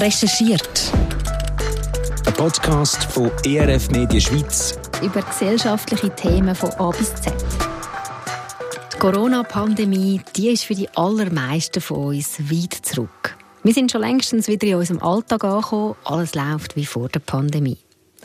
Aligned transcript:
Recherchiert. 0.00 0.92
Ein 2.24 2.32
Podcast 2.32 3.04
von 3.04 3.30
ERF 3.44 3.90
Medien 3.90 4.22
Schweiz. 4.22 4.78
Über 5.02 5.20
gesellschaftliche 5.20 6.08
Themen 6.16 6.54
von 6.54 6.70
A 6.70 6.90
bis 6.90 7.14
Z. 7.16 7.34
Die 8.94 8.98
Corona-Pandemie, 8.98 10.22
die 10.34 10.48
ist 10.48 10.64
für 10.64 10.74
die 10.74 10.88
allermeisten 10.96 11.82
von 11.82 12.16
uns 12.16 12.40
weit 12.50 12.72
zurück. 12.82 13.36
Wir 13.62 13.74
sind 13.74 13.92
schon 13.92 14.00
längstens 14.00 14.48
wieder 14.48 14.68
in 14.68 14.76
unserem 14.76 15.02
Alltag 15.02 15.44
angekommen. 15.44 15.96
Alles 16.04 16.34
läuft 16.34 16.76
wie 16.76 16.86
vor 16.86 17.10
der 17.10 17.20
Pandemie. 17.20 17.76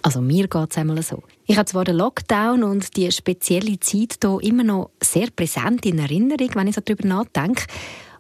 Also 0.02 0.22
mir 0.22 0.48
geht 0.48 0.72
es 0.72 0.78
einmal 0.78 1.02
so. 1.02 1.24
Ich 1.46 1.58
habe 1.58 1.66
zwar 1.66 1.84
den 1.84 1.98
Lockdown 1.98 2.64
und 2.64 2.96
die 2.96 3.12
spezielle 3.12 3.82
Zeit 3.82 4.20
hier 4.22 4.40
immer 4.42 4.64
noch 4.64 4.92
sehr 5.04 5.28
präsent 5.30 5.86
in 5.86 6.00
Erinnerung, 6.00 6.52
wenn 6.54 6.68
ich 6.68 6.76
so 6.76 6.82
darüber 6.82 7.06
nachdenke, 7.06 7.66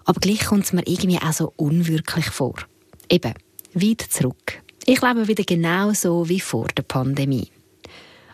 aber 0.03 0.19
gleich 0.19 0.43
kommt 0.43 0.65
es 0.65 0.73
mir 0.73 0.85
irgendwie 0.85 1.19
auch 1.19 1.31
so 1.31 1.53
unwirklich 1.55 2.25
vor. 2.25 2.55
Eben, 3.09 3.33
weit 3.75 4.01
zurück. 4.01 4.61
Ich 4.85 5.01
lebe 5.01 5.27
wieder 5.27 5.43
genauso 5.43 6.27
wie 6.29 6.39
vor 6.39 6.67
der 6.75 6.83
Pandemie. 6.83 7.49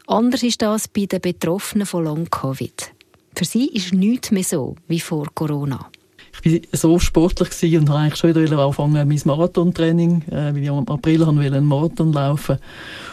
Anders 0.07 0.43
ist 0.43 0.61
das 0.61 0.87
bei 0.87 1.05
den 1.05 1.21
Betroffenen 1.21 1.87
von 1.87 2.03
Long-Covid. 2.03 2.91
Für 3.35 3.45
sie 3.45 3.67
ist 3.67 3.93
nichts 3.93 4.31
mehr 4.31 4.43
so 4.43 4.75
wie 4.87 4.99
vor 4.99 5.27
Corona. 5.33 5.89
Ich 6.43 6.53
war 6.53 6.59
so 6.73 6.99
sportlich 6.99 7.49
und 7.77 7.87
wollte 7.87 7.99
eigentlich 7.99 8.15
schon 8.17 8.35
wieder 8.35 8.59
anfangen 8.59 9.07
mein 9.07 9.21
Marathontraining, 9.23 10.23
äh, 10.29 10.53
weil 10.53 10.57
ich 10.57 10.67
im 10.67 10.87
April 10.87 11.23
einen 11.23 11.65
Marathon 11.65 12.13
laufen 12.13 12.57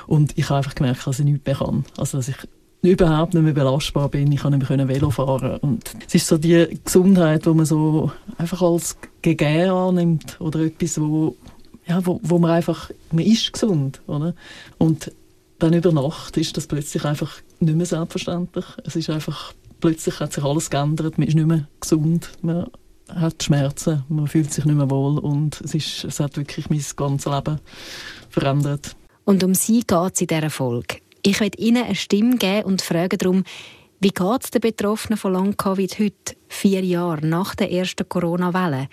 Und 0.06 0.36
ich 0.36 0.48
habe 0.48 0.58
einfach 0.58 0.74
gemerkt, 0.74 1.06
dass 1.06 1.18
ich 1.18 1.24
nichts 1.24 1.46
mehr 1.46 1.56
kann. 1.56 1.84
Also, 1.96 2.18
dass 2.18 2.28
ich 2.28 2.36
überhaupt 2.82 3.34
nicht 3.34 3.42
mehr 3.42 3.52
belastbar 3.52 4.08
bin. 4.08 4.30
Ich 4.32 4.40
kann 4.40 4.56
nicht 4.56 4.68
mehr 4.68 4.88
Velo 4.88 5.10
fahren. 5.10 5.58
Und 5.58 5.90
es 6.06 6.14
ist 6.14 6.26
so 6.26 6.38
die 6.38 6.78
Gesundheit, 6.84 7.44
die 7.44 7.50
man 7.50 7.66
so 7.66 8.10
einfach 8.38 8.62
als 8.62 8.96
gegeben 9.22 9.70
annimmt 9.70 10.40
oder 10.40 10.60
etwas, 10.60 11.00
wo, 11.00 11.36
ja, 11.88 12.04
wo, 12.04 12.20
wo 12.22 12.38
man 12.38 12.50
einfach, 12.50 12.90
man 13.10 13.24
ist 13.24 13.52
gesund, 13.52 14.02
oder? 14.06 14.34
Und 14.76 15.10
dann 15.58 15.72
über 15.72 15.90
Nacht 15.90 16.36
ist 16.36 16.56
das 16.56 16.66
plötzlich 16.66 17.04
einfach 17.04 17.36
nicht 17.60 17.76
mehr 17.76 17.86
selbstverständlich. 17.86 18.64
Es 18.84 18.94
ist 18.94 19.10
einfach, 19.10 19.52
plötzlich 19.80 20.20
hat 20.20 20.32
sich 20.32 20.44
alles 20.44 20.70
geändert, 20.70 21.18
man 21.18 21.26
ist 21.26 21.34
nicht 21.34 21.46
mehr 21.46 21.66
gesund, 21.80 22.30
man 22.42 22.66
hat 23.08 23.42
Schmerzen, 23.42 24.04
man 24.08 24.26
fühlt 24.26 24.52
sich 24.52 24.64
nicht 24.66 24.76
mehr 24.76 24.90
wohl 24.90 25.18
und 25.18 25.60
es, 25.62 25.74
ist, 25.74 26.04
es 26.04 26.20
hat 26.20 26.36
wirklich 26.36 26.68
mein 26.68 26.84
ganzes 26.94 27.32
Leben 27.32 27.58
verändert. 28.28 28.94
Und 29.24 29.42
um 29.42 29.54
sie 29.54 29.80
geht 29.80 30.14
es 30.14 30.20
in 30.20 30.26
dieser 30.26 30.50
Folge. 30.50 30.98
Ich 31.22 31.40
möchte 31.40 31.58
Ihnen 31.58 31.84
eine 31.84 31.94
Stimme 31.94 32.36
geben 32.36 32.64
und 32.64 32.82
frage 32.82 33.16
darum, 33.16 33.44
wie 34.00 34.10
geht 34.10 34.44
es 34.44 34.50
den 34.50 34.60
Betroffenen 34.60 35.18
von 35.18 35.32
Long-Covid 35.32 35.98
heute, 35.98 36.36
vier 36.48 36.84
Jahre 36.84 37.26
nach 37.26 37.54
der 37.54 37.72
ersten 37.72 38.08
Corona-Welle? 38.08 38.88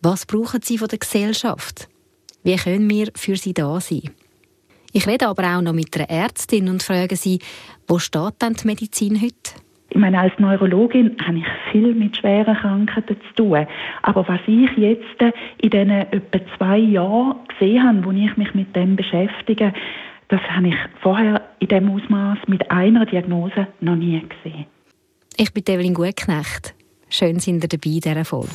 Was 0.00 0.26
brauchen 0.26 0.60
sie 0.62 0.78
von 0.78 0.88
der 0.88 0.98
Gesellschaft? 0.98 1.88
Wie 2.42 2.56
können 2.56 2.88
wir 2.88 3.08
für 3.14 3.36
sie 3.36 3.54
da 3.54 3.80
sein? 3.80 4.10
Ich 4.92 5.06
rede 5.06 5.28
aber 5.28 5.56
auch 5.56 5.60
noch 5.60 5.72
mit 5.72 5.94
einer 5.96 6.08
Ärztin 6.08 6.68
und 6.68 6.82
frage 6.82 7.16
sie, 7.16 7.40
wo 7.86 7.98
steht 7.98 8.40
denn 8.40 8.54
die 8.54 8.66
Medizin 8.66 9.20
heute? 9.20 9.60
Ich 9.90 9.96
meine, 9.96 10.20
als 10.20 10.32
Neurologin 10.38 11.16
habe 11.26 11.38
ich 11.38 11.46
viel 11.72 11.94
mit 11.94 12.16
schweren 12.16 12.56
Krankheiten 12.56 13.16
zu 13.28 13.42
tun. 13.42 13.66
Aber 14.02 14.26
was 14.28 14.40
ich 14.46 14.70
jetzt 14.76 15.20
in 15.58 15.70
diesen 15.70 15.90
etwa 15.90 16.38
zwei 16.56 16.78
Jahren 16.78 17.36
gesehen 17.48 17.82
habe, 17.82 18.04
wo 18.04 18.10
ich 18.10 18.36
mich 18.36 18.54
mit 18.54 18.76
dem 18.76 18.96
beschäftige, 18.96 19.72
das 20.28 20.40
habe 20.42 20.68
ich 20.68 20.76
vorher 21.00 21.42
in 21.58 21.68
diesem 21.68 21.90
Ausmaß 21.90 22.38
mit 22.48 22.70
einer 22.70 23.06
Diagnose 23.06 23.66
noch 23.80 23.96
nie 23.96 24.20
gesehen. 24.20 24.66
Ich 25.36 25.52
bin 25.52 25.64
Evelyn 25.66 25.94
Gutknecht. 25.94 26.74
Schön 27.08 27.40
sind 27.40 27.64
ihr 27.64 27.68
dabei 27.68 27.90
in 27.90 28.00
dieser 28.00 28.24
Folge. 28.24 28.52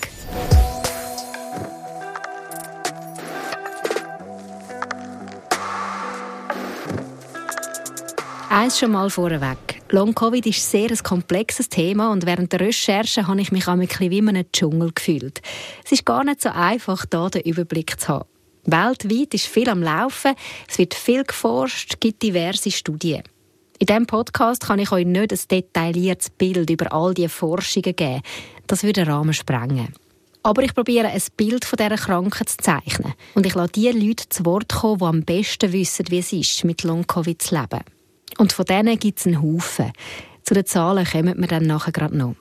Eins 8.53 8.77
schon 8.77 8.91
mal 8.91 9.09
vorweg. 9.09 9.81
Long-Covid 9.89 10.45
ist 10.45 10.69
sehr 10.69 10.91
ein 10.91 10.97
komplexes 11.01 11.69
Thema 11.69 12.11
und 12.11 12.27
während 12.27 12.53
der 12.53 12.59
Recherche 12.59 13.25
habe 13.25 13.41
ich 13.41 13.51
mich 13.51 13.67
auch 13.67 13.71
ein 13.71 13.79
bisschen 13.79 14.11
wie 14.11 14.19
in 14.19 14.29
einem 14.29 14.45
Dschungel 14.53 14.91
gefühlt. 14.93 15.41
Es 15.83 15.91
ist 15.91 16.05
gar 16.05 16.23
nicht 16.23 16.39
so 16.39 16.49
einfach, 16.49 17.03
da 17.07 17.29
den 17.29 17.41
Überblick 17.41 17.99
zu 17.99 18.09
haben. 18.09 18.29
Weltweit 18.65 19.33
ist 19.33 19.47
viel 19.47 19.67
am 19.69 19.81
Laufen, 19.81 20.35
es 20.69 20.77
wird 20.77 20.93
viel 20.93 21.23
geforscht, 21.23 21.99
gibt 21.99 22.21
diverse 22.21 22.69
Studien. 22.69 23.23
In 23.79 23.87
diesem 23.87 24.05
Podcast 24.05 24.67
kann 24.67 24.77
ich 24.77 24.91
euch 24.91 25.07
nicht 25.07 25.33
ein 25.33 25.39
detailliertes 25.49 26.29
Bild 26.29 26.69
über 26.69 26.93
all 26.93 27.15
diese 27.15 27.29
Forschungen 27.29 27.95
geben. 27.95 28.21
Das 28.67 28.83
würde 28.83 29.03
den 29.03 29.11
Rahmen 29.11 29.33
sprengen. 29.33 29.95
Aber 30.43 30.61
ich 30.61 30.75
probiere 30.75 31.07
ein 31.07 31.21
Bild 31.37 31.65
von 31.65 31.77
dieser 31.77 31.97
Krankheit 31.97 32.49
zu 32.49 32.57
zeichnen. 32.57 33.13
Und 33.33 33.47
ich 33.47 33.55
lasse 33.55 33.71
die 33.71 33.89
Leute 33.89 34.29
zu 34.29 34.45
Wort 34.45 34.71
kommen, 34.71 34.99
die 34.99 35.05
am 35.05 35.23
besten 35.23 35.73
wissen, 35.73 36.05
wie 36.09 36.19
es 36.19 36.31
ist, 36.31 36.63
mit 36.63 36.83
Long-Covid 36.83 37.41
zu 37.41 37.55
leben. 37.55 37.83
Und 38.37 38.53
von 38.53 38.65
denen 38.65 38.97
gibt 38.97 39.19
es 39.19 39.27
einen 39.27 39.41
Haufen. 39.41 39.91
Zu 40.43 40.53
den 40.53 40.65
Zahlen 40.65 41.05
kommen 41.05 41.39
wir 41.39 41.47
dann 41.47 41.65
nachher 41.65 41.91
gerade 41.91 42.17
noch. 42.17 42.35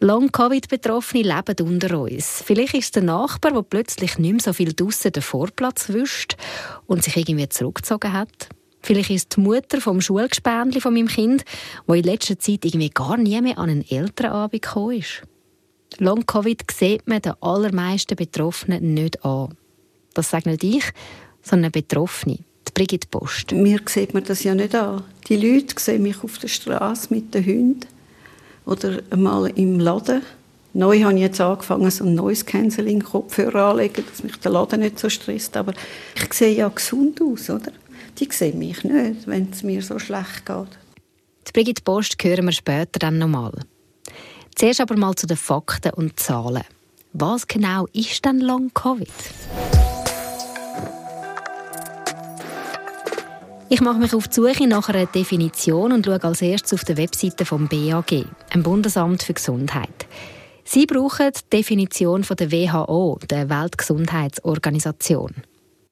Long-Covid-Betroffene 0.00 1.22
leben 1.22 1.66
unter 1.66 1.98
uns. 1.98 2.42
Vielleicht 2.44 2.74
ist 2.74 2.84
es 2.84 2.90
der 2.90 3.04
Nachbar, 3.04 3.52
der 3.52 3.62
plötzlich 3.62 4.18
nicht 4.18 4.32
mehr 4.32 4.40
so 4.40 4.52
viel 4.52 4.72
draussen 4.72 5.12
den 5.12 5.22
Vorplatz 5.22 5.88
wischt 5.88 6.36
und 6.86 7.04
sich 7.04 7.16
irgendwie 7.16 7.48
zurückgezogen 7.48 8.12
hat. 8.12 8.48
Vielleicht 8.82 9.10
ist 9.10 9.22
es 9.22 9.28
die 9.28 9.40
Mutter 9.40 9.80
vom 9.80 10.02
Schulgespendli 10.02 10.80
von 10.80 10.92
meinem 10.92 11.08
Kind, 11.08 11.44
wo 11.86 11.94
in 11.94 12.02
letzter 12.04 12.38
Zeit 12.38 12.64
irgendwie 12.66 12.90
gar 12.90 13.16
nie 13.16 13.40
mehr 13.40 13.56
an 13.56 13.70
einen 13.70 13.88
Elternabend 13.88 14.62
gekommen 14.62 14.98
ist. 14.98 15.22
Long-Covid 15.98 16.62
sieht 16.70 17.06
man 17.06 17.22
den 17.22 17.32
allermeisten 17.40 18.16
Betroffenen 18.16 18.92
nicht 18.92 19.24
an. 19.24 19.56
Das 20.12 20.30
sage 20.30 20.50
nicht 20.50 20.64
ich, 20.64 20.84
sondern 21.40 21.72
Betroffene. 21.72 22.40
Die 22.68 22.72
Brigitte 22.72 23.08
Post. 23.08 23.52
Mir 23.52 23.80
sieht 23.86 24.14
man 24.14 24.24
das 24.24 24.42
ja 24.42 24.54
nicht 24.54 24.74
an. 24.74 25.04
Die 25.28 25.36
Leute 25.36 25.74
sehen 25.78 26.02
mich 26.02 26.22
auf 26.22 26.38
der 26.38 26.48
Straße 26.48 27.12
mit 27.12 27.34
den 27.34 27.44
Hunden 27.44 27.86
oder 28.66 29.00
mal 29.16 29.46
im 29.50 29.78
Laden. 29.80 30.22
Neu 30.72 31.02
habe 31.02 31.14
ich 31.14 31.20
jetzt 31.20 31.40
angefangen, 31.40 31.90
so 31.90 32.04
ein 32.04 32.14
neues 32.14 32.44
Canceling-Kopfhörer 32.46 33.66
anzulegen, 33.66 34.04
dass 34.10 34.24
mich 34.24 34.36
der 34.38 34.50
Laden 34.50 34.80
nicht 34.80 34.98
so 34.98 35.08
stresst. 35.08 35.56
Aber 35.56 35.72
ich 36.16 36.32
sehe 36.32 36.54
ja 36.54 36.68
gesund 36.68 37.20
aus, 37.22 37.48
oder? 37.48 37.70
Die 38.18 38.28
sehen 38.30 38.58
mich 38.58 38.82
nicht, 38.82 39.26
wenn 39.26 39.50
es 39.52 39.62
mir 39.62 39.82
so 39.82 39.98
schlecht 39.98 40.46
geht. 40.46 40.78
Die 41.46 41.52
Brigitte 41.52 41.82
Post 41.82 42.16
hören 42.22 42.46
wir 42.46 42.52
später 42.52 42.98
dann 42.98 43.18
nochmal. 43.18 43.52
Zuerst 44.56 44.80
aber 44.80 44.96
mal 44.96 45.14
zu 45.14 45.26
den 45.26 45.36
Fakten 45.36 45.92
und 45.94 46.18
Zahlen. 46.18 46.64
Was 47.12 47.46
genau 47.46 47.86
ist 47.92 48.24
denn 48.24 48.40
Long-Covid? 48.40 49.08
Ich 53.74 53.80
mache 53.80 53.98
mich 53.98 54.14
auf 54.14 54.28
die 54.28 54.34
Suche 54.34 54.68
nach 54.68 54.88
einer 54.88 55.06
Definition 55.06 55.90
und 55.90 56.06
schaue 56.06 56.22
als 56.22 56.42
erstes 56.42 56.74
auf 56.74 56.84
der 56.84 56.96
Webseite 56.96 57.44
vom 57.44 57.66
BAG, 57.66 58.24
dem 58.54 58.62
Bundesamt 58.62 59.24
für 59.24 59.34
Gesundheit. 59.34 60.06
Sie 60.62 60.86
brauchen 60.86 61.32
die 61.34 61.56
Definition 61.56 62.22
von 62.22 62.36
der 62.36 62.52
WHO, 62.52 63.18
der 63.28 63.50
Weltgesundheitsorganisation. 63.50 65.42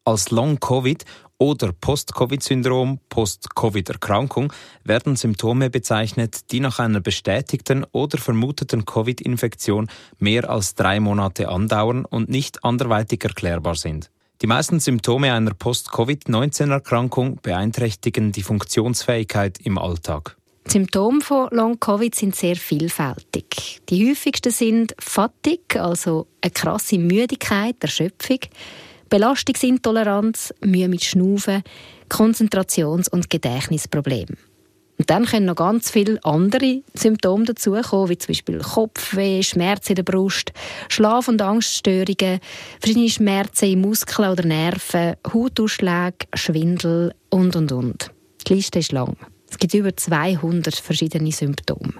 Als 0.04 0.30
Long-Covid 0.30 1.04
oder 1.38 1.72
Post-Covid-Syndrom, 1.72 3.00
Post-Covid-Erkrankung 3.08 4.52
werden 4.84 5.16
Symptome 5.16 5.68
bezeichnet, 5.68 6.52
die 6.52 6.60
nach 6.60 6.78
einer 6.78 7.00
bestätigten 7.00 7.84
oder 7.90 8.16
vermuteten 8.18 8.84
Covid-Infektion 8.84 9.88
mehr 10.20 10.48
als 10.48 10.76
drei 10.76 11.00
Monate 11.00 11.48
andauern 11.48 12.04
und 12.04 12.28
nicht 12.28 12.64
anderweitig 12.64 13.24
erklärbar 13.24 13.74
sind. 13.74 14.12
Die 14.42 14.48
meisten 14.48 14.80
Symptome 14.80 15.32
einer 15.32 15.54
Post-Covid-19-Erkrankung 15.54 17.38
beeinträchtigen 17.42 18.32
die 18.32 18.42
Funktionsfähigkeit 18.42 19.60
im 19.62 19.78
Alltag. 19.78 20.36
Die 20.66 20.72
Symptome 20.72 21.20
von 21.20 21.48
Long-Covid 21.52 22.12
sind 22.12 22.34
sehr 22.34 22.56
vielfältig. 22.56 23.80
Die 23.88 24.10
häufigsten 24.10 24.50
sind 24.50 24.96
Fatigue, 24.98 25.80
also 25.80 26.26
eine 26.40 26.50
krasse 26.50 26.98
Müdigkeit, 26.98 27.76
Erschöpfung, 27.78 28.40
Belastungsintoleranz, 29.08 30.52
Mühe 30.60 30.88
mit 30.88 31.04
Schnaufen, 31.04 31.62
Konzentrations- 32.08 33.08
und 33.08 33.30
Gedächtnisprobleme. 33.30 34.36
Und 35.02 35.10
dann 35.10 35.24
können 35.24 35.46
noch 35.46 35.56
ganz 35.56 35.90
viele 35.90 36.20
andere 36.22 36.82
Symptome 36.94 37.44
dazukommen, 37.44 38.08
wie 38.08 38.18
zum 38.18 38.28
Beispiel 38.28 38.58
Kopfweh, 38.60 39.42
Schmerzen 39.42 39.90
in 39.90 39.96
der 39.96 40.04
Brust, 40.04 40.52
Schlaf- 40.88 41.26
und 41.26 41.42
Angststörungen, 41.42 42.38
verschiedene 42.78 43.08
Schmerzen 43.08 43.64
in 43.64 43.80
Muskeln 43.80 44.30
oder 44.30 44.46
Nerven, 44.46 45.16
Hautausschläge, 45.26 46.28
Schwindel 46.34 47.12
und, 47.30 47.56
und, 47.56 47.72
und. 47.72 48.12
Die 48.46 48.54
Liste 48.54 48.78
ist 48.78 48.92
lang. 48.92 49.16
Es 49.50 49.58
gibt 49.58 49.74
über 49.74 49.96
200 49.96 50.72
verschiedene 50.72 51.32
Symptome. 51.32 51.94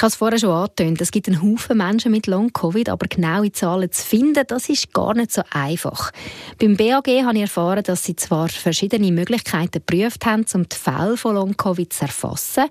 Ich 0.00 0.02
habe 0.02 0.12
es 0.12 0.16
vorher 0.16 0.38
schon 0.38 0.48
angetönt, 0.48 0.98
es 1.02 1.10
gibt 1.10 1.28
einen 1.28 1.42
Haufen 1.42 1.76
Menschen 1.76 2.10
mit 2.10 2.26
Long-Covid, 2.26 2.88
aber 2.88 3.06
genaue 3.06 3.52
Zahlen 3.52 3.92
zu 3.92 4.02
finden, 4.02 4.46
das 4.46 4.70
ist 4.70 4.94
gar 4.94 5.12
nicht 5.12 5.30
so 5.30 5.42
einfach. 5.50 6.10
Beim 6.58 6.74
BAG 6.74 7.06
habe 7.06 7.34
ich 7.34 7.42
erfahren, 7.42 7.82
dass 7.82 8.04
sie 8.04 8.16
zwar 8.16 8.48
verschiedene 8.48 9.12
Möglichkeiten 9.12 9.82
geprüft 9.84 10.24
haben, 10.24 10.46
um 10.54 10.66
die 10.66 10.74
Fälle 10.74 11.18
von 11.18 11.34
Long-Covid 11.34 11.92
zu 11.92 12.04
erfassen, 12.06 12.70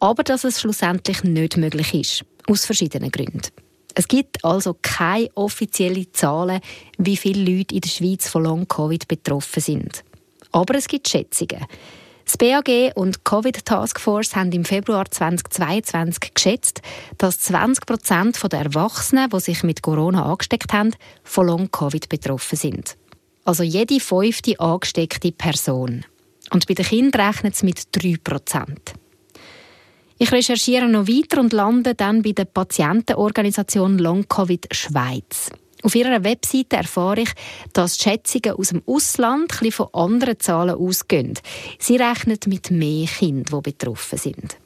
aber 0.00 0.22
dass 0.22 0.44
es 0.44 0.60
schlussendlich 0.60 1.24
nicht 1.24 1.56
möglich 1.56 1.94
ist. 1.94 2.26
Aus 2.46 2.66
verschiedenen 2.66 3.10
Gründen. 3.10 3.40
Es 3.94 4.06
gibt 4.06 4.44
also 4.44 4.76
keine 4.82 5.30
offiziellen 5.34 6.12
Zahlen, 6.12 6.60
wie 6.98 7.16
viele 7.16 7.56
Leute 7.56 7.74
in 7.74 7.80
der 7.80 7.88
Schweiz 7.88 8.28
von 8.28 8.44
Long-Covid 8.44 9.08
betroffen 9.08 9.62
sind. 9.62 10.04
Aber 10.52 10.74
es 10.74 10.88
gibt 10.88 11.08
Schätzungen. 11.08 11.64
Das 12.26 12.38
BAG 12.38 12.92
und 12.96 13.14
die 13.14 13.20
Covid 13.22 13.64
Taskforce 13.64 14.34
haben 14.34 14.50
im 14.50 14.64
Februar 14.64 15.08
2022 15.08 16.34
geschätzt, 16.34 16.82
dass 17.18 17.38
20 17.38 17.86
Prozent 17.86 18.52
der 18.52 18.62
Erwachsenen, 18.62 19.30
die 19.30 19.38
sich 19.38 19.62
mit 19.62 19.80
Corona 19.80 20.24
angesteckt 20.24 20.72
haben, 20.72 20.92
von 21.22 21.46
Long-Covid 21.46 22.08
betroffen 22.08 22.56
sind. 22.56 22.96
Also 23.44 23.62
jede 23.62 24.00
fünfte 24.00 24.58
angesteckte 24.58 25.30
Person. 25.30 26.04
Und 26.50 26.66
bei 26.66 26.74
den 26.74 26.84
Kindern 26.84 27.28
rechnet 27.28 27.54
es 27.54 27.62
mit 27.62 27.84
3 27.92 28.16
Prozent. 28.24 28.94
Ich 30.18 30.32
recherchiere 30.32 30.88
noch 30.88 31.06
weiter 31.06 31.40
und 31.40 31.52
lande 31.52 31.94
dann 31.94 32.22
bei 32.22 32.32
der 32.32 32.46
Patientenorganisation 32.46 33.98
Long 33.98 34.26
Covid 34.26 34.66
Schweiz. 34.72 35.50
Auf 35.82 35.94
ihrer 35.94 36.24
Webseite 36.24 36.76
erfahre 36.76 37.22
ich, 37.22 37.30
dass 37.72 37.96
die 37.96 38.04
Schätzungen 38.04 38.58
aus 38.58 38.68
dem 38.68 38.82
Ausland 38.86 39.62
ein 39.62 39.72
von 39.72 39.88
anderen 39.92 40.40
Zahlen 40.40 40.76
ausgehen. 40.76 41.38
Sie 41.78 41.96
rechnen 41.96 42.38
mit 42.46 42.70
mehr 42.70 43.06
Kindern, 43.06 43.62
die 43.62 43.70
betroffen 43.70 44.18
sind. 44.18 44.56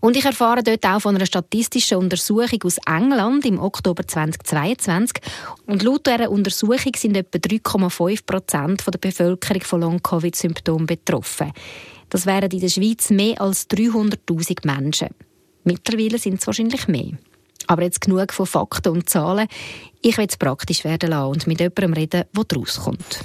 Und 0.00 0.16
ich 0.16 0.24
erfahre 0.24 0.64
dort 0.64 0.84
auch 0.84 1.00
von 1.00 1.14
einer 1.14 1.26
statistischen 1.26 1.98
Untersuchung 1.98 2.60
aus 2.64 2.76
England 2.86 3.46
im 3.46 3.60
Oktober 3.60 4.04
2022. 4.04 5.22
Und 5.66 5.84
laut 5.84 6.08
dieser 6.08 6.28
Untersuchung 6.28 6.92
sind 6.96 7.16
etwa 7.16 7.38
3,5 7.38 8.26
Prozent 8.26 8.82
der 8.84 8.98
Bevölkerung 8.98 9.62
von 9.62 9.80
Long-Covid-Symptomen 9.80 10.86
betroffen. 10.86 11.52
Das 12.08 12.26
wären 12.26 12.50
in 12.50 12.58
der 12.58 12.68
Schweiz 12.68 13.10
mehr 13.10 13.40
als 13.40 13.70
300.000 13.70 14.66
Menschen. 14.66 15.08
Mittlerweile 15.62 16.18
sind 16.18 16.40
es 16.40 16.46
wahrscheinlich 16.48 16.88
mehr. 16.88 17.12
Aber 17.66 17.82
jetzt 17.82 18.00
genug 18.00 18.32
von 18.32 18.46
Fakten 18.46 18.92
und 18.92 19.08
Zahlen. 19.08 19.48
Ich 20.00 20.18
will 20.18 20.26
es 20.28 20.36
praktisch 20.36 20.84
werden 20.84 21.10
lassen 21.10 21.30
und 21.30 21.46
mit 21.46 21.60
jemandem 21.60 21.92
reden, 21.92 22.24
der 22.34 22.44
daraus 22.44 22.80
kommt. 22.80 23.20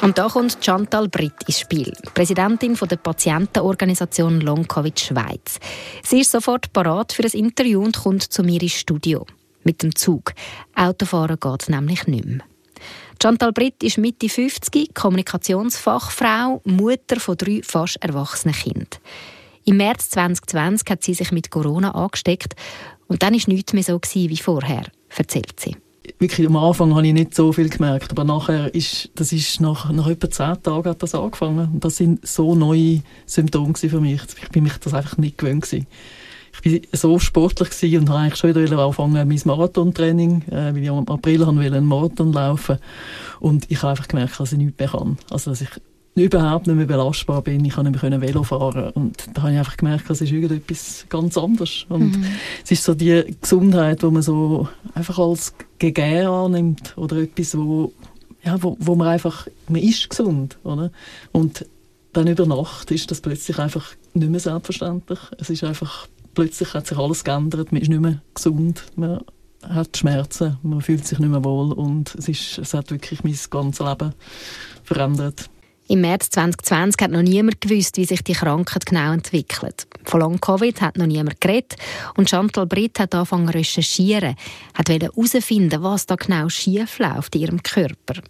Und 0.00 0.16
da 0.16 0.28
kommt 0.28 0.64
Chantal 0.64 1.08
Britt 1.08 1.34
ins 1.46 1.60
Spiel, 1.60 1.92
Präsidentin 2.14 2.74
der 2.74 2.96
Patientenorganisation 2.96 4.40
Long 4.40 4.66
Covid 4.66 4.98
Schweiz. 4.98 5.58
Sie 6.04 6.20
ist 6.20 6.30
sofort 6.30 6.72
parat 6.72 7.12
für 7.12 7.22
das 7.22 7.34
Interview 7.34 7.82
und 7.82 7.98
kommt 7.98 8.22
zu 8.22 8.42
mir 8.42 8.62
ins 8.62 8.72
Studio. 8.72 9.26
Mit 9.64 9.82
dem 9.82 9.94
Zug. 9.94 10.32
Autofahren 10.76 11.38
geht 11.40 11.68
nämlich 11.68 12.06
nicht 12.06 12.24
mehr. 12.24 12.47
Chantal 13.20 13.52
Britt 13.52 13.82
ist 13.82 13.98
Mitte 13.98 14.28
50, 14.28 14.94
Kommunikationsfachfrau, 14.94 16.60
Mutter 16.64 17.18
von 17.18 17.36
drei 17.36 17.62
fast 17.64 17.96
erwachsenen 18.00 18.54
Kindern. 18.54 18.86
Im 19.64 19.78
März 19.78 20.10
2020 20.10 20.88
hat 20.88 21.02
sie 21.02 21.14
sich 21.14 21.32
mit 21.32 21.50
Corona 21.50 21.96
angesteckt 21.96 22.54
und 23.08 23.24
dann 23.24 23.34
war 23.34 23.40
nichts 23.48 23.72
mehr 23.72 23.82
so 23.82 23.98
wie 24.14 24.36
vorher, 24.36 24.84
erzählt 25.16 25.58
sie. 25.58 25.76
Wirklich 26.20 26.46
am 26.46 26.56
Anfang 26.56 26.94
habe 26.94 27.06
ich 27.08 27.12
nicht 27.12 27.34
so 27.34 27.52
viel 27.52 27.68
gemerkt, 27.68 28.12
aber 28.12 28.22
nachher 28.22 28.72
ist, 28.72 29.10
das 29.16 29.32
ist 29.32 29.60
nach, 29.60 29.90
nach 29.90 30.08
etwa 30.08 30.30
zehn 30.30 30.62
Tagen 30.62 30.88
hat 30.88 31.02
das 31.02 31.14
angefangen. 31.14 31.72
Und 31.72 31.84
das 31.84 31.96
sind 31.96 32.26
so 32.26 32.54
neue 32.54 33.02
Symptome 33.26 33.74
für 33.74 34.00
mich. 34.00 34.22
Ich 34.40 34.48
bin 34.50 34.62
mich 34.62 34.78
das 34.78 34.94
einfach 34.94 35.18
nicht 35.18 35.38
gewöhnt 35.38 35.64
gewesen 35.64 35.86
ich 36.62 36.82
war 36.82 36.98
so 36.98 37.18
sportlich 37.18 37.70
gewesen 37.70 38.00
und 38.00 38.08
habe 38.10 38.20
eigentlich 38.20 38.36
schon 38.36 38.54
wieder 38.54 38.78
angefangen 38.78 39.28
mein 39.28 39.40
Marathontraining, 39.44 40.42
äh, 40.50 40.74
weil 40.74 40.78
ich 40.78 40.88
im 40.88 41.08
April 41.08 41.44
einen 41.44 41.86
Marathon 41.86 42.32
laufen 42.32 42.78
und 43.40 43.70
ich 43.70 43.82
habe 43.82 43.90
einfach 43.90 44.08
gemerkt, 44.08 44.38
dass 44.38 44.52
ich 44.52 44.58
nichts 44.58 44.78
mehr 44.78 44.88
kann. 44.88 45.18
Also, 45.30 45.50
dass 45.50 45.60
ich 45.60 45.70
überhaupt 46.24 46.66
nicht 46.66 46.76
mehr 46.76 46.86
belastbar 46.86 47.42
bin. 47.42 47.64
Ich 47.64 47.74
kann 47.74 47.90
nicht 47.90 48.02
mehr 48.02 48.20
Velo 48.20 48.42
fahren 48.42 48.90
und 48.90 49.16
da 49.34 49.42
habe 49.42 49.52
ich 49.52 49.58
einfach 49.58 49.76
gemerkt, 49.76 50.10
das 50.10 50.20
ist 50.20 50.32
irgendetwas 50.32 51.06
ganz 51.08 51.36
anderes. 51.36 51.86
Und 51.88 52.18
mhm. 52.18 52.24
es 52.64 52.70
ist 52.70 52.84
so 52.84 52.94
die 52.94 53.36
Gesundheit, 53.40 54.02
wo 54.02 54.10
man 54.10 54.22
so 54.22 54.68
einfach 54.94 55.18
als 55.18 55.54
gegeben 55.78 56.26
annimmt 56.26 56.96
oder 56.96 57.18
etwas, 57.18 57.56
wo, 57.56 57.92
ja, 58.44 58.60
wo, 58.62 58.76
wo 58.80 58.94
man 58.94 59.08
einfach, 59.08 59.46
man 59.68 59.82
ist 59.82 60.10
gesund, 60.10 60.58
oder? 60.64 60.90
Und 61.32 61.66
dann 62.12 62.26
über 62.26 62.46
Nacht 62.46 62.90
ist 62.90 63.10
das 63.10 63.20
plötzlich 63.20 63.58
einfach 63.58 63.92
nicht 64.14 64.30
mehr 64.30 64.40
selbstverständlich. 64.40 65.18
Es 65.38 65.50
ist 65.50 65.62
einfach 65.62 66.08
plötzlich 66.38 66.72
hat 66.72 66.86
sich 66.86 66.96
alles 66.96 67.24
geändert, 67.24 67.72
man 67.72 67.82
ist 67.82 67.88
nicht 67.88 68.00
mehr 68.00 68.22
gesund, 68.32 68.84
man 68.94 69.22
hat 69.60 69.96
Schmerzen, 69.96 70.56
man 70.62 70.80
fühlt 70.80 71.04
sich 71.04 71.18
nicht 71.18 71.30
mehr 71.30 71.42
wohl 71.42 71.72
und 71.72 72.14
es, 72.14 72.28
ist, 72.28 72.58
es 72.58 72.74
hat 72.74 72.92
wirklich 72.92 73.24
mein 73.24 73.36
ganzes 73.50 73.84
Leben 73.84 74.14
verändert. 74.84 75.50
Im 75.88 76.02
März 76.02 76.30
2020 76.30 77.02
hat 77.02 77.10
noch 77.10 77.22
niemand 77.22 77.60
gewusst, 77.60 77.96
wie 77.96 78.04
sich 78.04 78.22
die 78.22 78.34
Krankheit 78.34 78.86
genau 78.86 79.10
entwickelt. 79.14 79.88
Von 80.04 80.20
Long-Covid 80.20 80.80
hat 80.80 80.96
noch 80.96 81.06
niemand 81.06 81.40
geredet 81.40 81.74
und 82.16 82.30
Chantal 82.30 82.66
Britt 82.66 83.00
hat 83.00 83.16
angefangen 83.16 83.48
zu 83.48 83.54
recherchieren, 83.54 84.36
hat 84.74 84.90
herausfinden, 84.90 85.82
was 85.82 86.06
da 86.06 86.14
genau 86.14 86.48
schief 86.48 87.00
läuft 87.00 87.34
in 87.34 87.40
ihrem 87.40 87.62
Körper. 87.64 88.22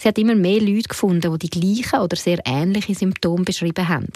Sie 0.00 0.08
hat 0.08 0.16
immer 0.16 0.34
mehr 0.34 0.62
Leute 0.62 0.88
gefunden, 0.88 1.38
die 1.38 1.50
die 1.50 1.60
gleichen 1.60 2.02
oder 2.02 2.16
sehr 2.16 2.40
ähnliche 2.46 2.94
Symptome 2.94 3.44
beschrieben 3.44 3.86
haben 3.86 4.06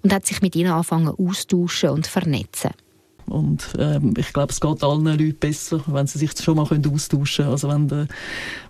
und 0.00 0.12
hat 0.12 0.24
sich 0.24 0.40
mit 0.42 0.54
ihnen 0.54 0.70
angefangen 0.70 1.08
austauschen 1.08 1.90
und 1.90 2.06
vernetzen. 2.06 2.70
Und 3.26 3.72
ähm, 3.76 4.14
ich 4.16 4.32
glaube, 4.32 4.52
es 4.52 4.60
geht 4.60 4.84
allen 4.84 5.04
Leuten 5.06 5.34
besser, 5.34 5.82
wenn 5.88 6.06
sie 6.06 6.18
sich 6.18 6.30
schon 6.40 6.56
mal 6.56 6.62
austauschen 6.62 7.36
können. 7.36 7.50
Also 7.50 7.68
wenn, 7.68 7.88
de, 7.88 8.06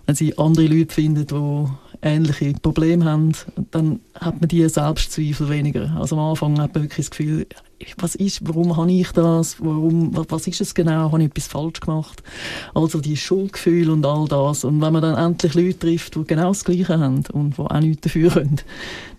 wenn 0.07 0.15
sie 0.15 0.35
andere 0.39 0.65
Leute 0.65 0.91
finden, 0.91 1.27
die 1.27 1.67
ähnliche 2.05 2.53
Probleme 2.53 3.03
haben, 3.03 3.33
dann 3.71 3.99
hat 4.13 4.39
man 4.39 4.47
die 4.47 4.67
Selbstzweifel 4.69 5.49
weniger. 5.49 5.95
Also 5.99 6.15
am 6.15 6.29
Anfang 6.29 6.61
hat 6.61 6.73
man 6.73 6.83
wirklich 6.83 7.07
das 7.07 7.09
Gefühl, 7.09 7.47
was 7.97 8.15
ist, 8.15 8.47
warum 8.47 8.77
habe 8.77 8.91
ich 8.91 9.11
das, 9.11 9.57
warum, 9.59 10.11
was 10.29 10.47
ist 10.47 10.61
es 10.61 10.73
genau, 10.73 11.11
habe 11.11 11.23
ich 11.23 11.29
etwas 11.29 11.47
falsch 11.47 11.79
gemacht? 11.79 12.23
Also 12.73 13.01
die 13.01 13.17
Schuldgefühle 13.17 13.91
und 13.91 14.05
all 14.05 14.27
das. 14.27 14.63
Und 14.63 14.81
wenn 14.81 14.93
man 14.93 15.01
dann 15.01 15.17
endlich 15.17 15.55
Leute 15.55 15.79
trifft, 15.79 16.15
die 16.15 16.23
genau 16.23 16.49
das 16.49 16.63
Gleiche 16.63 16.97
haben 16.99 17.23
und 17.33 17.57
die 17.57 17.61
auch 17.61 17.79
nichts 17.79 18.01
dafür 18.01 18.29
können, 18.29 18.61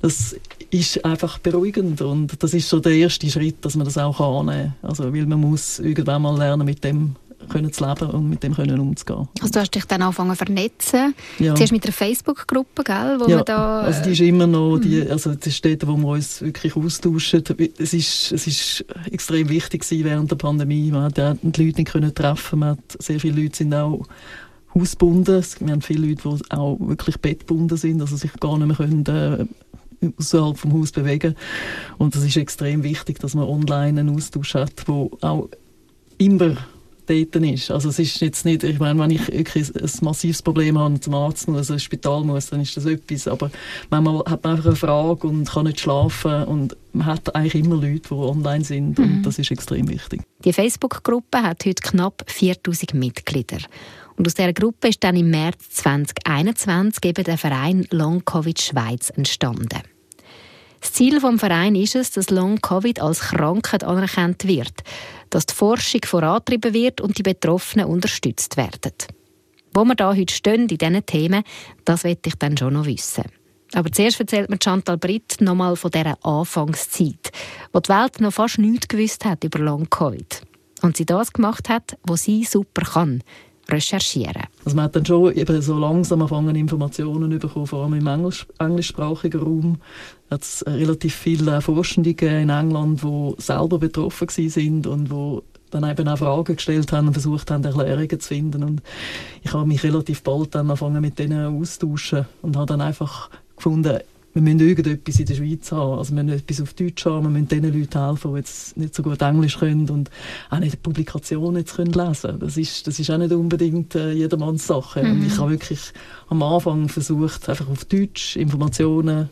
das 0.00 0.36
ist 0.70 1.04
einfach 1.04 1.38
beruhigend 1.38 2.00
und 2.00 2.42
das 2.42 2.54
ist 2.54 2.68
so 2.68 2.80
der 2.80 2.92
erste 2.92 3.28
Schritt, 3.28 3.64
dass 3.64 3.76
man 3.76 3.84
das 3.84 3.98
auch 3.98 4.20
annehmen 4.20 4.74
kann. 4.80 4.90
Also, 4.90 5.12
weil 5.12 5.26
man 5.26 5.40
muss 5.40 5.78
irgendwann 5.78 6.22
mal 6.22 6.36
lernen, 6.36 6.64
mit 6.64 6.82
dem 6.84 7.16
können 7.48 7.72
zu 7.72 7.86
leben 7.86 8.10
und 8.10 8.28
mit 8.28 8.42
dem 8.42 8.54
können 8.54 8.80
umzugehen. 8.80 9.28
Also 9.40 9.52
du 9.52 9.60
hast 9.60 9.74
dich 9.74 9.84
dann 9.84 10.02
angefangen 10.02 10.30
zu 10.30 10.36
vernetzen. 10.36 11.14
Ja. 11.38 11.54
Zuerst 11.54 11.72
mit 11.72 11.84
einer 11.84 11.92
Facebook-Gruppe, 11.92 12.82
gell, 12.84 13.18
wo 13.20 13.28
ja, 13.28 13.42
da... 13.42 13.80
also 13.80 14.02
die 14.02 14.12
ist 14.12 14.20
immer 14.20 14.46
noch, 14.46 14.78
die, 14.78 15.02
mhm. 15.02 15.10
also 15.10 15.34
das 15.34 15.46
ist 15.46 15.64
dort, 15.64 15.86
wo 15.86 15.96
wir 15.96 16.08
uns 16.08 16.42
wirklich 16.42 16.76
austauschen. 16.76 17.44
Es 17.78 17.92
ist, 17.92 18.32
es 18.32 18.46
ist 18.46 18.84
extrem 19.10 19.48
wichtig 19.48 19.82
gewesen 19.82 20.04
während 20.04 20.30
der 20.30 20.36
Pandemie. 20.36 20.90
Man 20.90 21.04
hat 21.04 21.16
die 21.16 21.22
Leute 21.22 21.80
nicht 21.80 21.86
können 21.86 22.14
treffen. 22.14 22.60
Man 22.60 22.70
hat, 22.70 23.02
sehr 23.02 23.20
viele 23.20 23.42
Leute 23.42 23.56
sind 23.56 23.74
auch 23.74 24.06
hausgebunden. 24.74 25.44
Wir 25.60 25.72
haben 25.72 25.82
viele 25.82 26.08
Leute, 26.08 26.22
die 26.28 26.50
auch 26.50 26.78
wirklich 26.80 27.18
bettgebunden 27.18 27.76
sind, 27.76 28.00
also 28.00 28.16
sich 28.16 28.32
gar 28.34 28.58
nicht 28.58 28.66
mehr 28.66 28.76
können, 28.76 29.06
äh, 29.06 30.10
außerhalb 30.18 30.58
vom 30.58 30.72
Haus 30.74 30.92
bewegen. 30.92 31.34
Und 31.98 32.14
es 32.14 32.24
ist 32.24 32.36
extrem 32.36 32.82
wichtig, 32.82 33.18
dass 33.20 33.34
man 33.34 33.44
online 33.44 34.00
einen 34.00 34.14
Austausch 34.14 34.54
hat, 34.54 34.86
wo 34.86 35.16
auch 35.20 35.48
immer 36.18 36.56
dort 37.06 37.36
ist. 37.36 37.70
Also 37.70 37.88
es 37.88 37.98
ist 37.98 38.20
jetzt 38.20 38.44
nicht, 38.44 38.62
ich 38.62 38.78
meine, 38.78 38.98
wenn 39.00 39.10
ich 39.10 39.26
wirklich 39.28 39.74
ein 39.74 39.90
massives 40.02 40.42
Problem 40.42 40.78
habe 40.78 40.94
und 40.94 41.04
zum 41.04 41.14
Arzt 41.14 41.48
muss, 41.48 41.70
ins 41.70 41.82
Spital 41.82 42.22
muss, 42.24 42.50
dann 42.50 42.60
ist 42.60 42.76
das 42.76 42.86
etwas. 42.86 43.28
Aber 43.28 43.50
manchmal 43.90 44.18
hat 44.26 44.44
man 44.44 44.56
einfach 44.56 44.66
eine 44.66 44.76
Frage 44.76 45.26
und 45.26 45.48
kann 45.48 45.66
nicht 45.66 45.80
schlafen 45.80 46.44
und 46.44 46.76
man 46.92 47.06
hat 47.06 47.34
eigentlich 47.34 47.64
immer 47.64 47.76
Leute, 47.76 48.08
die 48.08 48.14
online 48.14 48.64
sind 48.64 48.98
und 48.98 49.18
mhm. 49.18 49.22
das 49.22 49.38
ist 49.38 49.50
extrem 49.50 49.88
wichtig. 49.88 50.22
Die 50.44 50.52
Facebook-Gruppe 50.52 51.42
hat 51.42 51.64
heute 51.64 51.82
knapp 51.82 52.24
4000 52.26 52.94
Mitglieder. 52.94 53.58
Und 54.16 54.26
aus 54.26 54.34
dieser 54.34 54.52
Gruppe 54.52 54.88
ist 54.88 55.04
dann 55.04 55.16
im 55.16 55.30
März 55.30 55.70
2021 55.72 57.04
eben 57.04 57.24
der 57.24 57.36
Verein 57.38 57.86
Long 57.90 58.24
Covid 58.24 58.60
Schweiz 58.60 59.10
entstanden. 59.10 59.82
Das 60.80 60.92
Ziel 60.92 61.18
des 61.18 61.40
Vereins 61.40 61.78
ist 61.78 61.96
es, 61.96 62.10
dass 62.12 62.30
Long 62.30 62.60
Covid 62.60 63.00
als 63.00 63.20
Krankheit 63.20 63.84
anerkannt 63.84 64.46
wird 64.46 64.82
dass 65.30 65.46
die 65.46 65.54
Forschung 65.54 66.00
vorangetrieben 66.04 66.74
wird 66.74 67.00
und 67.00 67.18
die 67.18 67.22
Betroffenen 67.22 67.86
unterstützt 67.86 68.56
werden. 68.56 68.92
Wo 69.74 69.84
wir 69.84 69.94
da 69.94 70.14
heute 70.14 70.32
stehen 70.32 70.68
in 70.68 70.78
diesen 70.78 71.04
Themen, 71.06 71.42
das 71.84 72.04
möchte 72.04 72.28
ich 72.28 72.36
dann 72.36 72.56
schon 72.56 72.74
noch 72.74 72.86
wissen. 72.86 73.24
Aber 73.74 73.90
zuerst 73.90 74.20
erzählt 74.20 74.48
mir 74.48 74.58
Chantal 74.62 74.96
Britt 74.96 75.40
noch 75.40 75.54
mal 75.54 75.76
von 75.76 75.90
dieser 75.90 76.24
Anfangszeit, 76.24 77.32
wo 77.72 77.80
die 77.80 77.88
Welt 77.88 78.20
noch 78.20 78.32
fast 78.32 78.58
nichts 78.58 78.88
gewusst 78.88 79.24
hat 79.24 79.44
über 79.44 79.58
Long-Covid. 79.58 80.42
Und 80.82 80.96
sie 80.96 81.04
das 81.04 81.32
gemacht 81.32 81.68
hat, 81.68 81.98
was 82.04 82.24
sie 82.24 82.44
super 82.44 82.82
kann, 82.82 83.22
recherchieren. 83.68 84.44
Also 84.64 84.76
man 84.76 84.86
hat 84.86 84.96
dann 84.96 85.06
schon 85.06 85.34
eben 85.34 85.60
so 85.62 85.78
langsam 85.78 86.22
angefangen, 86.22 86.56
Informationen 86.56 87.38
bekommen, 87.38 87.66
vor 87.66 87.84
allem 87.84 87.94
im 87.94 88.06
Englisch, 88.06 88.46
englischsprachigen 88.58 89.40
Raum. 89.40 89.78
hat 90.30 90.42
es 90.42 90.64
relativ 90.66 91.14
viele 91.14 91.60
Forschende 91.60 92.10
in 92.10 92.50
England, 92.50 93.02
die 93.02 93.34
selber 93.38 93.78
betroffen 93.78 94.28
sind 94.28 94.86
und 94.86 95.10
wo 95.10 95.42
dann 95.70 95.90
eben 95.90 96.08
auch 96.08 96.18
Fragen 96.18 96.56
gestellt 96.56 96.92
haben 96.92 97.08
und 97.08 97.12
versucht 97.14 97.50
haben, 97.50 97.64
Erklärungen 97.64 98.20
zu 98.20 98.28
finden. 98.28 98.62
Und 98.62 98.82
ich 99.42 99.52
habe 99.52 99.66
mich 99.66 99.82
relativ 99.82 100.22
bald 100.22 100.54
dann 100.54 100.70
angefangen 100.70 101.00
mit 101.00 101.18
denen 101.18 101.60
austauschen 101.60 102.26
und 102.42 102.56
habe 102.56 102.66
dann 102.66 102.80
einfach 102.80 103.30
gefunden, 103.56 103.98
wir 104.36 104.42
müssen 104.42 104.60
irgendetwas 104.60 105.18
in 105.18 105.24
der 105.24 105.34
Schweiz 105.34 105.72
haben. 105.72 105.98
Also 105.98 106.14
wir 106.14 106.22
müssen 106.22 106.38
etwas 106.38 106.60
auf 106.60 106.74
Deutsch 106.74 107.06
haben, 107.06 107.24
wir 107.24 107.30
müssen 107.30 107.48
den 107.48 107.64
Leuten 107.64 108.06
helfen, 108.06 108.32
die 108.32 108.38
jetzt 108.38 108.76
nicht 108.76 108.94
so 108.94 109.02
gut 109.02 109.22
Englisch 109.22 109.58
können 109.58 109.88
und 109.88 110.10
auch 110.50 110.58
nicht 110.58 110.74
die 110.74 110.76
Publikationen 110.76 111.56
jetzt 111.56 111.76
können 111.76 111.92
lesen 111.92 112.38
Das 112.38 112.58
ist, 112.58 112.86
das 112.86 112.98
ist 112.98 113.10
auch 113.10 113.16
nicht 113.16 113.32
unbedingt 113.32 113.94
äh, 113.94 114.12
jedermanns 114.12 114.66
Sache. 114.66 115.02
Mhm. 115.02 115.10
Und 115.10 115.26
ich 115.26 115.38
habe 115.38 115.52
wirklich 115.52 115.80
am 116.28 116.42
Anfang 116.42 116.90
versucht, 116.90 117.48
einfach 117.48 117.66
auf 117.70 117.86
Deutsch 117.86 118.36
Informationen 118.36 119.30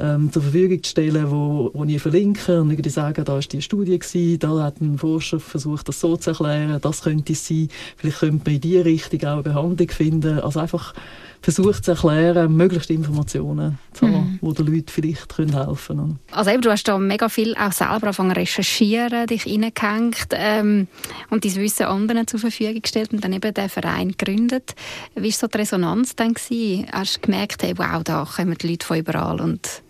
ähm, 0.00 0.32
zur 0.32 0.40
Verfügung 0.40 0.82
zu 0.82 0.90
stellen, 0.90 1.30
wo, 1.30 1.70
wo 1.74 1.84
ich 1.84 2.00
verlinke 2.00 2.62
und 2.62 2.70
irgendwie 2.70 2.88
sagen, 2.88 3.26
da 3.26 3.38
ist 3.38 3.52
die 3.52 3.60
Studie 3.60 3.98
gewesen, 3.98 4.38
da 4.38 4.64
hat 4.64 4.80
ein 4.80 4.96
Forscher 4.96 5.40
versucht, 5.40 5.88
das 5.88 6.00
so 6.00 6.16
zu 6.16 6.30
erklären, 6.30 6.78
das 6.80 7.02
könnte 7.02 7.34
es 7.34 7.46
sein, 7.46 7.68
vielleicht 7.98 8.20
könnte 8.20 8.44
man 8.46 8.54
in 8.54 8.60
diese 8.62 8.84
Richtung 8.86 9.20
auch 9.24 9.34
eine 9.34 9.42
Behandlung 9.42 9.90
finden. 9.90 10.40
Also 10.40 10.58
einfach 10.58 10.94
versucht 11.42 11.84
zu 11.84 11.90
erklären, 11.90 12.56
möglichst 12.56 12.90
Informationen 12.90 13.78
zu 13.92 14.06
haben, 14.06 14.38
mhm. 14.40 14.48
die 14.48 14.54
den 14.54 14.66
Leuten 14.66 14.88
vielleicht 14.88 15.28
können 15.28 15.52
helfen 15.52 15.96
können. 15.96 16.18
Also 16.30 16.50
eben, 16.50 16.62
du 16.62 16.70
hast 16.70 16.84
da 16.84 16.96
mega 16.98 17.28
viel 17.28 17.54
auch 17.56 17.72
selber 17.72 17.94
angefangen 17.94 18.32
recherchieren, 18.32 19.26
dich 19.26 19.46
reingehängt 19.46 20.28
ähm, 20.30 20.86
und 21.30 21.44
dein 21.44 21.56
Wissen 21.56 21.86
anderen 21.86 22.26
zur 22.26 22.40
Verfügung 22.40 22.80
gestellt 22.80 23.12
und 23.12 23.24
dann 23.24 23.32
eben 23.32 23.52
den 23.52 23.68
Verein 23.68 24.14
gegründet. 24.16 24.74
Wie 25.14 25.24
war 25.24 25.32
so 25.32 25.46
die 25.48 25.58
Resonanz 25.58 26.16
dann? 26.16 26.34
Gewesen? 26.34 26.86
Hast 26.92 27.16
du 27.16 27.20
gemerkt, 27.22 27.62
hey, 27.62 27.74
wow, 27.76 28.02
da 28.04 28.26
kommen 28.36 28.56
die 28.56 28.68
Leute 28.68 28.86
von 28.86 28.98
überall 28.98 29.40
und 29.40 29.82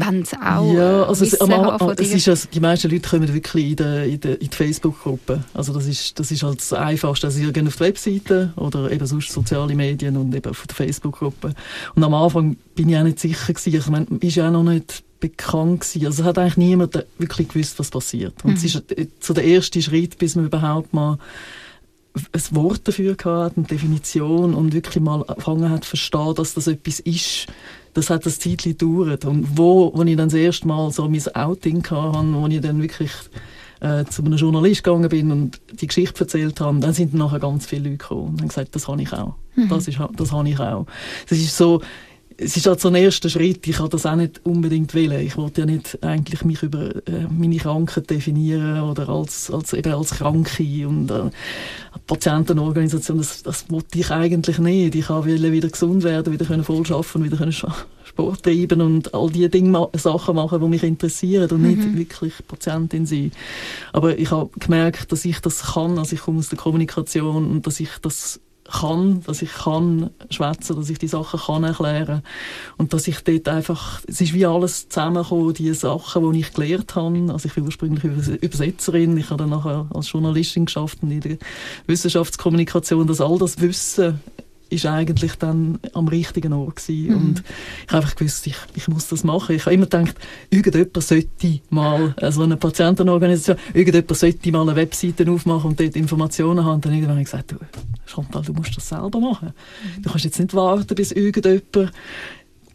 wenn 0.00 0.22
es 0.22 0.32
auch 0.34 0.72
ja, 0.72 1.04
also 1.04 1.24
es, 1.24 1.40
am, 1.40 1.52
am, 1.52 1.90
es 1.96 2.12
ist 2.12 2.28
also, 2.28 2.48
die 2.52 2.60
meisten 2.60 2.90
Leute 2.90 3.08
kommen 3.08 3.32
wirklich 3.32 3.70
in 3.70 3.76
die, 3.76 4.12
in 4.14 4.20
die, 4.20 4.28
in 4.28 4.50
die 4.50 4.56
Facebook-Gruppe. 4.56 5.44
Also 5.54 5.72
das 5.72 5.86
ist, 5.86 6.18
das 6.18 6.30
ist 6.30 6.42
halt 6.42 6.60
das 6.60 6.72
Einfachste. 6.72 7.26
Also 7.26 7.38
sie 7.38 7.52
gehen 7.52 7.66
auf 7.66 7.76
die 7.76 7.80
Webseite 7.80 8.52
oder 8.56 8.90
eben 8.90 9.06
sonst 9.06 9.32
soziale 9.32 9.74
Medien 9.74 10.16
und 10.16 10.34
eben 10.34 10.50
auf 10.50 10.66
die 10.66 10.74
Facebook-Gruppe. 10.74 11.54
Und 11.94 12.04
am 12.04 12.14
Anfang 12.14 12.56
bin 12.74 12.88
ich 12.88 12.96
auch 12.96 13.02
nicht 13.02 13.20
sicher 13.20 13.52
gewesen. 13.52 13.74
Ich 13.74 13.88
meine, 13.88 14.06
ist 14.20 14.36
ja 14.36 14.48
auch 14.48 14.52
noch 14.52 14.62
nicht 14.62 15.02
bekannt 15.20 15.80
gewesen. 15.80 16.06
Also 16.06 16.22
es 16.22 16.28
hat 16.28 16.38
eigentlich 16.38 16.56
niemand 16.56 17.04
wirklich 17.18 17.48
gewusst, 17.48 17.78
was 17.78 17.90
passiert. 17.90 18.44
Und 18.44 18.52
mhm. 18.52 18.56
es 18.56 18.64
ist 18.64 18.82
so 19.20 19.34
der 19.34 19.44
erste 19.44 19.82
Schritt, 19.82 20.18
bis 20.18 20.36
man 20.36 20.46
überhaupt 20.46 20.92
mal 20.94 21.18
ein 22.32 22.42
Wort 22.50 22.86
dafür 22.88 23.14
gehabt, 23.14 23.56
eine 23.56 23.66
Definition 23.66 24.54
und 24.54 24.72
wirklich 24.72 25.02
mal 25.02 25.24
angefangen 25.26 25.70
hat 25.70 25.84
zu 25.84 25.90
verstehen, 25.90 26.34
dass 26.34 26.54
das 26.54 26.66
etwas 26.66 27.00
ist, 27.00 27.46
das 27.98 28.10
hat 28.10 28.24
das 28.24 28.38
Zeit 28.38 28.62
gedauert. 28.62 29.24
Und 29.24 29.58
wo, 29.58 29.92
wo 29.94 30.02
ich 30.02 30.16
dann 30.16 30.28
das 30.28 30.34
erste 30.34 30.68
Mal 30.68 30.90
so 30.92 31.08
mein 31.08 31.26
Outing 31.34 31.84
hatte, 31.84 32.32
wo 32.32 32.46
ich 32.46 32.60
dann 32.60 32.80
wirklich 32.80 33.10
äh, 33.80 34.04
zu 34.04 34.24
einem 34.24 34.36
Journalist 34.36 34.84
gegangen 34.84 35.08
bin 35.08 35.32
und 35.32 35.60
die 35.72 35.86
Geschichte 35.86 36.20
erzählt 36.20 36.60
habe, 36.60 36.78
dann 36.78 36.92
sind 36.92 37.12
dann 37.12 37.18
nachher 37.18 37.40
ganz 37.40 37.66
viele 37.66 37.90
Leute 37.90 37.96
gekommen 37.96 38.28
und 38.30 38.40
haben 38.40 38.48
gesagt, 38.48 38.74
das 38.74 38.86
habe 38.88 39.02
ich 39.02 39.12
auch. 39.12 39.34
Mhm. 39.56 39.68
Das, 39.68 39.88
ist, 39.88 39.98
das 40.16 40.32
habe 40.32 40.48
ich 40.48 40.60
auch. 40.60 40.86
Das 41.28 41.38
ist 41.38 41.56
so, 41.56 41.80
es 42.40 42.56
ist 42.56 42.66
halt 42.66 42.80
so 42.80 42.88
ein 42.88 42.94
erster 42.94 43.28
Schritt. 43.28 43.66
Ich 43.66 43.80
habe 43.80 43.88
das 43.88 44.06
auch 44.06 44.14
nicht 44.14 44.40
unbedingt 44.44 44.94
wählen. 44.94 45.20
Ich 45.26 45.36
wollte 45.36 45.62
ja 45.62 45.66
nicht 45.66 45.98
eigentlich 46.04 46.44
mich 46.44 46.62
über 46.62 46.94
äh, 47.08 47.26
meine 47.28 47.56
Krankheit 47.56 48.08
definieren 48.08 48.80
oder 48.82 49.08
als, 49.08 49.50
als, 49.50 49.72
eben 49.72 49.92
als 49.92 50.12
Kranke 50.12 50.86
und 50.86 51.10
äh, 51.10 51.30
Patientenorganisation. 52.06 53.18
Das, 53.18 53.42
das 53.42 53.68
wollte 53.70 53.98
ich 53.98 54.12
eigentlich 54.12 54.60
nicht. 54.60 54.94
Ich 54.94 55.10
wollte 55.10 55.50
wieder 55.50 55.68
gesund 55.68 56.04
werden, 56.04 56.32
wieder 56.32 56.46
können 56.46 56.62
voll 56.62 56.84
arbeiten, 56.88 57.24
wieder 57.24 57.36
können 57.36 57.52
Sport 57.52 58.42
treiben 58.44 58.82
und 58.82 59.12
all 59.14 59.30
die 59.30 59.48
Dinge, 59.48 59.88
Sachen 59.94 60.36
machen, 60.36 60.60
die 60.60 60.68
mich 60.68 60.84
interessieren 60.84 61.50
und 61.50 61.60
mhm. 61.60 61.68
nicht 61.68 61.96
wirklich 61.96 62.34
Patientin 62.46 63.04
sein. 63.04 63.32
Aber 63.92 64.16
ich 64.16 64.30
habe 64.30 64.50
gemerkt, 64.60 65.10
dass 65.10 65.24
ich 65.24 65.40
das 65.40 65.74
kann. 65.74 65.98
Also 65.98 66.14
ich 66.14 66.22
komme 66.22 66.38
aus 66.38 66.50
der 66.50 66.58
Kommunikation 66.58 67.50
und 67.50 67.66
dass 67.66 67.80
ich 67.80 67.90
das 68.00 68.40
kann, 68.70 69.22
dass 69.24 69.42
ich 69.42 69.52
kann 69.52 70.10
schwätzen, 70.30 70.76
dass 70.76 70.90
ich 70.90 70.98
die 70.98 71.08
Sachen 71.08 71.40
kann 71.40 71.64
erklären. 71.64 72.22
Und 72.76 72.92
dass 72.92 73.08
ich 73.08 73.20
dort 73.20 73.48
einfach, 73.48 74.00
es 74.06 74.20
ist 74.20 74.34
wie 74.34 74.46
alles 74.46 74.88
zusammengekommen, 74.88 75.54
die 75.54 75.72
Sachen, 75.74 76.32
die 76.32 76.40
ich 76.40 76.52
gelernt 76.52 76.94
habe, 76.94 77.32
also 77.32 77.46
ich 77.46 77.54
bin 77.54 77.64
ursprünglich 77.64 78.04
Übersetzerin, 78.04 79.16
ich 79.16 79.30
habe 79.30 79.38
dann 79.38 79.50
nachher 79.50 79.86
als 79.92 80.12
Journalistin 80.12 80.66
geschafft 80.66 80.98
in 81.02 81.20
der 81.20 81.38
Wissenschaftskommunikation, 81.86 83.06
dass 83.06 83.20
all 83.20 83.38
das 83.38 83.60
Wissen 83.60 84.20
ist 84.70 84.86
eigentlich 84.86 85.34
dann 85.36 85.78
am 85.92 86.08
richtigen 86.08 86.52
Ort 86.52 86.76
gewesen. 86.76 87.08
Mhm. 87.08 87.16
Und 87.16 87.42
ich 87.86 87.92
habe 87.92 88.02
einfach 88.02 88.16
gewusst, 88.16 88.46
ich, 88.46 88.56
ich 88.74 88.88
muss 88.88 89.08
das 89.08 89.24
machen. 89.24 89.56
Ich 89.56 89.66
habe 89.66 89.74
immer 89.74 89.86
gedacht, 89.86 90.14
irgendjemand 90.50 91.02
sollte 91.02 91.60
mal, 91.70 92.14
also 92.20 92.42
eine 92.42 92.56
Patientenorganisation, 92.56 93.56
irgendjemand 93.72 94.16
sollte 94.16 94.52
mal 94.52 94.62
eine 94.62 94.76
Webseite 94.76 95.30
aufmachen 95.30 95.70
und 95.70 95.80
dort 95.80 95.96
Informationen 95.96 96.64
haben. 96.64 96.76
Und 96.76 96.84
dann 96.84 96.92
irgendwann 96.92 97.16
habe 97.16 97.22
ich 97.22 97.30
gesagt, 97.30 97.52
du, 97.52 97.56
Chantal, 98.06 98.42
du 98.42 98.52
musst 98.52 98.76
das 98.76 98.88
selber 98.88 99.20
machen. 99.20 99.52
Mhm. 99.96 100.02
Du 100.02 100.10
kannst 100.10 100.24
jetzt 100.24 100.38
nicht 100.38 100.54
warten, 100.54 100.94
bis 100.94 101.12
irgendjemand 101.12 101.92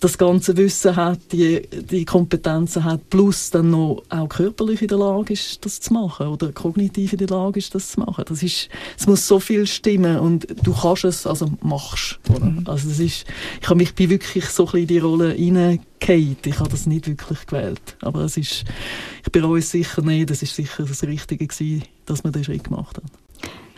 das 0.03 0.17
ganze 0.17 0.57
Wissen 0.57 0.95
hat, 0.97 1.19
die, 1.31 1.61
die 1.71 2.03
Kompetenzen 2.03 2.83
hat, 2.83 3.09
plus 3.09 3.51
dann 3.51 3.69
noch 3.69 4.03
auch 4.09 4.27
körperlich 4.27 4.81
in 4.81 4.89
der 4.89 4.97
Lage 4.97 5.31
ist, 5.31 5.63
das 5.65 5.79
zu 5.79 5.93
machen 5.93 6.27
oder 6.27 6.51
kognitiv 6.51 7.13
in 7.13 7.19
der 7.19 7.29
Lage 7.29 7.59
ist, 7.59 7.73
das 7.73 7.91
zu 7.91 8.01
machen. 8.01 8.25
Das 8.27 8.43
ist, 8.43 8.67
es 8.99 9.07
muss 9.07 9.25
so 9.25 9.39
viel 9.39 9.65
stimmen 9.65 10.19
und 10.19 10.45
du 10.61 10.73
kannst 10.73 11.05
es, 11.05 11.25
also 11.25 11.49
machst. 11.61 12.19
Oder? 12.29 12.45
Mhm. 12.45 12.63
Also 12.65 12.89
das 12.89 12.99
ist, 12.99 13.25
ich 13.61 13.69
habe 13.69 13.77
mich 13.77 13.97
wirklich 13.97 14.45
so 14.47 14.63
ein 14.63 14.65
bisschen 14.65 14.81
in 14.81 14.87
die 14.87 14.99
Rolle 14.99 15.31
hineingefallen. 15.31 16.37
Ich 16.43 16.59
habe 16.59 16.69
das 16.69 16.85
nicht 16.85 17.07
wirklich 17.07 17.45
gewählt, 17.45 17.95
aber 18.01 18.21
es 18.21 18.35
ist, 18.35 18.65
ich 19.25 19.31
bereue 19.31 19.59
es 19.59 19.71
sicher 19.71 20.01
nicht. 20.01 20.29
Das 20.29 20.43
ist 20.43 20.53
sicher 20.53 20.83
das 20.83 21.03
Richtige 21.03 21.47
gewesen, 21.47 21.83
dass 22.05 22.25
man 22.25 22.33
den 22.33 22.43
Schritt 22.43 22.65
gemacht 22.65 22.97
hat. 22.97 23.03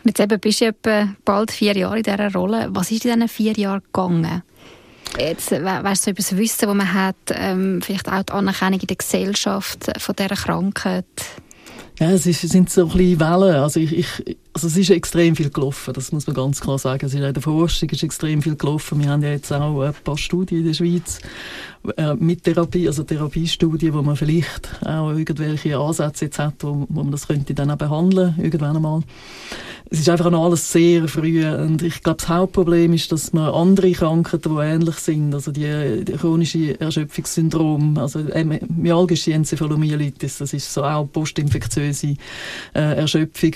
Jetzt 0.03 0.20
eben 0.20 0.39
bist 0.39 0.62
du 0.62 0.65
etwa 0.65 1.15
bald 1.24 1.51
vier 1.51 1.77
Jahre 1.77 1.98
in 1.98 2.03
dieser 2.03 2.34
Rolle. 2.34 2.67
Was 2.72 2.89
ist 2.89 3.05
in 3.05 3.13
diesen 3.13 3.27
vier 3.27 3.53
Jahren 3.53 3.84
gegangen? 3.84 4.41
Jetzt, 5.17 5.51
weißt 5.51 6.03
so 6.03 6.12
über 6.12 6.17
das 6.17 6.36
Wissen, 6.36 6.67
das 6.67 6.75
man 6.75 6.93
hat, 6.93 7.15
ähm, 7.31 7.81
vielleicht 7.81 8.12
auch 8.12 8.24
die 8.24 8.34
Anerkennung 8.34 8.79
in 8.79 8.88
der 8.88 8.98
Gesellschaft 8.98 9.91
von 9.98 10.15
dieser 10.15 10.36
Krankheit? 10.36 11.05
Ja, 12.00 12.12
es 12.12 12.25
ist, 12.25 12.41
sind 12.41 12.69
so 12.69 12.81
ein 12.81 12.88
bisschen 12.89 13.19
Wellen. 13.22 13.55
Also, 13.55 13.79
ich, 13.79 13.98
ich, 13.98 14.38
also 14.51 14.67
es 14.67 14.75
ist 14.75 14.89
extrem 14.89 15.34
viel 15.36 15.50
gelaufen, 15.50 15.93
das 15.93 16.12
muss 16.12 16.27
man 16.27 16.36
ganz 16.36 16.60
klar 16.60 16.77
sagen. 16.77 17.05
Es 17.05 17.13
ist 17.13 17.22
in 17.22 17.34
der 17.34 17.41
Forschung 17.41 17.89
ist 17.89 18.03
extrem 18.03 18.41
viel 18.41 18.57
gelaufen. 18.57 19.01
Wir 19.01 19.10
haben 19.10 19.24
ja 19.24 19.29
jetzt 19.29 19.51
auch 19.53 19.81
ein 19.81 19.93
paar 20.03 20.17
Studien 20.17 20.60
in 20.60 20.65
der 20.67 20.74
Schweiz 20.74 21.19
äh, 21.95 22.13
mit 22.15 22.43
Therapie, 22.43 22.88
also 22.88 23.03
Therapiestudien, 23.03 23.93
wo 23.93 24.01
man 24.01 24.17
vielleicht 24.17 24.69
auch 24.86 25.12
irgendwelche 25.12 25.77
Ansätze 25.77 26.25
jetzt 26.25 26.39
hat, 26.39 26.55
wo, 26.60 26.86
wo 26.89 27.03
man 27.03 27.12
das 27.12 27.27
könnte 27.27 27.53
dann 27.53 27.72
auch 27.72 27.77
behandeln, 27.77 28.36
irgendwann 28.39 28.75
einmal 28.75 29.01
es 29.89 30.00
ist 30.00 30.10
einfach 30.10 30.32
noch 30.32 30.46
alles 30.46 30.72
sehr 30.72 31.08
früh 31.08 31.46
und 31.46 31.82
ich 31.82 32.01
glaube, 32.01 32.18
das 32.18 32.27
Hauptproblem 32.27 32.94
ist, 32.94 33.12
dass 33.12 33.34
man 33.34 33.54
andere 33.54 33.92
Krankheiten, 33.92 34.56
die 34.56 34.62
ähnlich 34.62 34.96
sind, 34.96 35.34
also 35.34 35.51
die, 35.51 36.04
die 36.04 36.13
chronische 36.13 36.80
Erschöpfungssyndrom, 36.80 37.98
also 37.98 38.20
myalgische 38.75 39.34
Enzephalomyelitis, 39.34 40.39
das 40.39 40.54
ist 40.54 40.74
so 40.74 40.84
auch 40.84 41.06
postinfektiöse 41.12 42.15
äh, 42.74 42.98
Erschöpfung, 42.98 43.54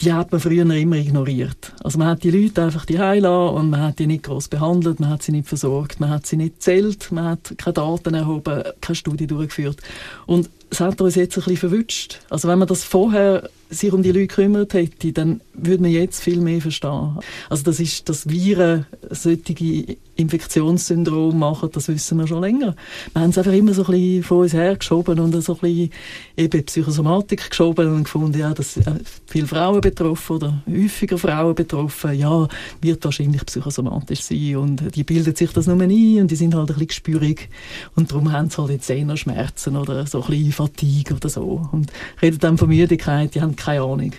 die 0.00 0.12
hat 0.12 0.32
man 0.32 0.40
früher 0.40 0.62
immer 0.74 0.96
ignoriert. 0.96 1.74
Also 1.84 1.98
man 1.98 2.08
hat 2.08 2.22
die 2.22 2.30
Leute 2.30 2.62
einfach 2.62 2.86
die 2.86 2.98
heilassen 2.98 3.56
und 3.56 3.70
man 3.70 3.80
hat 3.82 3.98
die 3.98 4.06
nicht 4.06 4.22
groß 4.22 4.48
behandelt, 4.48 5.00
man 5.00 5.10
hat 5.10 5.22
sie 5.22 5.32
nicht 5.32 5.48
versorgt, 5.48 6.00
man 6.00 6.10
hat 6.10 6.26
sie 6.26 6.36
nicht 6.36 6.62
zählt, 6.62 7.12
man 7.12 7.24
hat 7.24 7.54
keine 7.58 7.74
Daten 7.74 8.14
erhoben, 8.14 8.62
keine 8.80 8.96
Studie 8.96 9.26
durchgeführt. 9.26 9.78
Und 10.26 10.48
es 10.70 10.80
hat 10.80 11.00
uns 11.00 11.16
jetzt 11.16 11.36
ein 11.36 11.42
bisschen 11.42 11.56
verwünscht. 11.58 12.20
Also 12.30 12.48
wenn 12.48 12.58
man 12.58 12.68
das 12.68 12.84
vorher 12.84 13.50
sich 13.70 13.92
um 13.92 14.02
die 14.02 14.10
Leute 14.10 14.26
gekümmert 14.26 14.74
hätte, 14.74 15.12
dann 15.12 15.40
würde 15.62 15.82
man 15.82 15.90
jetzt 15.90 16.22
viel 16.22 16.40
mehr 16.40 16.60
verstehen. 16.60 17.18
Also 17.48 17.64
das 17.64 17.80
ist, 17.80 18.08
dass 18.08 18.28
Viren 18.28 18.86
solche 19.10 19.96
Infektionssyndrom 20.16 21.38
machen, 21.38 21.70
das 21.72 21.88
wissen 21.88 22.18
wir 22.18 22.26
schon 22.26 22.42
länger. 22.42 22.74
Wir 23.12 23.22
haben 23.22 23.30
es 23.30 23.38
einfach 23.38 23.52
immer 23.52 23.72
so 23.72 23.84
ein 23.84 23.92
bisschen 23.92 24.22
vor 24.22 24.38
uns 24.38 24.52
hergeschoben 24.52 25.18
und 25.18 25.40
so 25.42 25.54
ein 25.54 25.58
bisschen 25.60 25.90
eben 26.36 26.64
Psychosomatik 26.64 27.50
geschoben 27.50 27.94
und 27.94 28.04
gefunden, 28.04 28.38
ja, 28.38 28.52
dass 28.52 28.78
viele 29.26 29.46
Frauen 29.46 29.80
betroffen 29.80 30.36
oder 30.36 30.62
häufiger 30.68 31.18
Frauen 31.18 31.54
betroffen, 31.54 32.18
ja, 32.18 32.48
wird 32.80 33.04
wahrscheinlich 33.04 33.44
psychosomatisch 33.46 34.22
sein 34.22 34.56
und 34.56 34.94
die 34.94 35.04
bilden 35.04 35.34
sich 35.34 35.52
das 35.52 35.66
nur 35.66 35.80
ein 35.80 36.20
und 36.20 36.30
die 36.30 36.36
sind 36.36 36.54
halt 36.54 36.70
ein 36.70 36.74
bisschen 36.74 36.88
gespürig 36.88 37.48
und 37.96 38.10
darum 38.10 38.32
haben 38.32 38.50
sie 38.50 38.58
halt 38.58 38.70
jetzt 38.70 38.90
eher 38.90 39.16
Schmerzen 39.16 39.76
oder 39.76 40.06
so 40.06 40.22
ein 40.22 40.30
bisschen 40.30 40.52
Fatigue 40.52 41.16
oder 41.16 41.28
so 41.28 41.68
und 41.72 41.90
reden 42.20 42.38
dann 42.38 42.58
von 42.58 42.68
Müdigkeit, 42.68 43.34
die 43.34 43.40
haben 43.40 43.56
keine 43.56 43.82
Ahnung. 43.82 44.12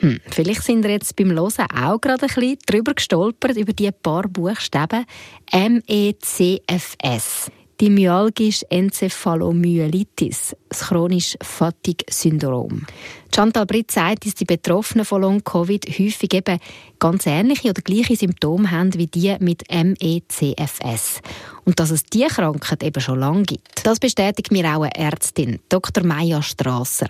Hm, 0.00 0.20
vielleicht 0.30 0.62
sind 0.62 0.84
wir 0.84 0.90
jetzt 0.90 1.16
beim 1.16 1.32
Hören 1.32 1.66
auch 1.74 2.00
gerade 2.00 2.22
ein 2.22 2.28
bisschen 2.28 2.58
drüber 2.66 2.94
gestolpert, 2.94 3.56
über 3.56 3.72
die 3.72 3.90
paar 3.90 4.28
Buchstaben 4.28 5.04
MECFS. 5.52 7.50
Die 7.80 7.90
myalgische 7.90 8.68
Enzephalomyelitis, 8.70 10.56
das 10.68 10.80
chronische 10.80 11.38
Fatigue-Syndrom. 11.40 12.86
Chantal 13.34 13.66
Britt 13.66 13.92
sagt, 13.92 14.26
dass 14.26 14.34
die 14.34 14.44
Betroffenen 14.44 15.04
von 15.04 15.20
Long-Covid 15.22 15.86
häufig 15.86 16.34
eben 16.34 16.58
ganz 16.98 17.26
ähnliche 17.26 17.70
oder 17.70 17.82
gleiche 17.82 18.16
Symptome 18.16 18.70
haben 18.72 18.94
wie 18.94 19.06
die 19.06 19.36
mit 19.38 19.62
MECFS. 19.70 21.20
Und 21.64 21.78
dass 21.78 21.90
es 21.90 22.02
diese 22.02 22.26
Krankheit 22.26 22.82
eben 22.82 23.00
schon 23.00 23.20
lange 23.20 23.44
gibt. 23.44 23.86
Das 23.86 24.00
bestätigt 24.00 24.50
mir 24.50 24.64
auch 24.76 24.82
eine 24.82 24.96
Ärztin, 24.96 25.60
Dr. 25.68 26.04
Maya 26.04 26.42
Strasser. 26.42 27.08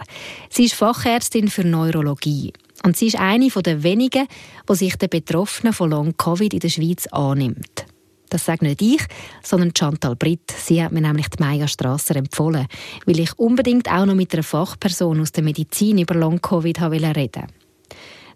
Sie 0.50 0.64
ist 0.64 0.74
Fachärztin 0.74 1.48
für 1.48 1.64
Neurologie. 1.64 2.52
Und 2.84 2.96
sie 2.96 3.08
ist 3.08 3.18
eine 3.18 3.48
der 3.48 3.82
wenigen, 3.82 4.26
die 4.68 4.74
sich 4.74 4.96
den 4.96 5.10
Betroffenen 5.10 5.72
von 5.72 5.90
Long-Covid 5.90 6.54
in 6.54 6.60
der 6.60 6.68
Schweiz 6.68 7.06
annimmt. 7.08 7.86
Das 8.30 8.44
sage 8.44 8.66
nicht 8.66 8.82
ich, 8.82 9.02
sondern 9.42 9.72
Chantal 9.76 10.14
Britt. 10.14 10.50
Sie 10.50 10.82
hat 10.82 10.92
mir 10.92 11.00
nämlich 11.00 11.28
die 11.28 11.42
Maya 11.42 11.66
Strasser 11.66 12.16
empfohlen, 12.16 12.66
weil 13.06 13.20
ich 13.20 13.38
unbedingt 13.38 13.90
auch 13.90 14.04
noch 14.04 14.14
mit 14.14 14.32
einer 14.34 14.42
Fachperson 14.42 15.20
aus 15.20 15.32
der 15.32 15.44
Medizin 15.44 15.98
über 15.98 16.14
Long-Covid 16.14 16.80
reden 16.82 17.16
wollte. 17.16 17.46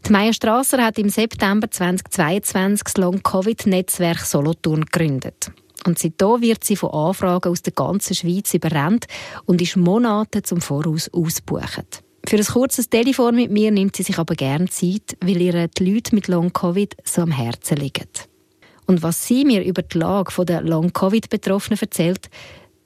Die 0.07 0.13
Maya 0.13 0.33
Strasser 0.33 0.85
hat 0.85 0.99
im 0.99 1.09
September 1.09 1.71
2022 1.71 2.83
das 2.85 2.97
Long-Covid-Netzwerk 2.97 4.21
Solothurn 4.21 4.87
gegründet. 4.87 5.53
Und 5.87 5.99
seitdem 5.99 6.41
wird 6.41 6.65
sie 6.65 6.77
von 6.77 6.91
Anfragen 6.91 7.51
aus 7.51 7.63
der 7.63 7.73
ganzen 7.73 8.15
Schweiz 8.15 8.55
überrannt 8.55 9.07
und 9.45 9.61
ist 9.61 9.77
Monate 9.77 10.43
zum 10.43 10.61
Voraus 10.61 11.09
ausgebucht. 11.13 12.02
Für 12.27 12.37
ein 12.37 12.45
kurzes 12.45 12.89
Telefon 12.89 13.35
mit 13.35 13.51
mir 13.51 13.71
nimmt 13.71 13.97
sie 13.97 14.05
sich 14.05 14.19
aber 14.19 14.35
gerne 14.35 14.67
Zeit, 14.69 15.17
weil 15.21 15.41
ihr 15.41 15.69
die 15.69 15.93
Leute 15.93 16.15
mit 16.15 16.29
Long-Covid 16.29 16.97
so 17.05 17.23
am 17.23 17.33
Herzen 17.33 17.77
liegen. 17.77 18.09
Und 18.87 19.03
was 19.03 19.27
sie 19.27 19.45
mir 19.45 19.65
über 19.65 19.83
die 19.83 19.99
Lage 19.99 20.45
der 20.45 20.63
Long-Covid-Betroffenen 20.63 21.79
erzählt, 21.81 22.31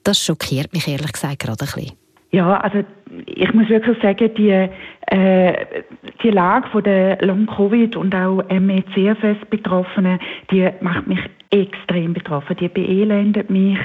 das 0.05 0.21
schockiert 0.21 0.73
mich 0.73 0.89
ehrlich 0.89 1.13
gesagt 1.13 1.41
gerade 1.41 1.65
ein 1.65 1.73
bisschen. 1.73 1.93
Ja, 2.33 2.59
also 2.61 2.87
ich 3.27 3.55
muss 3.55 3.69
wirklich 3.69 4.01
sagen, 4.03 4.31
die, 4.37 4.69
äh, 5.07 5.67
die 6.23 6.31
Lage 6.31 6.69
von 6.69 6.83
der 6.83 7.19
Long-Covid 7.23 7.97
und 7.97 8.15
auch 8.15 8.43
MECFS-Betroffenen, 8.49 10.19
die 10.51 10.69
macht 10.81 11.07
mich 11.07 11.21
extrem 11.51 12.13
betroffen. 12.13 12.57
Die 12.57 12.69
beelendet 12.69 13.51
mich. 13.51 13.79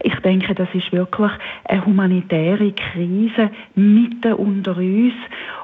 Ich 0.00 0.14
denke, 0.20 0.54
das 0.54 0.68
ist 0.72 0.92
wirklich 0.92 1.32
eine 1.64 1.84
humanitäre 1.84 2.72
Krise 2.72 3.50
mitten 3.74 4.34
unter 4.34 4.76
uns. 4.76 5.14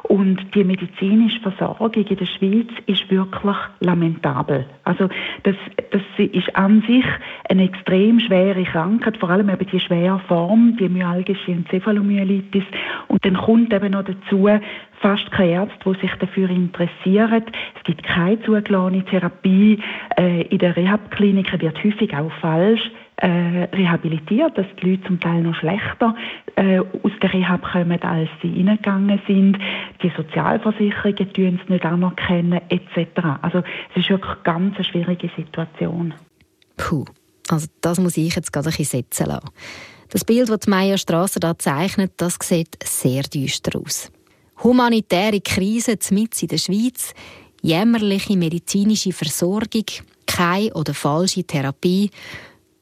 Und 0.02 0.54
die 0.54 0.64
medizinische 0.64 1.40
Versorgung 1.40 1.92
in 1.94 2.16
der 2.16 2.26
Schweiz 2.26 2.68
ist 2.87 3.11
wirklich 3.11 3.56
lamentabel. 3.80 4.66
Also 4.85 5.09
das, 5.44 5.56
das 5.92 6.02
ist 6.18 6.54
an 6.54 6.83
sich 6.87 7.06
eine 7.49 7.64
extrem 7.64 8.21
schwere 8.21 8.64
Krankheit, 8.64 9.16
vor 9.16 9.30
allem 9.30 9.49
eben 9.49 9.66
die 9.66 9.80
schwere 9.80 10.18
Form, 10.28 10.76
die 10.78 10.90
myalgische 10.90 11.52
Enzephalomyelitis. 11.52 12.64
Und 13.08 13.25
dann 13.25 13.37
kommt 13.37 13.73
eben 13.73 13.92
noch 13.92 14.04
dazu, 14.04 14.49
fast 15.00 15.30
keine 15.30 15.52
Ärzte, 15.52 15.92
die 15.92 16.00
sich 16.00 16.14
dafür 16.18 16.49
interessieren. 16.50 17.44
Es 17.76 17.84
gibt 17.84 18.02
keine 18.04 18.40
zugelassene 18.42 19.04
Therapie. 19.04 19.78
Äh, 20.16 20.42
in 20.42 20.58
den 20.58 20.73
Rehabkliniken 20.73 21.61
wird 21.61 21.82
häufig 21.84 22.14
auch 22.16 22.32
falsch 22.40 22.90
äh, 23.16 23.68
rehabilitiert, 23.73 24.56
dass 24.58 24.66
die 24.80 24.90
Leute 24.90 25.04
zum 25.04 25.20
Teil 25.20 25.42
noch 25.42 25.54
schlechter 25.54 26.16
äh, 26.56 26.78
aus 26.78 27.12
der 27.23 27.32
Rehab 27.32 27.62
kommen, 27.62 28.02
als 28.02 28.28
sie 28.42 28.64
reingegangen 28.66 29.20
sind. 29.26 29.58
Die 30.02 30.12
Sozialversicherungen 30.16 31.32
tun 31.32 31.61
es 31.62 31.68
nicht 31.68 31.84
anerkennen, 31.84 32.61
etc. 32.68 33.08
Also 33.42 33.62
es 33.90 34.02
ist 34.02 34.11
wirklich 34.11 34.32
eine 34.32 34.42
ganz 34.42 34.87
schwierige 34.87 35.30
Situation. 35.37 36.14
Puh, 36.76 37.04
also 37.49 37.68
das 37.80 38.00
muss 38.00 38.16
ich 38.16 38.34
jetzt 38.34 38.52
gerade 38.52 38.68
ein 38.68 38.70
bisschen 38.70 39.02
setzen 39.02 39.26
lassen. 39.26 39.50
Das 40.11 40.25
Bild, 40.25 40.49
das 40.49 40.66
Maya 40.66 40.99
Strasser 40.99 41.40
da 41.40 41.58
zeichnet, 41.58 42.12
das 42.16 42.37
sieht 42.42 42.76
sehr 42.84 43.23
düster 43.23 43.78
aus. 43.78 44.11
Humanitäre 44.62 45.40
Krise 45.40 45.99
mitten 46.11 46.40
in 46.42 46.49
der 46.49 46.58
Schweiz, 46.58 47.12
jämmerliche 47.62 48.37
medizinische 48.37 49.12
Versorgung, 49.12 49.84
keine 50.26 50.73
oder 50.75 50.94
falsche 50.94 51.44
Therapie, 51.44 52.11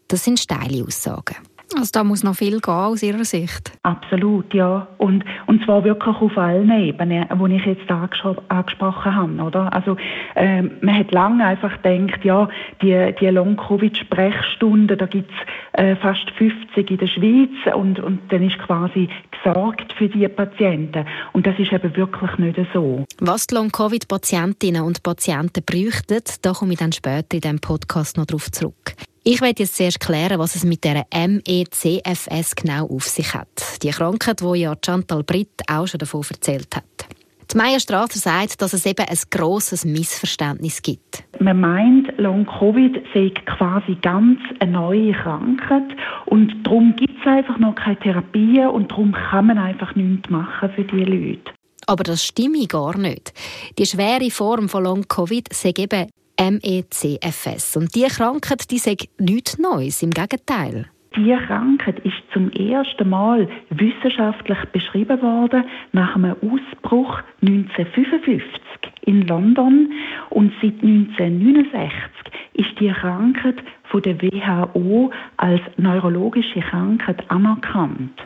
das 0.09 0.25
sind 0.25 0.39
steile 0.39 0.85
Aussagen. 0.85 1.37
Also 1.77 1.91
da 1.93 2.05
muss 2.05 2.23
noch 2.23 2.35
viel 2.35 2.61
gehen 2.61 2.75
aus 2.75 3.03
Ihrer 3.03 3.25
Sicht. 3.25 3.73
Absolut, 3.83 4.53
ja. 4.55 4.87
Und, 4.99 5.25
und 5.47 5.65
zwar 5.65 5.85
wirklich 5.85 6.17
auf 6.17 6.37
allen 6.37 6.71
Ebenen, 6.71 7.27
die 7.29 7.57
ich 7.57 7.67
jetzt 7.67 7.91
angesprochen 7.91 9.15
habe. 9.15 9.43
Oder? 9.43 9.73
Also, 9.73 9.97
äh, 10.35 10.63
man 10.63 10.99
hat 10.99 11.13
lange 11.13 11.45
einfach 11.45 11.83
gedacht, 11.83 12.25
ja, 12.25 12.49
die, 12.83 13.15
die 13.21 13.27
Long-Covid-Sprechstunden, 13.27 14.99
da 14.99 15.07
gibt 15.07 15.31
es 15.31 15.81
äh, 15.81 15.97
fast 15.97 16.31
50 16.37 16.91
in 16.91 16.99
der 16.99 17.07
Schweiz 17.07 17.75
und, 17.75 18.01
und 18.01 18.21
dann 18.31 18.43
ist 18.43 18.59
quasi 18.59 19.09
gesorgt 19.31 19.93
für 19.95 20.09
die 20.09 20.27
Patienten. 20.29 21.07
Und 21.33 21.47
das 21.47 21.59
ist 21.59 21.73
eben 21.73 21.97
wirklich 21.97 22.39
nicht 22.39 22.59
so. 22.73 23.05
Was 23.21 23.47
die 23.47 23.55
Long-Covid-Patientinnen 23.55 24.83
und 24.83 25.03
Patienten 25.03 25.63
bräuchten, 25.65 26.23
da 26.43 26.53
komme 26.53 26.73
ich 26.73 26.79
dann 26.79 26.93
später 26.93 27.35
in 27.35 27.41
diesem 27.41 27.61
Podcast 27.61 28.17
noch 28.17 28.27
darauf 28.27 28.51
zurück. 28.51 28.95
Ich 29.25 29.41
werde 29.41 29.63
jetzt 29.63 29.77
zuerst 29.77 30.01
klären, 30.01 30.41
was 30.41 30.57
es 30.57 30.65
mit 30.65 30.83
der 30.83 31.07
MECFS 31.15 32.57
genau 32.57 32.89
auf 32.89 33.05
sich 33.05 33.35
hat. 33.35 33.81
Die 33.81 33.91
Krankheit, 33.91 34.43
wo 34.43 34.55
ja 34.55 34.75
Chantal 34.85 35.23
Britt 35.23 35.63
auch 35.71 35.87
schon 35.87 35.99
davon 35.99 36.25
erzählt 36.29 36.75
hat. 36.75 37.07
Die 37.55 37.81
Strasser 37.81 38.19
sagt, 38.19 38.61
dass 38.61 38.73
es 38.73 38.85
eben 38.85 39.07
ein 39.07 39.19
grosses 39.31 39.85
Missverständnis 39.85 40.83
gibt. 40.83 41.23
Man 41.39 41.61
meint, 41.61 42.19
Long-Covid 42.19 43.01
sei 43.15 43.31
quasi 43.47 43.97
ganz 44.03 44.41
eine 44.59 44.73
neue 44.73 45.13
Krankheit 45.13 45.97
und 46.27 46.53
darum 46.65 46.97
gibt 46.97 47.15
es 47.21 47.27
einfach 47.27 47.59
noch 47.59 47.77
keine 47.77 48.01
Therapie 48.01 48.61
und 48.65 48.91
darum 48.91 49.13
kann 49.13 49.47
man 49.47 49.59
einfach 49.59 49.95
nichts 49.95 50.31
machen 50.31 50.69
für 50.75 50.83
die 50.83 51.05
Leute. 51.05 51.53
Aber 51.87 52.03
das 52.03 52.25
stimmt 52.25 52.69
gar 52.71 52.99
nicht. 52.99 53.33
Die 53.79 53.87
schwere 53.87 54.31
Form 54.31 54.69
von 54.69 54.83
Long-Covid 54.83 55.53
sei 55.53 55.73
eben 55.77 56.09
MECFS. 56.51 57.77
Und 57.77 57.95
diese 57.95 58.09
Krankheit, 58.09 58.71
die 58.71 58.79
sagt 58.79 59.09
nichts 59.19 59.59
Neues, 59.59 60.03
im 60.03 60.11
Gegenteil. 60.11 60.87
Die 61.15 61.37
Krankheit 61.47 61.99
ist 62.01 62.23
zum 62.33 62.51
ersten 62.53 63.09
Mal 63.11 63.47
wissenschaftlich 63.69 64.59
beschrieben 64.73 65.21
worden 65.21 65.65
nach 65.93 66.17
einem 66.17 66.37
Ausbruch 66.37 67.21
1955 67.43 68.61
in 69.03 69.27
London 69.27 69.93
und 70.31 70.53
seit 70.63 70.83
1969 70.83 72.33
ist 72.55 72.81
die 72.81 72.91
Krankheit 72.91 73.57
von 73.85 74.01
der 74.01 74.21
WHO 74.23 75.11
als 75.37 75.61
neurologische 75.77 76.61
Krankheit 76.61 77.31
anerkannt. 77.31 78.19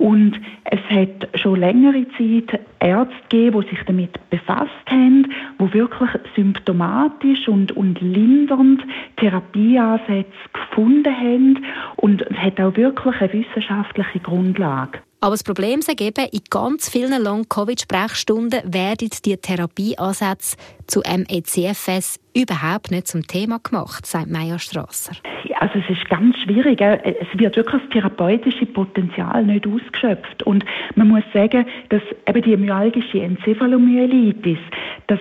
Und 0.00 0.40
es 0.64 0.80
hat 0.88 1.28
schon 1.38 1.60
längere 1.60 2.06
Zeit 2.16 2.58
Ärzte 2.78 3.14
gegeben, 3.28 3.60
die 3.60 3.68
sich 3.68 3.84
damit 3.84 4.30
befasst 4.30 4.70
haben, 4.86 5.30
die 5.60 5.74
wirklich 5.74 6.08
symptomatisch 6.34 7.46
und, 7.48 7.72
und 7.72 8.00
lindernd 8.00 8.82
Therapieansätze 9.18 10.24
gefunden 10.54 11.14
haben. 11.14 11.66
Und 11.96 12.22
es 12.22 12.36
hat 12.38 12.58
auch 12.62 12.74
wirklich 12.76 13.20
eine 13.20 13.32
wissenschaftliche 13.34 14.20
Grundlage. 14.20 15.00
Aber 15.22 15.32
das 15.32 15.44
Problem 15.44 15.80
ist 15.80 16.00
eben, 16.00 16.26
in 16.32 16.40
ganz 16.48 16.88
vielen 16.88 17.22
Long-Covid-Sprechstunden 17.22 18.60
werden 18.64 19.10
die 19.24 19.36
Therapieansätze 19.36 20.56
zu 20.86 21.00
MECFS 21.00 22.18
überhaupt 22.34 22.90
nicht 22.90 23.06
zum 23.06 23.26
Thema 23.26 23.58
gemacht, 23.62 24.06
sagt 24.06 24.30
Maya 24.30 24.58
Strasser. 24.58 25.12
Also 25.58 25.78
es 25.78 25.98
ist 25.98 26.08
ganz 26.08 26.38
schwierig. 26.38 26.80
Es 26.80 27.38
wird 27.38 27.56
wirklich 27.56 27.82
das 27.82 27.90
therapeutische 27.92 28.64
Potenzial 28.64 29.44
nicht 29.44 29.66
ausgeschöpft. 29.66 30.42
Und 30.44 30.64
man 30.94 31.08
muss 31.08 31.24
sagen, 31.34 31.66
dass 31.90 32.00
eben 32.26 32.42
die 32.42 32.56
myalgische 32.56 33.20
Enzephalomyelitis, 33.20 34.58
das 35.06 35.20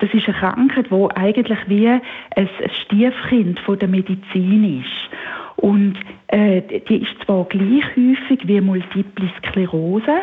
das 0.00 0.12
ist 0.12 0.26
eine 0.26 0.36
Krankheit, 0.36 0.86
die 0.90 1.16
eigentlich 1.16 1.58
wie 1.68 1.88
ein 1.88 2.00
Stiefkind 2.82 3.60
von 3.60 3.78
der 3.78 3.88
Medizin 3.88 4.82
ist. 4.82 5.47
Und 5.60 5.96
äh, 6.28 6.62
die 6.88 7.02
ist 7.02 7.20
zwar 7.24 7.44
gleich 7.46 7.84
häufig 7.96 8.46
wie 8.46 8.60
Multiple 8.60 9.28
Sklerose, 9.38 10.18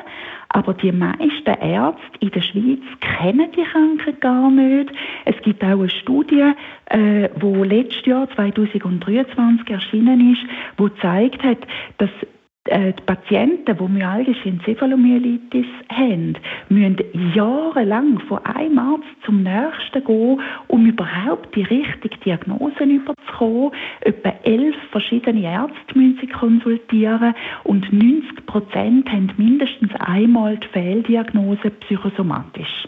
aber 0.47 0.73
die 0.73 0.93
meisten 0.93 1.61
Ärzte 1.61 2.17
in 2.21 2.31
der 2.31 2.41
Schweiz 2.41 2.79
kennen 3.01 3.51
die 3.51 3.63
Krankheit 3.63 4.21
gar 4.21 4.49
nicht. 4.49 4.91
Es 5.25 5.35
gibt 5.41 5.61
auch 5.61 5.79
eine 5.79 5.89
Studie, 5.89 6.53
äh, 6.85 7.27
wo 7.37 7.65
letztes 7.65 8.05
Jahr 8.05 8.29
2023 8.29 9.69
erschienen 9.69 10.33
ist, 10.33 10.43
wo 10.77 10.87
zeigt 10.87 11.43
hat, 11.43 11.59
dass 11.97 12.11
die 12.67 13.01
Patienten, 13.05 13.77
die 13.77 13.87
myalgische 13.87 14.49
Enzephalomyelitis 14.49 15.67
haben, 15.91 16.33
müssen 16.69 16.97
jahrelang 17.35 18.19
von 18.21 18.43
einem 18.43 18.79
Arzt 18.79 19.05
zum 19.23 19.43
nächsten 19.43 20.03
gehen, 20.03 20.41
um 20.67 20.85
überhaupt 20.85 21.55
die 21.55 21.61
richtige 21.63 22.17
Diagnose 22.17 22.83
überzukommen. 22.83 23.71
Etwa 24.01 24.33
elf 24.43 24.75
verschiedene 24.91 25.43
Ärzte 25.43 25.97
müssen 25.97 26.17
sie 26.21 26.27
konsultieren 26.27 27.35
und 27.63 27.91
90 27.93 28.45
Prozent 28.47 29.11
haben 29.11 29.31
mindestens 29.37 29.91
einmal 29.99 30.57
die 30.57 30.67
Fehldiagnose 30.67 31.69
psychosomatisch. 31.69 32.87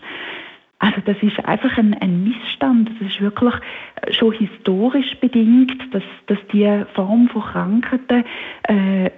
Also 0.88 1.02
das 1.04 1.18
ist 1.22 1.44
einfach 1.46 1.78
ein, 1.78 1.94
ein, 2.00 2.24
Missstand. 2.24 2.90
Das 3.00 3.10
ist 3.10 3.20
wirklich 3.20 3.54
äh, 4.02 4.14
schon 4.14 4.32
historisch 4.32 5.18
bedingt, 5.20 5.78
dass, 5.94 6.04
dass 6.28 6.38
die 6.54 6.84
Form 6.94 7.28
von 7.28 7.42
Krankheiten 7.42 8.24
äh, 8.64 9.10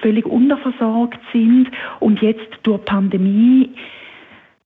völlig 0.00 0.26
unterversorgt 0.26 1.20
sind 1.32 1.70
und 2.00 2.20
jetzt 2.22 2.58
durch 2.64 2.80
die 2.80 2.84
Pandemie 2.86 3.70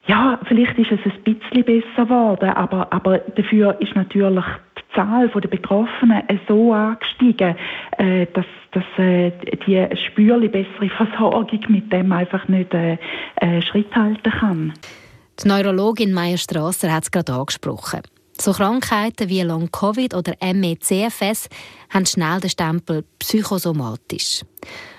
ja, 0.07 0.39
vielleicht 0.45 0.79
ist 0.79 0.93
es 0.93 1.01
ein 1.05 1.23
bisschen 1.25 1.65
besser 1.65 2.05
geworden, 2.05 2.51
aber, 2.51 2.93
aber 2.93 3.19
dafür 3.19 3.77
ist 3.81 3.97
natürlich 3.97 4.45
die 4.79 4.95
Zahl 4.95 5.29
der 5.29 5.49
Betroffenen 5.49 6.23
so 6.47 6.73
angestiegen, 6.73 7.57
äh, 7.99 8.27
dass, 8.33 8.47
dass 8.71 8.85
äh, 8.99 9.33
die 9.67 9.85
spürlich 10.07 10.53
bessere 10.53 10.91
Versorgung 10.91 11.61
mit 11.67 11.93
dem 11.93 12.13
einfach 12.13 12.47
nicht 12.47 12.73
äh, 12.73 12.99
äh 13.41 13.61
Schritt 13.63 13.97
halten 13.97 14.31
kann. 14.31 14.75
Die 15.43 15.49
Neurologin 15.49 16.15
Meier 16.15 16.39
Strasser 16.39 16.93
hat 16.93 17.05
es 17.05 17.11
gerade 17.11 17.35
angesprochen. 17.35 18.01
So 18.41 18.53
Krankheiten 18.53 19.29
wie 19.29 19.43
Long-Covid 19.43 20.15
oder 20.15 20.35
ME-CFS 20.41 21.49
haben 21.91 22.07
schnell 22.07 22.41
den 22.41 22.51
Stempel 22.51 23.05
psychosomatisch. 23.19 24.43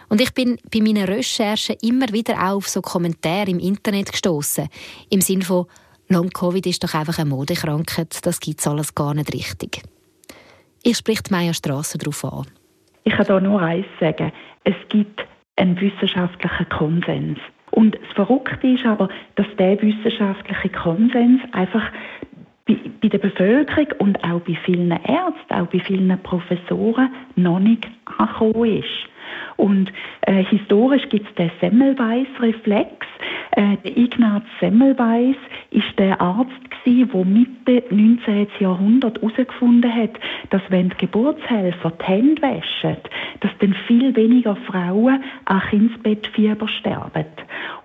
Und 0.09 0.21
ich 0.21 0.33
bin 0.33 0.57
bei 0.71 0.79
meinen 0.79 1.05
Recherchen 1.05 1.75
immer 1.81 2.07
wieder 2.09 2.35
auch 2.35 2.57
auf 2.57 2.67
so 2.67 2.81
Kommentare 2.81 3.49
im 3.49 3.59
Internet 3.59 4.11
gestoßen, 4.11 4.69
im 5.09 5.21
Sinne 5.21 5.43
von 5.43 5.65
Long-Covid 6.09 6.65
ist 6.67 6.83
doch 6.83 6.93
einfach 6.93 7.19
eine 7.19 7.29
Modekrankheit, 7.29 8.25
das 8.25 8.39
gibt 8.39 8.59
es 8.59 8.67
alles 8.67 8.95
gar 8.95 9.13
nicht 9.13 9.33
richtig. 9.33 9.81
Ich 10.83 10.97
spricht 10.97 11.31
Maya 11.31 11.53
Strasser 11.53 11.97
darauf 11.97 12.23
an. 12.23 12.47
Ich 13.03 13.13
kann 13.13 13.25
hier 13.25 13.41
nur 13.41 13.61
eins 13.61 13.85
sagen. 13.99 14.31
Es 14.63 14.75
gibt 14.89 15.19
einen 15.57 15.79
wissenschaftlichen 15.81 16.69
Konsens. 16.69 17.39
Und 17.77 17.93
das 17.93 18.11
Verrückte 18.15 18.65
ist 18.69 18.87
aber, 18.87 19.07
dass 19.35 19.45
der 19.59 19.79
wissenschaftliche 19.79 20.69
Konsens 20.69 21.41
einfach 21.51 21.83
bei, 22.67 22.75
bei 22.99 23.07
der 23.07 23.19
Bevölkerung 23.19 23.91
und 23.99 24.23
auch 24.23 24.39
bei 24.39 24.57
vielen 24.65 24.89
Ärzten, 24.89 25.53
auch 25.53 25.67
bei 25.67 25.79
vielen 25.81 26.17
Professoren 26.23 27.13
noch 27.35 27.59
nicht 27.59 27.87
angekommen 28.17 28.79
ist. 28.79 28.87
Und 29.57 29.93
äh, 30.21 30.43
historisch 30.45 31.07
gibt 31.09 31.29
es 31.29 31.35
den 31.35 31.51
Semmelweis-Reflex. 31.61 33.05
Äh, 33.51 33.77
Ignaz 33.83 34.41
Semmelweis 34.59 35.35
ist 35.69 35.99
der 35.99 36.19
Arzt 36.19 36.67
der 36.87 37.25
Mitte 37.25 37.83
19. 37.89 38.47
Jahrhundert 38.59 39.21
herausgefunden 39.21 39.93
hat, 39.93 40.11
dass 40.51 40.61
wenn 40.69 40.89
die 40.89 40.97
Geburtshelfer 40.97 41.91
die 41.91 42.05
Hände 42.05 42.41
waschen, 42.41 42.97
dass 43.41 43.51
dann 43.59 43.73
viel 43.87 44.15
weniger 44.15 44.55
Frauen 44.55 45.21
an 45.45 45.61
Kindsbettfieber 45.69 46.67
sterben. 46.67 47.25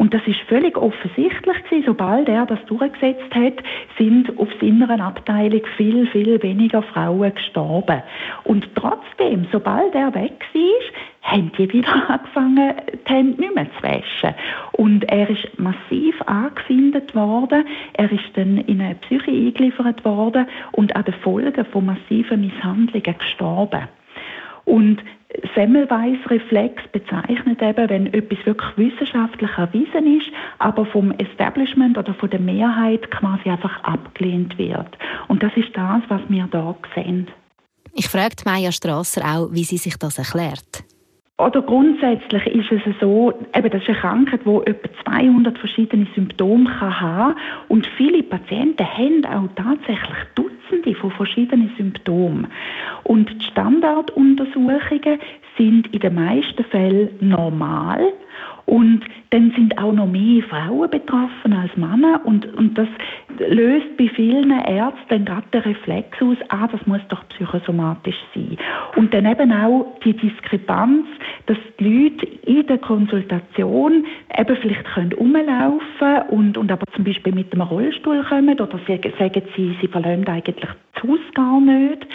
Und 0.02 0.12
das 0.12 0.26
ist 0.26 0.40
völlig 0.48 0.76
offensichtlich 0.76 1.62
gewesen. 1.62 1.84
Sobald 1.86 2.28
er 2.28 2.44
das 2.44 2.58
durchgesetzt 2.66 3.32
hat, 3.32 3.62
sind 3.96 4.36
auf 4.36 4.48
seiner 4.60 4.98
Abteilung 4.98 5.60
viel, 5.76 6.08
viel 6.08 6.42
weniger 6.42 6.82
Frauen 6.82 7.32
gestorben. 7.32 8.02
Und 8.42 8.68
trotzdem, 8.74 9.46
sobald 9.52 9.94
er 9.94 10.12
weg 10.12 10.44
war, 10.52 11.30
haben 11.30 11.52
die 11.56 11.72
wieder 11.72 11.94
angefangen, 12.10 12.74
die 13.08 13.12
Hände 13.12 13.40
nicht 13.42 13.54
mehr 13.54 13.68
zu 13.76 13.82
waschen. 13.84 14.34
Und 14.72 15.04
er 15.04 15.30
ist 15.30 15.56
massiv 15.60 16.20
angefindet 16.22 17.14
worden. 17.14 17.64
Er 17.92 18.10
ist 18.10 18.24
dann 18.34 18.58
in 18.58 18.80
eine 18.80 18.96
Psyche 18.96 19.30
eingeliefert 19.30 20.04
worden 20.04 20.48
und 20.72 20.96
an 20.96 21.04
den 21.04 21.14
Folgen 21.14 21.64
von 21.66 21.86
massiven 21.86 22.40
Misshandlungen 22.40 23.18
gestorben. 23.18 23.86
Und 24.64 25.02
Semmelweis-Reflex 25.54 26.82
bezeichnet 26.92 27.62
eben, 27.62 27.88
wenn 27.88 28.06
etwas 28.12 28.44
wirklich 28.44 28.76
wissenschaftlich 28.76 29.50
erwiesen 29.56 30.18
ist, 30.18 30.30
aber 30.58 30.84
vom 30.86 31.12
Establishment 31.12 31.96
oder 31.98 32.14
von 32.14 32.30
der 32.30 32.40
Mehrheit 32.40 33.10
quasi 33.10 33.48
einfach 33.48 33.82
abgelehnt 33.82 34.58
wird. 34.58 34.98
Und 35.28 35.42
das 35.42 35.52
ist 35.56 35.70
das, 35.74 36.02
was 36.08 36.20
wir 36.28 36.46
da 36.50 36.74
sehen. 36.94 37.28
Ich 37.94 38.08
fragte 38.08 38.44
Maya 38.44 38.72
Strasser 38.72 39.22
auch, 39.24 39.52
wie 39.52 39.64
sie 39.64 39.76
sich 39.76 39.96
das 39.96 40.18
erklärt. 40.18 40.84
Oder 41.42 41.60
grundsätzlich 41.62 42.46
ist 42.46 42.70
es 42.70 42.94
so, 43.00 43.32
eben 43.52 43.68
das 43.68 43.82
ist 43.82 43.88
eine 43.88 43.98
Krankheit, 43.98 44.42
die 44.44 44.70
etwa 44.70 44.88
200 45.04 45.58
verschiedene 45.58 46.06
Symptome 46.14 46.70
kann 46.70 47.00
haben 47.00 47.34
und 47.66 47.84
viele 47.96 48.22
Patienten 48.22 48.86
haben 48.86 49.24
auch 49.26 49.48
tatsächlich 49.56 50.18
Dutzende 50.36 50.94
von 50.94 51.10
verschiedenen 51.10 51.72
Symptomen. 51.76 52.46
Und 53.02 53.28
die 53.42 53.44
Standarduntersuchungen 53.46 55.18
sind 55.58 55.92
in 55.92 55.98
den 55.98 56.14
meisten 56.14 56.62
Fällen 56.64 57.08
normal 57.18 58.12
und 58.66 59.00
dann 59.30 59.52
sind 59.56 59.78
auch 59.78 59.92
noch 59.92 60.06
mehr 60.06 60.42
Frauen 60.44 60.90
betroffen 60.90 61.52
als 61.52 61.76
Männer 61.76 62.20
und, 62.24 62.46
und 62.54 62.76
das 62.76 62.88
löst 63.38 63.96
bei 63.96 64.08
vielen 64.08 64.50
Ärzten 64.50 65.24
gerade 65.24 65.46
den 65.52 65.62
Reflex 65.62 66.20
aus, 66.22 66.36
ah, 66.48 66.68
das 66.68 66.86
muss 66.86 67.00
doch 67.08 67.26
psychosomatisch 67.30 68.16
sein. 68.34 68.56
Und 68.96 69.12
dann 69.14 69.26
eben 69.26 69.52
auch 69.52 69.98
die 70.04 70.14
Diskrepanz, 70.14 71.06
dass 71.46 71.56
die 71.80 71.84
Leute 71.84 72.26
in 72.46 72.66
der 72.66 72.78
Konsultation 72.78 74.04
eben 74.38 74.56
vielleicht 74.56 74.84
können 74.84 75.12
rumlaufen 75.12 76.28
und, 76.30 76.58
und 76.58 76.70
aber 76.70 76.86
zum 76.94 77.04
Beispiel 77.04 77.34
mit 77.34 77.52
dem 77.52 77.62
Rollstuhl 77.62 78.22
kommen 78.24 78.60
oder 78.60 78.78
sagen 78.86 79.42
sie, 79.56 79.76
sie 79.80 79.88
verlassen 79.88 80.28
eigentlich 80.28 80.56
das 80.60 81.02
Haus 81.02 81.20
gar 81.34 81.60
nicht. 81.60 82.06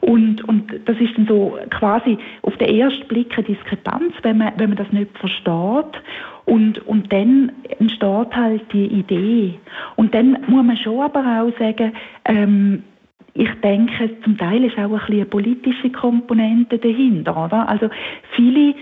Und, 0.00 0.46
und 0.48 0.72
das 0.84 0.98
ist 0.98 1.16
dann 1.16 1.26
so 1.26 1.58
quasi 1.70 2.18
auf 2.42 2.56
den 2.58 2.68
ersten 2.68 3.06
Blick 3.08 3.36
eine 3.36 3.46
Diskrepanz, 3.46 4.12
wenn 4.22 4.38
man, 4.38 4.52
wenn 4.56 4.70
man 4.70 4.78
das 4.78 4.92
nicht 4.92 5.16
versteht. 5.18 5.85
Und, 6.44 6.78
und 6.86 7.12
dann 7.12 7.52
entsteht 7.78 8.36
halt 8.36 8.72
die 8.72 8.86
Idee. 8.86 9.58
Und 9.96 10.14
dann 10.14 10.38
muss 10.46 10.64
man 10.64 10.76
schon 10.76 11.00
aber 11.00 11.20
auch 11.42 11.58
sagen, 11.58 11.92
ähm, 12.24 12.84
ich 13.34 13.50
denke, 13.62 14.10
zum 14.22 14.38
Teil 14.38 14.64
ist 14.64 14.78
auch 14.78 14.84
ein 14.84 14.90
bisschen 14.90 15.14
eine 15.14 15.26
politische 15.26 15.90
Komponente 15.90 16.78
dahinter. 16.78 17.44
Oder? 17.44 17.68
Also 17.68 17.90
viele 18.34 18.74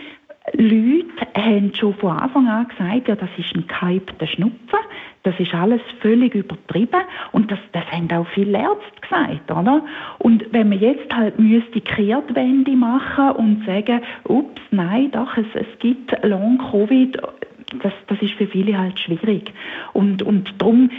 Leute 0.53 1.27
haben 1.37 1.73
schon 1.75 1.95
von 1.95 2.19
Anfang 2.19 2.47
an 2.47 2.69
gesagt, 2.69 3.09
ja, 3.09 3.17
das 3.17 3.31
ist 3.39 3.55
ein 3.55 3.67
gehypter 3.67 4.27
Schnupfen, 4.27 4.79
das 5.25 5.35
ist 5.41 5.55
alles 5.55 5.81
völlig 6.01 6.35
übertrieben 6.35 7.01
und 7.33 7.51
das, 7.51 7.59
das 7.73 7.85
haben 7.91 8.11
auch 8.13 8.27
viele 8.29 8.59
Ärzte 8.59 9.01
gesagt, 9.01 9.51
oder? 9.51 9.83
Und 10.19 10.45
wenn 10.53 10.69
man 10.69 10.79
jetzt 10.79 11.13
halt 11.15 11.39
müsste 11.39 11.81
Kehrtwende 11.81 12.73
machen 12.73 13.31
und 13.33 13.65
sagen, 13.67 14.03
ups, 14.29 14.61
nein, 14.71 15.11
doch, 15.11 15.37
es, 15.37 15.47
es 15.55 15.79
gibt 15.79 16.15
Long-Covid, 16.23 17.17
das, 17.83 17.93
das 18.07 18.23
ist 18.23 18.35
für 18.35 18.47
viele 18.47 18.79
halt 18.79 19.01
schwierig. 19.01 19.53
Und, 19.95 20.23
und 20.23 20.55
darum 20.59 20.91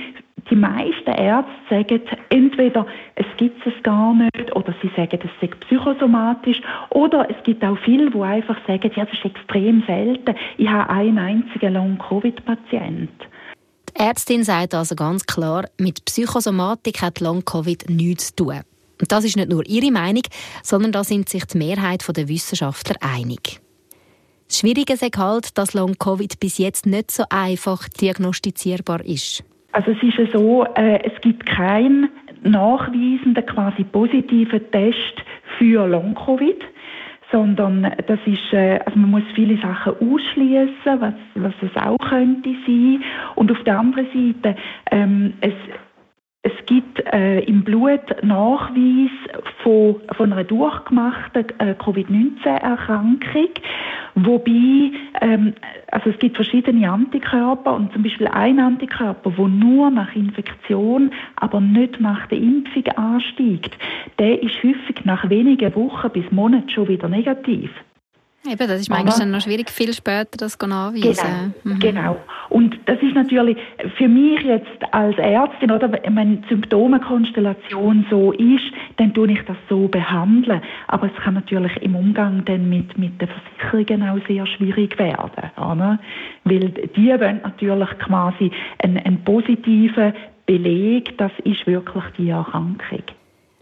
die 0.50 0.56
meisten 0.56 1.12
Ärzte 1.12 1.52
sagen 1.70 2.02
entweder, 2.30 2.86
es 3.16 3.26
gibt 3.38 3.66
es 3.66 3.74
gar 3.84 4.14
nicht, 4.14 4.56
oder 4.56 4.74
sie 4.82 4.90
sagen, 4.96 5.20
es 5.24 5.30
sei 5.42 5.48
psychosomatisch, 5.48 6.62
oder 6.90 7.28
es 7.30 7.42
gibt 7.44 7.64
auch 7.64 7.78
viele, 7.80 8.12
die 8.12 8.22
einfach 8.22 8.58
sagen, 8.68 8.92
ja, 8.96 9.06
das 9.06 9.14
ist 9.14 9.26
extrem 9.26 9.84
selten. 9.88 10.36
Ich 10.58 10.68
habe 10.68 10.90
einen 10.90 11.18
einzigen 11.18 11.74
Long-Covid-Patient. 11.74 13.12
Die 13.98 14.02
Ärztin 14.02 14.44
sagt 14.44 14.74
also 14.74 14.94
ganz 14.96 15.26
klar, 15.26 15.66
mit 15.80 16.04
Psychosomatik 16.04 17.02
hat 17.02 17.22
Long-Covid 17.22 17.90
nichts 17.90 18.36
zu 18.36 18.44
tun. 18.44 18.62
Und 19.00 19.12
das 19.12 19.24
ist 19.24 19.38
nicht 19.38 19.50
nur 19.50 19.66
ihre 19.66 19.92
Meinung, 19.92 20.24
sondern 20.64 20.92
da 20.92 21.04
sind 21.04 21.30
sich 21.30 21.46
die 21.46 21.58
Mehrheit 21.58 22.06
der 22.16 22.28
Wissenschaftler 22.28 22.98
einig. 23.00 23.62
Das 24.48 24.60
Schwierige 24.60 24.94
ist 24.94 25.18
halt, 25.18 25.58
dass 25.58 25.74
Long-Covid 25.74 26.40
bis 26.40 26.58
jetzt 26.58 26.86
nicht 26.86 27.10
so 27.10 27.24
einfach 27.30 27.88
diagnostizierbar 27.88 29.04
ist. 29.06 29.44
Also 29.72 29.92
es 29.92 30.04
ist 30.04 30.18
ja 30.18 30.26
so, 30.32 30.66
äh, 30.76 31.00
es 31.04 31.20
gibt 31.22 31.46
keinen 31.46 32.10
nachweisenden 32.44 33.46
quasi 33.46 33.84
positiven 33.86 34.72
Test 34.72 35.24
für 35.58 35.88
Long-Covid 35.88 36.64
sondern 37.36 37.84
das 38.08 38.20
ist, 38.26 38.54
äh, 38.54 38.80
also 38.86 38.98
man 38.98 39.12
muss 39.12 39.24
viele 39.34 39.58
Sachen 39.58 39.92
ausschließen, 40.00 41.02
was, 41.02 41.14
was 41.36 41.54
es 41.62 41.76
auch 41.76 41.98
könnte 41.98 42.56
sein. 42.66 43.04
Und 43.36 43.52
auf 43.52 43.62
der 43.66 43.78
anderen 43.78 44.08
Seite, 44.14 44.56
ähm, 44.90 45.34
es, 45.42 45.54
es 46.46 46.66
gibt 46.68 47.04
äh, 47.12 47.40
im 47.40 47.64
Blut 47.64 48.22
Nachweis 48.22 49.10
von, 49.64 49.96
von 50.16 50.32
einer 50.32 50.44
durchgemachten 50.44 51.46
äh, 51.58 51.74
Covid-19-Erkrankung, 51.74 53.50
wobei 54.14 54.92
ähm, 55.22 55.56
also 55.92 56.12
es 56.12 56.20
gibt 56.20 56.36
verschiedene 56.36 56.88
Antikörper 56.88 57.74
und 57.74 57.92
zum 57.94 58.04
Beispiel 58.04 58.28
ein 58.28 58.60
Antikörper, 58.60 59.32
der 59.32 59.48
nur 59.48 59.90
nach 59.90 60.16
Infektion, 60.16 61.10
aber 61.36 61.60
nicht 61.62 62.00
nach 62.00 62.28
der 62.28 62.38
Impfung 62.38 62.88
ansteigt, 62.96 63.76
der 64.20 64.44
ist 64.44 64.58
häufig 64.58 65.04
nach 65.04 65.28
wenigen 65.28 65.74
Wochen 65.74 66.12
bis 66.12 66.32
Monaten 66.32 66.70
schon 66.70 66.88
wieder 66.88 67.10
negativ. 67.10 67.72
Eben, 68.48 68.68
das 68.68 68.82
ist 68.82 68.90
manchmal 68.90 69.18
dann 69.18 69.32
noch 69.32 69.42
schwierig, 69.42 69.70
viel 69.70 69.94
später 69.94 70.38
das 70.38 70.58
nachweisen. 70.60 71.54
Genau, 71.64 71.76
mhm. 71.76 71.80
genau. 71.80 72.18
Und 72.50 72.78
das 72.86 73.02
ist 73.02 73.16
natürlich 73.16 73.58
für 73.98 74.08
mich 74.08 74.42
jetzt 74.42 74.94
als 74.94 75.18
Ärztin, 75.18 75.72
oder 75.72 75.92
wenn 75.92 76.42
die 76.42 76.48
Symptomekonstellation 76.50 78.06
so 78.10 78.32
ist, 78.34 78.72
dann 78.98 79.14
tue 79.14 79.32
ich 79.32 79.42
das 79.46 79.58
so 79.70 79.88
behandeln. 79.88 80.62
Aber 80.88 81.08
es 81.08 81.24
kann 81.24 81.34
natürlich 81.34 81.76
im 81.82 81.96
Umgang 81.96 82.46
dann 82.46 82.70
mit, 82.70 82.98
mit 82.98 83.20
den 83.22 83.30
Versicherungen 83.60 84.10
auch 84.10 84.28
sehr 84.28 84.46
schwierig 84.46 84.98
werden. 85.00 85.52
Oder? 85.58 86.00
Weil 86.44 86.70
die 86.70 87.08
wollen 87.08 87.42
natürlich 87.44 87.90
quasi 88.00 88.52
einen, 88.80 88.98
einen 88.98 89.24
positiven 89.24 90.14
Beleg, 90.46 91.18
das 91.18 91.32
ist 91.44 91.66
wirklich 91.66 92.04
die 92.18 92.30
Erkrankung. 92.30 93.04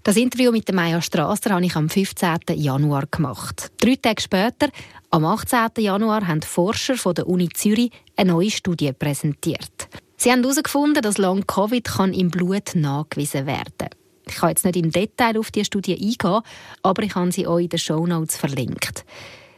Das 0.05 0.17
Interview 0.17 0.51
mit 0.51 0.67
der 0.67 0.75
Maya 0.75 1.01
Strasser 1.01 1.51
habe 1.51 1.65
ich 1.65 1.77
am 1.77 1.89
15. 1.89 2.39
Januar 2.55 3.05
gemacht. 3.09 3.71
Drei 3.79 3.95
Tage 3.95 4.21
später, 4.21 4.67
am 5.11 5.23
18. 5.23 5.81
Januar, 5.81 6.27
haben 6.27 6.41
Forscher 6.41 6.97
von 6.97 7.15
der 7.15 7.25
Uni 7.25 7.47
Zürich 7.47 7.89
eine 8.17 8.33
neue 8.33 8.51
Studie 8.51 8.91
präsentiert. 8.91 9.87
Sie 10.17 10.29
haben 10.29 10.41
herausgefunden, 10.41 11.01
dass 11.01 11.17
Long-Covid 11.17 11.89
im 12.15 12.31
Blut 12.31 12.75
nachgewiesen 12.75 13.45
werden 13.45 13.73
kann. 13.77 13.89
Ich 14.27 14.35
kann 14.35 14.49
jetzt 14.49 14.65
nicht 14.65 14.75
im 14.75 14.91
Detail 14.91 15.37
auf 15.37 15.51
die 15.51 15.63
Studie 15.63 15.93
eingehen, 15.93 16.41
aber 16.81 17.03
ich 17.03 17.15
habe 17.15 17.31
sie 17.31 17.47
euch 17.47 17.63
in 17.63 17.69
den 17.69 17.79
Show 17.79 18.05
Notes 18.05 18.35
verlinkt. 18.35 19.05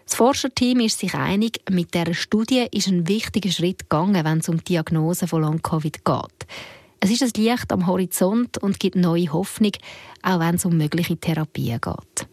Das 0.06 0.14
Forscherteam 0.14 0.82
ist 0.82 1.00
sich 1.00 1.16
einig, 1.16 1.62
mit 1.72 1.96
dieser 1.96 2.14
Studie 2.14 2.68
ist 2.72 2.88
ein 2.88 3.08
wichtiger 3.08 3.50
Schritt 3.50 3.90
gegangen, 3.90 4.24
wenn 4.24 4.38
es 4.38 4.50
um 4.50 4.58
die 4.58 4.66
Diagnose 4.66 5.28
von 5.28 5.42
Long-Covid 5.42 6.06
geht. 6.06 6.48
Es 7.06 7.12
ist 7.12 7.22
ein 7.22 7.44
Licht 7.44 7.72
am 7.72 7.86
Horizont 7.86 8.58
und 8.58 8.80
gibt 8.80 8.96
neue 8.96 9.32
Hoffnung, 9.32 9.74
auch 10.26 10.40
wenn 10.40 10.56
es 10.56 10.66
um 10.66 10.76
mögliche 10.76 11.18
Therapien 11.18 11.80
geht. 11.80 12.28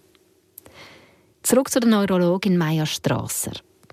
Zurück 1.43 1.71
zu 1.71 1.81
der 1.81 1.91
Neurologin 1.91 2.57
Maya 2.57 2.87
Strasser. 2.87 3.53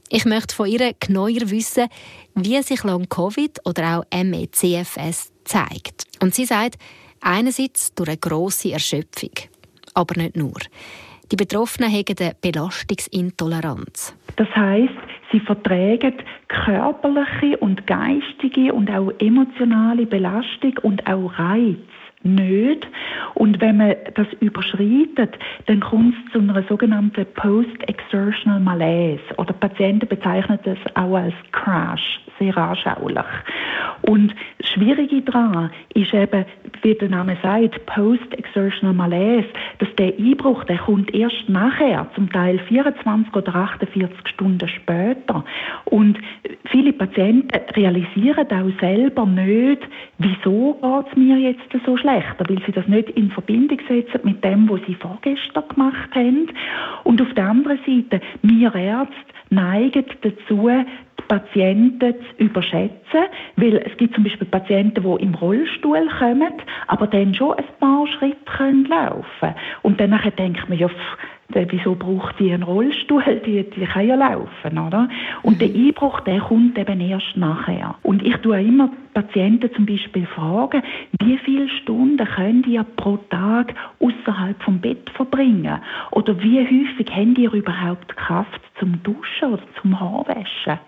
Ich 0.10 0.26
möchte 0.26 0.56
von 0.56 0.68
ihr 0.68 0.94
genauer 1.00 1.50
wissen, 1.52 1.88
wie 2.34 2.62
sich 2.62 2.84
Long-Covid 2.84 3.60
oder 3.66 4.00
auch 4.00 4.06
MECFS 4.12 5.32
zeigt. 5.44 6.06
Und 6.22 6.34
sie 6.34 6.46
sagt, 6.46 6.78
einerseits 7.22 7.94
durch 7.94 8.10
eine 8.10 8.18
grosse 8.18 8.72
Erschöpfung, 8.72 9.32
aber 9.94 10.20
nicht 10.20 10.36
nur. 10.36 10.60
Die 11.32 11.36
Betroffenen 11.36 11.92
haben 11.92 12.06
eine 12.20 12.36
Belastungsintoleranz. 12.42 14.16
Das 14.36 14.48
heißt, 14.56 14.94
sie 15.32 15.40
vertragen 15.42 16.14
körperliche 16.48 17.58
und 17.60 17.86
geistige 17.86 18.74
und 18.74 18.90
auch 18.90 19.12
emotionale 19.20 20.08
Belastung 20.08 20.74
und 20.82 21.06
auch 21.06 21.38
Reiz 21.38 21.78
nicht. 22.24 22.88
Und 23.36 23.62
wenn 23.62 23.78
man 23.78 23.96
das 24.16 24.28
überschreitet, 24.40 25.38
dann 25.68 25.80
kommt 25.80 26.16
es 26.26 26.34
zu 26.34 26.40
einer 26.40 26.64
sogenannten 26.64 27.26
Post-Exertional 27.36 28.60
Malaise. 28.60 29.22
Oder 29.38 29.54
Patienten 29.54 30.08
bezeichnen 30.08 30.60
das 30.64 30.78
auch 30.96 31.16
als 31.16 31.34
Crash, 31.52 32.20
sehr 32.38 32.58
anschaulich. 32.58 33.26
Und 34.02 34.34
das 34.60 34.70
Schwierige 34.70 35.22
daran 35.22 35.72
ist 35.94 36.14
eben, 36.14 36.46
wie 36.82 36.94
der 36.94 37.10
Name 37.10 37.38
sagt, 37.42 37.86
Post-Exertional 37.86 38.94
Malaise, 38.94 39.48
dass 39.80 39.94
der 39.96 40.14
Einbruch, 40.18 40.64
der 40.66 40.78
kommt 40.78 41.14
erst 41.14 41.48
nachher, 41.48 42.08
zum 42.16 42.32
Teil 42.32 42.60
24 42.60 43.36
oder 43.36 43.56
48 43.56 44.28
Stunden 44.28 44.68
später. 44.68 45.44
Und 45.86 46.18
viele 46.66 46.94
Patienten 46.94 47.50
realisieren 47.76 48.48
auch 48.48 48.80
selber 48.80 49.26
nicht, 49.26 49.82
wieso 50.18 50.74
geht 50.82 51.12
es 51.12 51.18
mir 51.18 51.38
jetzt 51.38 51.86
so 51.86 51.98
schlechter, 51.98 52.46
weil 52.48 52.62
sie 52.66 52.72
das 52.72 52.88
nicht 52.88 53.10
in 53.12 53.32
Verbindung 53.32 53.80
setzen 53.88 54.20
mit 54.24 54.44
dem, 54.44 54.70
was 54.70 54.82
sie 54.88 54.96
vorgestern 54.96 55.68
gemacht 55.68 56.16
haben. 56.16 56.48
Und 57.04 57.22
auf 57.22 57.34
der 57.34 57.50
anderen 57.50 57.80
Seite, 57.86 58.22
wir 58.42 58.74
Ärzte 58.76 59.16
neigen 59.50 60.06
dazu, 60.22 60.70
Patienten 61.30 62.16
zu 62.16 62.44
überschätzen, 62.44 63.22
weil 63.56 63.78
es 63.78 63.96
gibt 63.98 64.16
zum 64.16 64.26
Beispiel 64.26 64.48
Patienten, 64.48 65.04
die 65.04 65.24
im 65.24 65.36
Rollstuhl 65.36 66.10
kommen, 66.20 66.54
aber 66.88 67.08
dann 67.08 67.34
schon 67.34 67.54
ein 67.54 67.64
paar 67.80 68.08
Schritte 68.08 68.38
können 68.58 68.86
laufen 68.86 69.56
Und 69.84 70.02
dann 70.02 70.20
denkt 70.38 70.68
man 70.68 70.78
ja, 70.78 70.90
wieso 71.54 71.96
braucht 71.96 72.40
die 72.40 72.52
einen 72.52 72.64
Rollstuhl? 72.64 73.24
Die, 73.46 73.64
die 73.70 73.86
kann 73.86 74.08
ja 74.08 74.16
laufen, 74.16 74.78
oder? 74.78 75.08
Und 75.42 75.62
der 75.62 75.70
Einbruch, 75.70 76.20
der 76.22 76.40
kommt 76.40 76.78
eben 76.78 77.00
erst 77.00 77.36
nachher. 77.36 77.96
Und 78.04 78.24
ich 78.26 78.36
tue 78.38 78.62
immer 78.62 78.90
Patienten 79.14 79.72
zum 79.74 79.86
Beispiel 79.86 80.26
fragen, 80.28 80.84
wie 81.22 81.38
viele 81.38 81.70
Stunden 81.70 82.26
können 82.26 82.64
die 82.64 82.80
pro 82.98 83.18
Tag 83.30 83.74
außerhalb 84.00 84.62
vom 84.64 84.80
Bett 84.80 85.10
verbringen? 85.12 85.80
Oder 86.12 86.42
wie 86.42 86.60
häufig 86.60 87.16
haben 87.16 87.34
die 87.34 87.46
überhaupt 87.46 88.16
Kraft 88.16 88.62
zum 88.80 89.02
Duschen 89.04 89.54
oder 89.54 89.64
zum 89.82 90.00
Haarwaschen? 90.00 90.80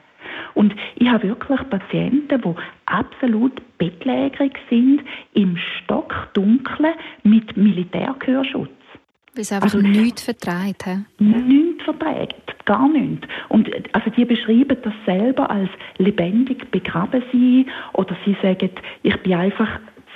Und 0.53 0.75
ich 0.95 1.07
habe 1.07 1.27
wirklich 1.27 1.59
Patienten, 1.69 2.41
die 2.41 2.55
absolut 2.85 3.61
bettlägerig 3.77 4.53
sind, 4.69 5.01
im 5.33 5.57
Stockdunklen 5.57 6.93
mit 7.23 7.55
Militärgehörschutz. 7.57 8.69
Weil 9.33 9.43
sie 9.45 9.55
einfach 9.55 9.73
also, 9.73 9.87
nichts 9.87 10.23
vertreibt. 10.23 10.85
Nichts 11.19 11.83
verträgt, 11.85 12.65
gar 12.65 12.89
nichts. 12.89 13.27
Und 13.47 13.69
also 13.93 14.09
die 14.09 14.25
beschreiben 14.25 14.77
das 14.83 14.93
selber 15.05 15.49
als 15.49 15.69
lebendig 15.97 16.69
begraben 16.69 17.23
sein 17.31 17.65
oder 17.93 18.15
sie 18.25 18.35
sagen, 18.41 18.71
ich 19.03 19.17
bin 19.21 19.33
einfach 19.33 19.69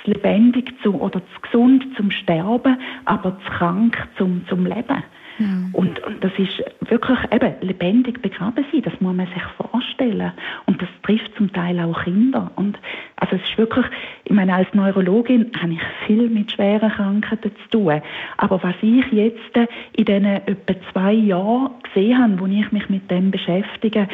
zu 0.04 0.10
lebendig 0.10 0.72
zu, 0.82 0.94
oder 0.94 1.20
zu 1.20 1.40
gesund 1.40 1.86
zum 1.96 2.10
Sterben, 2.10 2.78
aber 3.06 3.38
zu 3.38 3.50
krank 3.52 3.96
zum, 4.18 4.46
zum 4.48 4.66
Leben. 4.66 5.02
Mhm. 5.38 5.70
Und, 5.72 5.98
und 6.04 6.22
das 6.22 6.32
ist 6.38 6.62
wirklich 6.88 7.18
eben 7.32 7.54
lebendig 7.60 8.22
begraben 8.22 8.64
sein, 8.72 8.82
das 8.82 9.00
muss 9.00 9.14
man 9.14 9.26
sich 9.26 9.42
vorstellen. 9.56 10.32
Und 10.66 10.80
das 10.80 10.88
trifft 11.02 11.34
zum 11.36 11.52
Teil 11.52 11.78
auch 11.80 12.04
Kinder. 12.04 12.50
Und 12.56 12.78
also 13.16 13.36
es 13.36 13.42
ist 13.42 13.58
wirklich, 13.58 13.86
ich 14.24 14.32
meine, 14.32 14.54
als 14.54 14.72
Neurologin 14.74 15.50
habe 15.60 15.74
ich 15.74 15.80
viel 16.06 16.28
mit 16.28 16.52
schweren 16.52 16.90
Krankheiten 16.90 17.52
zu 17.64 17.78
tun. 17.78 18.00
Aber 18.36 18.62
was 18.62 18.74
ich 18.82 19.04
jetzt 19.12 19.56
in 19.92 20.04
diesen 20.04 20.24
etwa 20.24 20.74
zwei 20.92 21.12
Jahren 21.12 21.70
gesehen 21.82 22.18
habe, 22.18 22.40
wo 22.40 22.46
ich 22.46 22.72
mich 22.72 22.88
mit 22.88 23.10
dem 23.10 23.30
beschäftige, 23.30 24.08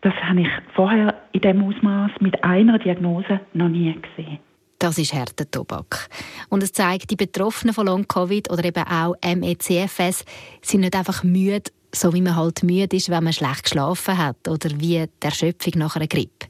das 0.00 0.14
habe 0.22 0.42
ich 0.42 0.48
vorher 0.74 1.14
in 1.32 1.40
dem 1.40 1.62
Ausmaß 1.64 2.12
mit 2.20 2.44
einer 2.44 2.78
Diagnose 2.78 3.40
noch 3.54 3.68
nie 3.68 3.94
gesehen. 3.94 4.38
Das 4.84 4.98
ist 4.98 5.14
harter 5.14 5.50
Tobak. 5.50 6.10
Und 6.50 6.62
es 6.62 6.74
zeigt, 6.74 7.10
die 7.10 7.16
Betroffenen 7.16 7.72
von 7.72 7.86
Long-Covid 7.86 8.50
oder 8.50 8.66
eben 8.66 8.84
auch 8.84 9.16
MECFS 9.24 10.26
sind 10.60 10.82
nicht 10.82 10.94
einfach 10.94 11.24
müde, 11.24 11.70
so 11.94 12.12
wie 12.12 12.20
man 12.20 12.36
halt 12.36 12.62
müde 12.62 12.94
ist, 12.94 13.08
wenn 13.08 13.24
man 13.24 13.32
schlecht 13.32 13.62
geschlafen 13.62 14.18
hat 14.18 14.46
oder 14.46 14.68
wie 14.72 15.06
die 15.06 15.26
Erschöpfung 15.26 15.72
nach 15.76 15.96
einer 15.96 16.06
Grippe. 16.06 16.48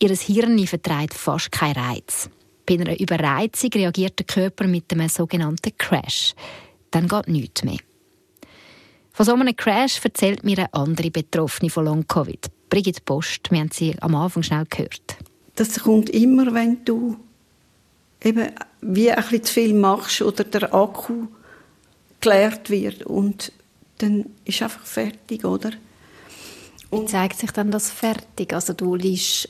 Ihr 0.00 0.12
Hirn 0.12 0.66
vertreibt 0.66 1.14
fast 1.14 1.52
keinen 1.52 1.76
Reiz. 1.76 2.28
Bei 2.66 2.74
einer 2.74 2.98
Überreizung 2.98 3.70
reagiert 3.72 4.18
der 4.18 4.26
Körper 4.26 4.66
mit 4.66 4.92
einem 4.92 5.08
sogenannten 5.08 5.70
Crash. 5.78 6.34
Dann 6.90 7.06
geht 7.06 7.28
nichts 7.28 7.62
mehr. 7.62 7.78
Von 9.12 9.24
so 9.24 9.34
einem 9.34 9.54
Crash 9.54 10.00
erzählt 10.02 10.42
mir 10.42 10.58
eine 10.58 10.74
andere 10.74 11.12
Betroffene 11.12 11.70
von 11.70 11.84
Long-Covid, 11.84 12.44
Brigitte 12.68 13.02
Post. 13.04 13.52
Wir 13.52 13.60
haben 13.60 13.70
sie 13.72 13.94
am 14.00 14.16
Anfang 14.16 14.42
schnell 14.42 14.64
gehört. 14.68 15.16
Das 15.54 15.78
kommt 15.78 16.10
immer, 16.10 16.52
wenn 16.52 16.84
du 16.84 17.16
eben 18.24 18.48
wie 18.80 19.10
ein 19.10 19.22
bisschen 19.22 19.44
zu 19.44 19.52
viel 19.52 19.74
machst 19.74 20.22
oder 20.22 20.44
der 20.44 20.74
Akku 20.74 21.26
geleert 22.20 22.70
wird 22.70 23.02
und 23.02 23.52
dann 23.98 24.26
ist 24.44 24.62
einfach 24.62 24.84
fertig, 24.84 25.44
oder? 25.44 25.70
Und 26.90 27.02
Wie 27.02 27.06
zeigt 27.06 27.38
sich 27.38 27.50
dann 27.52 27.70
das 27.70 27.90
fertig? 27.90 28.52
Also 28.52 28.72
du 28.72 28.94
liegst, 28.94 29.48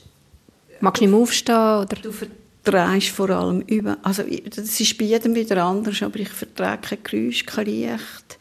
magst 0.79 1.01
nicht 1.01 1.11
mehr 1.11 1.19
aufstehen? 1.19 1.55
Oder? 1.55 1.97
Du 2.01 2.11
verträgst 2.11 3.09
vor 3.09 3.29
allem 3.29 3.61
über, 3.61 3.97
also 4.03 4.23
das 4.23 4.79
ist 4.79 4.97
bei 4.97 5.05
jedem 5.05 5.35
wieder 5.35 5.63
anders, 5.63 6.01
aber 6.01 6.19
ich 6.19 6.29
vertrage 6.29 6.81
kein 6.81 7.03
Geräusch, 7.03 7.45
kein 7.45 7.65
Licht. 7.65 8.39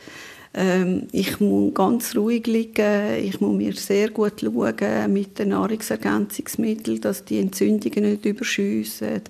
Ähm, 0.55 1.09
ich 1.12 1.40
muss 1.40 1.73
ganz 1.73 2.14
ruhig 2.14 2.47
liegen, 2.47 3.16
ich 3.25 3.40
muss 3.40 3.57
mir 3.57 3.73
sehr 3.75 4.11
gut 4.11 4.40
schauen 4.40 5.12
mit 5.12 5.38
den 5.38 5.49
Nahrungsergänzungsmitteln, 5.49 7.01
dass 7.01 7.25
die 7.25 7.38
Entzündungen 7.38 8.11
nicht 8.11 8.25
überschiessen 8.27 9.23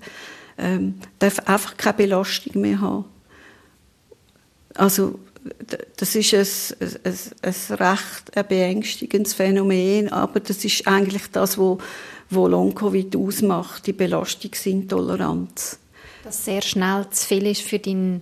ähm, 0.57 0.95
darf 1.19 1.39
einfach 1.39 1.77
keine 1.77 1.97
Belastung 1.97 2.61
mehr 2.61 2.81
haben. 2.81 3.05
Also 4.75 5.19
das 5.97 6.15
ist 6.15 6.33
ein, 6.33 6.97
ein, 7.03 7.17
ein 7.41 7.75
recht 7.75 8.37
ein 8.37 8.47
beängstigendes 8.47 9.33
Phänomen, 9.33 10.09
aber 10.09 10.39
das 10.39 10.63
ist 10.63 10.87
eigentlich 10.87 11.29
das, 11.31 11.57
was 11.57 11.77
wo 12.29 12.47
Long-Covid 12.47 13.15
ausmacht, 13.15 13.85
die 13.85 13.93
Belastungsintoleranz. 13.93 15.77
Dass 16.23 16.45
sehr 16.45 16.61
schnell 16.61 17.07
zu 17.11 17.27
viel 17.27 17.47
ist 17.47 17.61
für 17.61 17.79
deinen 17.79 18.21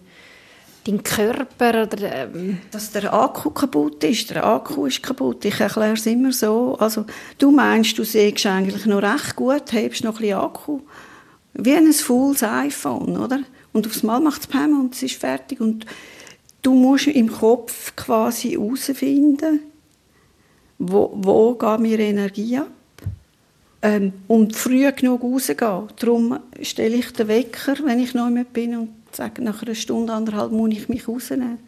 dein 0.85 1.03
Körper? 1.03 1.83
Oder, 1.83 2.15
ähm 2.33 2.59
Dass 2.71 2.91
der 2.91 3.13
Akku 3.13 3.51
kaputt 3.51 4.03
ist. 4.03 4.29
Der 4.31 4.45
Akku 4.45 4.85
ist 4.85 5.03
kaputt. 5.03 5.45
Ich 5.45 5.59
erkläre 5.59 5.93
es 5.93 6.05
immer 6.05 6.31
so. 6.31 6.75
Also, 6.79 7.05
du 7.37 7.51
meinst, 7.51 7.97
du 7.97 8.03
siehst 8.03 8.45
eigentlich 8.45 8.85
noch 8.85 9.01
recht 9.01 9.35
gut, 9.35 9.71
hebst 9.71 10.03
noch 10.03 10.15
ein 10.15 10.21
bisschen 10.21 10.39
Akku. 10.39 10.79
Wie 11.53 11.73
ein 11.73 11.91
faules 11.93 12.43
iPhone, 12.43 13.17
oder? 13.17 13.41
Und 13.73 13.87
aufs 13.87 14.03
Mal 14.03 14.19
macht 14.19 14.41
es 14.41 14.47
Pam 14.47 14.79
und 14.79 14.93
es 14.93 15.03
ist 15.03 15.15
fertig. 15.15 15.61
Und 15.61 15.85
du 16.61 16.73
musst 16.73 17.07
im 17.07 17.31
Kopf 17.31 17.95
quasi 17.95 18.51
herausfinden, 18.51 19.59
wo, 20.77 21.11
wo 21.13 21.53
geht 21.55 21.79
mir 21.79 21.99
Energie 21.99 22.57
ab? 22.57 22.71
Ähm, 23.83 24.13
und 24.27 24.55
früh 24.55 24.91
genug 24.91 25.23
rausgehen. 25.23 25.87
Darum 25.99 26.39
stelle 26.61 26.95
ich 26.95 27.11
den 27.13 27.27
Wecker, 27.27 27.75
wenn 27.83 27.99
ich 27.99 28.13
neu 28.13 28.29
mit 28.29 28.53
bin 28.53 28.75
und 28.75 28.89
sage, 29.11 29.41
nach 29.41 29.63
einer 29.63 29.75
Stunde, 29.75 30.13
anderthalb 30.13 30.51
muss 30.51 30.71
ich 30.71 30.87
mich 30.87 31.07
rausnehmen. 31.07 31.59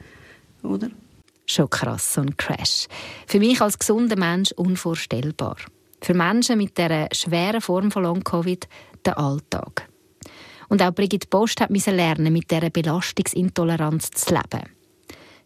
Oder? 0.62 0.89
Schon 1.46 1.69
krass, 1.69 2.13
so 2.13 2.22
ein 2.22 2.38
Crash. 2.38 2.88
Für 3.28 3.39
mich 3.39 3.62
als 3.62 3.78
gesunder 3.78 4.15
Mensch 4.15 4.52
unvorstellbar. 4.54 5.58
Für 6.02 6.13
Menschen 6.13 6.58
mit 6.58 6.78
dieser 6.78 7.08
schweren 7.13 7.62
Form 7.62 7.91
von 7.91 8.04
Long-Covid 8.04 8.67
den 9.06 9.13
Alltag. 9.13 9.88
Und 10.70 10.82
auch 10.82 10.94
Brigitte 10.94 11.28
Post 11.28 11.62
hat 11.62 11.70
lernen, 11.70 12.34
mit 12.34 12.50
dieser 12.50 12.70
Belastungsintoleranz 12.70 14.12
zu 14.12 14.34
leben. 14.34 14.70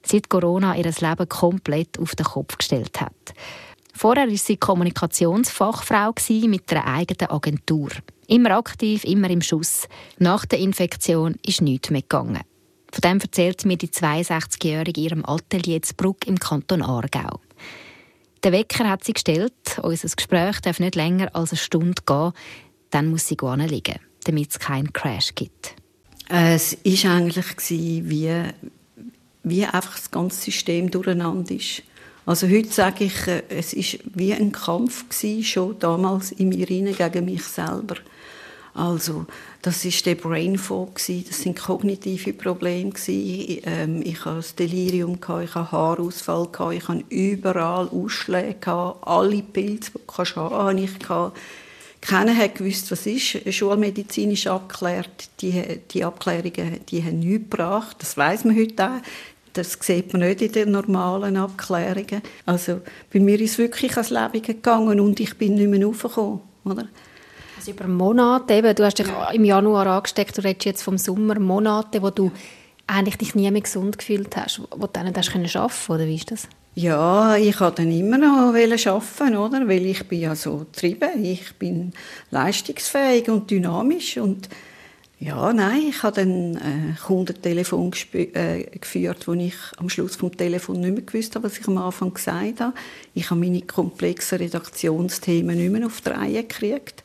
Seit 0.03 0.29
Corona 0.29 0.75
ihr 0.77 0.85
Leben 0.85 1.27
komplett 1.27 1.99
auf 1.99 2.15
den 2.15 2.25
Kopf 2.25 2.57
gestellt 2.57 3.01
hat. 3.01 3.33
Vorher 3.93 4.29
war 4.29 4.37
sie 4.37 4.57
Kommunikationsfachfrau 4.57 6.13
mit 6.47 6.71
einer 6.71 6.85
eigenen 6.85 7.31
Agentur. 7.31 7.89
Immer 8.27 8.51
aktiv, 8.51 9.03
immer 9.03 9.29
im 9.29 9.41
Schuss. 9.41 9.87
Nach 10.19 10.45
der 10.45 10.59
Infektion 10.59 11.35
ist 11.45 11.61
nichts 11.61 11.89
mehr 11.89 12.03
gegangen. 12.03 12.41
Von 12.91 13.01
dem 13.01 13.19
erzählt 13.19 13.65
mir 13.65 13.77
die 13.77 13.89
62-Jährige 13.89 15.01
in 15.01 15.05
ihrem 15.05 15.25
Atelier 15.25 15.81
zu 15.81 15.95
Bruck 15.95 16.27
im 16.27 16.39
Kanton 16.39 16.81
Aargau. 16.83 17.41
Der 18.43 18.51
Wecker 18.51 18.87
hat 18.87 19.03
sie 19.03 19.13
gestellt. 19.13 19.79
Unser 19.81 20.09
Gespräch 20.15 20.61
darf 20.61 20.79
nicht 20.79 20.95
länger 20.95 21.35
als 21.35 21.51
eine 21.51 21.57
Stunde 21.57 22.01
gehen. 22.05 22.33
Dann 22.91 23.09
muss 23.09 23.27
sie 23.27 23.37
liegen. 23.37 23.99
damit 24.23 24.51
es 24.51 24.59
keinen 24.59 24.91
Crash 24.91 25.33
gibt? 25.35 25.75
Es 26.29 26.73
war 26.73 27.15
eigentlich 27.15 27.45
wie, 28.09 28.43
wie 29.43 29.65
einfach 29.65 29.95
das 29.95 30.11
ganze 30.11 30.41
System 30.41 30.91
durcheinander 30.91 31.55
ist. 31.55 31.83
Also 32.25 32.49
heute 32.49 32.67
sage 32.67 33.05
ich, 33.05 33.25
äh, 33.27 33.43
es 33.47 33.71
ist 33.71 33.99
wie 34.13 34.33
ein 34.33 34.51
Kampf 34.51 35.07
gewesen, 35.07 35.43
schon 35.45 35.79
damals 35.79 36.33
in 36.33 36.49
mir 36.49 36.69
rein 36.69 36.93
gegen 36.93 37.25
mich 37.25 37.43
selber. 37.43 37.95
Also 38.73 39.25
das 39.61 39.85
ist 39.85 40.05
der 40.05 40.15
Brain 40.15 40.57
Fog 40.57 40.95
das 40.95 41.07
sind 41.41 41.57
kognitive 41.57 42.33
Probleme 42.33 42.91
gewesen. 42.91 43.61
Ähm, 43.63 44.01
ich 44.03 44.25
hatte 44.25 44.35
das 44.35 44.55
Delirium 44.55 45.13
ich 45.15 45.55
hatte 45.55 45.71
Haarausfall 45.71 46.49
ich 46.73 46.87
hatte 46.87 47.05
überall 47.09 47.87
Ausschläge 47.87 48.95
alle 49.01 49.41
Pilze, 49.41 49.91
die 49.93 49.99
du 50.05 50.35
haben, 50.35 50.65
hatte 50.65 50.79
ich. 50.79 50.99
Keiner 52.07 52.37
hat 52.37 52.55
gewusst, 52.55 52.89
was 52.89 53.05
ist. 53.05 53.53
Schulmedizinisch 53.53 54.47
abgeklärt. 54.47 55.29
Die, 55.41 55.81
die 55.91 56.05
Abklärungen, 56.05 56.79
die 56.87 57.03
haben 57.03 57.19
nichts 57.19 57.49
gebracht. 57.49 57.97
Das 57.99 58.15
weiß 58.15 58.45
man 58.45 58.55
heute 58.55 58.85
auch. 58.85 59.01
Das 59.51 59.77
sieht 59.81 60.13
man 60.13 60.21
nicht 60.21 60.41
in 60.41 60.53
den 60.53 60.71
normalen 60.71 61.35
Abklärungen. 61.35 62.21
Also 62.45 62.79
bei 63.11 63.19
mir 63.19 63.41
ist 63.41 63.51
es 63.51 63.57
wirklich 63.57 63.91
ans 63.97 64.09
Leben 64.09 64.41
gegangen 64.41 65.01
und 65.01 65.19
ich 65.19 65.37
bin 65.37 65.55
nicht 65.55 65.67
mehr 65.67 65.85
raufgekommen. 65.85 66.39
Oder? 66.63 66.87
Also 67.57 67.71
über 67.71 67.87
Monate, 67.87 68.53
eben, 68.53 68.73
du 68.73 68.85
hast 68.85 68.99
dich 68.99 69.07
ja. 69.07 69.31
im 69.31 69.43
Januar 69.43 69.87
angesteckt, 69.87 70.37
du 70.37 70.43
redest 70.43 70.65
jetzt 70.65 70.83
vom 70.83 70.97
Sommer, 70.97 71.37
Monate, 71.39 72.01
wo 72.01 72.09
du 72.09 72.31
eigentlich 72.85 73.17
dich 73.17 73.35
nie 73.35 73.51
mehr 73.51 73.61
gesund 73.61 73.97
gefühlt 73.97 74.37
hast, 74.37 74.61
wo 74.71 74.85
du 74.85 74.93
dann 74.93 75.07
nicht 75.07 75.17
hast 75.17 75.33
können 75.33 75.49
arbeiten 75.53 75.91
oder 75.91 76.05
wie 76.05 76.15
ist 76.15 76.31
das? 76.31 76.47
Ja, 76.77 77.35
ich 77.35 77.59
wollte 77.59 77.81
dann 77.81 77.91
immer 77.91 78.19
noch 78.19 78.53
arbeiten, 78.53 79.35
oder? 79.35 79.67
Weil 79.67 79.83
ich 79.87 80.07
bin 80.07 80.19
ja 80.19 80.35
so 80.35 80.57
getrieben, 80.57 81.25
ich 81.25 81.55
bin 81.55 81.91
leistungsfähig 82.29 83.29
und 83.29 83.49
dynamisch 83.49 84.17
und 84.17 84.47
ja, 85.19 85.51
nein, 85.53 85.87
ich 85.89 86.03
habe 86.03 86.17
dann 86.17 86.55
äh, 86.57 86.93
Kundentelefon 87.03 87.91
äh, 88.13 88.77
geführt, 88.79 89.27
wo 89.27 89.33
ich 89.33 89.55
am 89.77 89.89
Schluss 89.89 90.17
vom 90.17 90.37
Telefon 90.37 90.81
nicht 90.81 90.93
mehr 90.93 91.01
gewusst 91.01 91.35
habe, 91.35 91.45
was 91.45 91.57
ich 91.57 91.67
am 91.67 91.79
Anfang 91.79 92.13
gesagt 92.13 92.61
habe. 92.61 92.75
Ich 93.15 93.31
habe 93.31 93.39
meine 93.39 93.63
komplexen 93.63 94.37
Redaktionsthemen 94.37 95.57
nicht 95.57 95.71
mehr 95.71 95.87
auf 95.87 96.01
die 96.01 96.09
Reihe 96.09 96.43
gekriegt. 96.43 97.03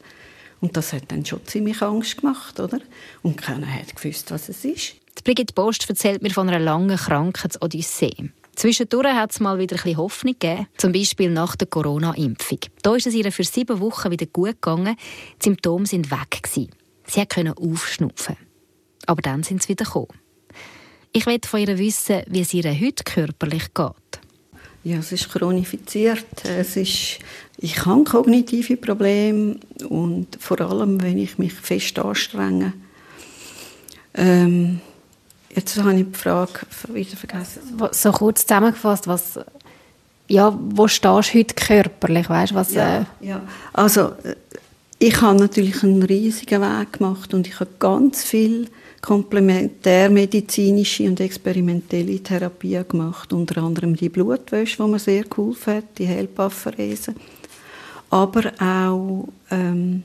Und 0.60 0.76
das 0.76 0.92
hat 0.92 1.04
dann 1.08 1.24
schon 1.24 1.46
ziemlich 1.46 1.80
Angst 1.80 2.18
gemacht, 2.18 2.60
oder? 2.60 2.80
Und 3.22 3.40
keiner 3.40 3.72
hat 3.72 3.96
gewusst, 3.96 4.30
was 4.32 4.50
es 4.50 4.66
ist. 4.66 4.96
Die 5.18 5.22
Brigitte 5.24 5.54
Post 5.54 5.88
erzählt 5.88 6.20
mir 6.20 6.28
von 6.30 6.50
einer 6.50 6.58
langen 6.58 6.98
Krankheitsodyssee. 6.98 8.32
Zwischendurch 8.54 9.14
hat 9.14 9.32
es 9.32 9.40
mal 9.40 9.58
wieder 9.58 9.76
ein 9.76 9.82
bisschen 9.82 9.96
Hoffnung 9.96 10.34
gegeben, 10.38 10.66
zum 10.76 10.92
Beispiel 10.92 11.30
nach 11.30 11.56
der 11.56 11.68
Corona-Impfung. 11.68 12.58
Da 12.82 12.94
ist 12.94 13.06
es 13.06 13.14
ihr 13.14 13.32
für 13.32 13.44
sieben 13.44 13.80
Wochen 13.80 14.10
wieder 14.10 14.26
gut 14.26 14.60
gegangen, 14.62 14.96
die 15.40 15.44
Symptome 15.44 15.86
sind 15.86 16.10
weg. 16.10 16.42
Gewesen. 16.42 16.70
Sie 17.06 17.26
konnte 17.26 17.56
aufschnaufen. 17.56 18.36
Aber 19.06 19.22
dann 19.22 19.42
sind 19.42 19.62
sie 19.62 19.70
wieder 19.70 19.84
gekommen. 19.84 20.08
Ich 21.12 21.26
möchte 21.26 21.48
von 21.48 21.60
ihr 21.60 21.78
wissen, 21.78 22.22
wie 22.28 22.40
es 22.40 22.54
ihr 22.54 22.64
heute 22.64 23.04
körperlich 23.04 23.74
geht. 23.74 24.20
Ja, 24.84 24.98
es 24.98 25.12
ist 25.12 25.30
chronifiziert. 25.30 26.44
Es 26.44 26.76
ist, 26.76 27.18
ich 27.58 27.84
habe 27.84 28.04
kognitive 28.04 28.76
Probleme 28.76 29.56
und 29.88 30.26
vor 30.40 30.60
allem, 30.60 31.00
wenn 31.02 31.18
ich 31.18 31.38
mich 31.38 31.52
fest 31.52 31.98
anstrenge. 31.98 32.72
Ähm, 34.14 34.80
jetzt 35.54 35.78
habe 35.78 35.94
ich 35.94 36.06
die 36.06 36.18
Frage 36.18 36.60
wieder 36.88 37.16
vergessen. 37.16 37.60
So 37.92 38.12
kurz 38.12 38.46
zusammengefasst, 38.46 39.06
was, 39.06 39.38
ja, 40.28 40.56
wo 40.58 40.88
stehst 40.88 41.34
du 41.34 41.38
heute 41.38 41.54
körperlich? 41.54 42.28
Weißt, 42.28 42.54
was, 42.54 42.74
ja, 42.74 43.00
äh... 43.00 43.04
ja, 43.20 43.40
also 43.72 44.12
äh, 44.24 44.36
ich 44.98 45.20
habe 45.20 45.38
natürlich 45.38 45.82
einen 45.82 46.02
riesigen 46.02 46.62
Weg 46.62 46.94
gemacht 46.94 47.34
und 47.34 47.46
ich 47.46 47.60
habe 47.60 47.70
ganz 47.78 48.22
viel 48.22 48.68
komplementärmedizinische 49.00 51.08
und 51.08 51.20
experimentelle 51.20 52.22
Therapien 52.22 52.86
gemacht, 52.86 53.32
unter 53.32 53.62
anderem 53.62 53.96
die 53.96 54.08
Blutwäsche, 54.08 54.82
die 54.82 54.88
mir 54.88 55.00
sehr 55.00 55.24
geholfen 55.24 55.74
hat, 55.74 55.98
die 55.98 56.06
Helpapherese, 56.06 57.14
aber 58.10 58.52
auch 58.60 59.26
ähm, 59.50 60.04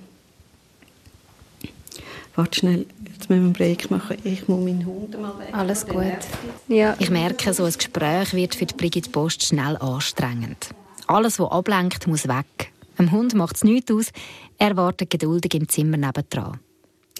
Warte 2.37 2.59
schnell, 2.59 2.85
jetzt 3.03 3.29
müssen 3.29 3.29
wir 3.29 3.35
einen 3.35 3.53
Break 3.53 3.89
machen. 3.89 4.15
Ich 4.23 4.47
muss 4.47 4.63
meinen 4.63 4.85
Hund 4.85 5.19
mal 5.19 5.39
weg. 5.39 5.49
Alles 5.53 5.87
gut. 5.87 6.19
Ja. 6.67 6.95
Ich 6.99 7.09
merke, 7.09 7.51
so 7.51 7.63
ein 7.63 7.73
Gespräch 7.73 8.31
wird 8.35 8.53
für 8.53 8.67
die 8.67 8.75
Brigitte 8.75 9.09
Post 9.09 9.43
schnell 9.43 9.75
anstrengend. 9.77 10.69
Alles, 11.07 11.39
was 11.39 11.49
ablenkt, 11.49 12.05
muss 12.05 12.27
weg. 12.27 12.71
Dem 12.99 13.11
Hund 13.11 13.33
macht 13.33 13.55
es 13.55 13.63
nichts 13.63 13.91
aus. 13.91 14.11
Er 14.59 14.77
wartet 14.77 15.09
geduldig 15.09 15.55
im 15.55 15.67
Zimmer 15.67 15.97
nebendran. 15.97 16.59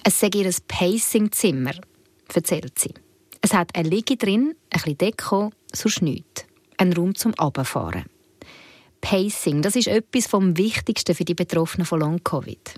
Es 0.04 0.20
sei 0.20 0.30
ihr 0.32 0.48
Pacing-Zimmer, 0.68 1.74
erzählt 2.32 2.78
sie. 2.78 2.94
Es 3.40 3.52
hat 3.52 3.74
eine 3.74 3.88
Liege 3.88 4.16
drin, 4.16 4.54
ein 4.70 4.80
bisschen 4.80 4.98
Deko, 4.98 5.50
sonst 5.72 6.00
nichts. 6.00 6.46
Ein 6.76 6.92
Raum 6.92 7.16
zum 7.16 7.34
Abfahren. 7.34 8.04
Pacing, 9.00 9.62
das 9.62 9.74
ist 9.74 9.88
etwas 9.88 10.28
vom 10.28 10.56
Wichtigsten 10.56 11.16
für 11.16 11.24
die 11.24 11.34
Betroffenen 11.34 11.86
von 11.86 11.98
Long-Covid. 11.98 12.74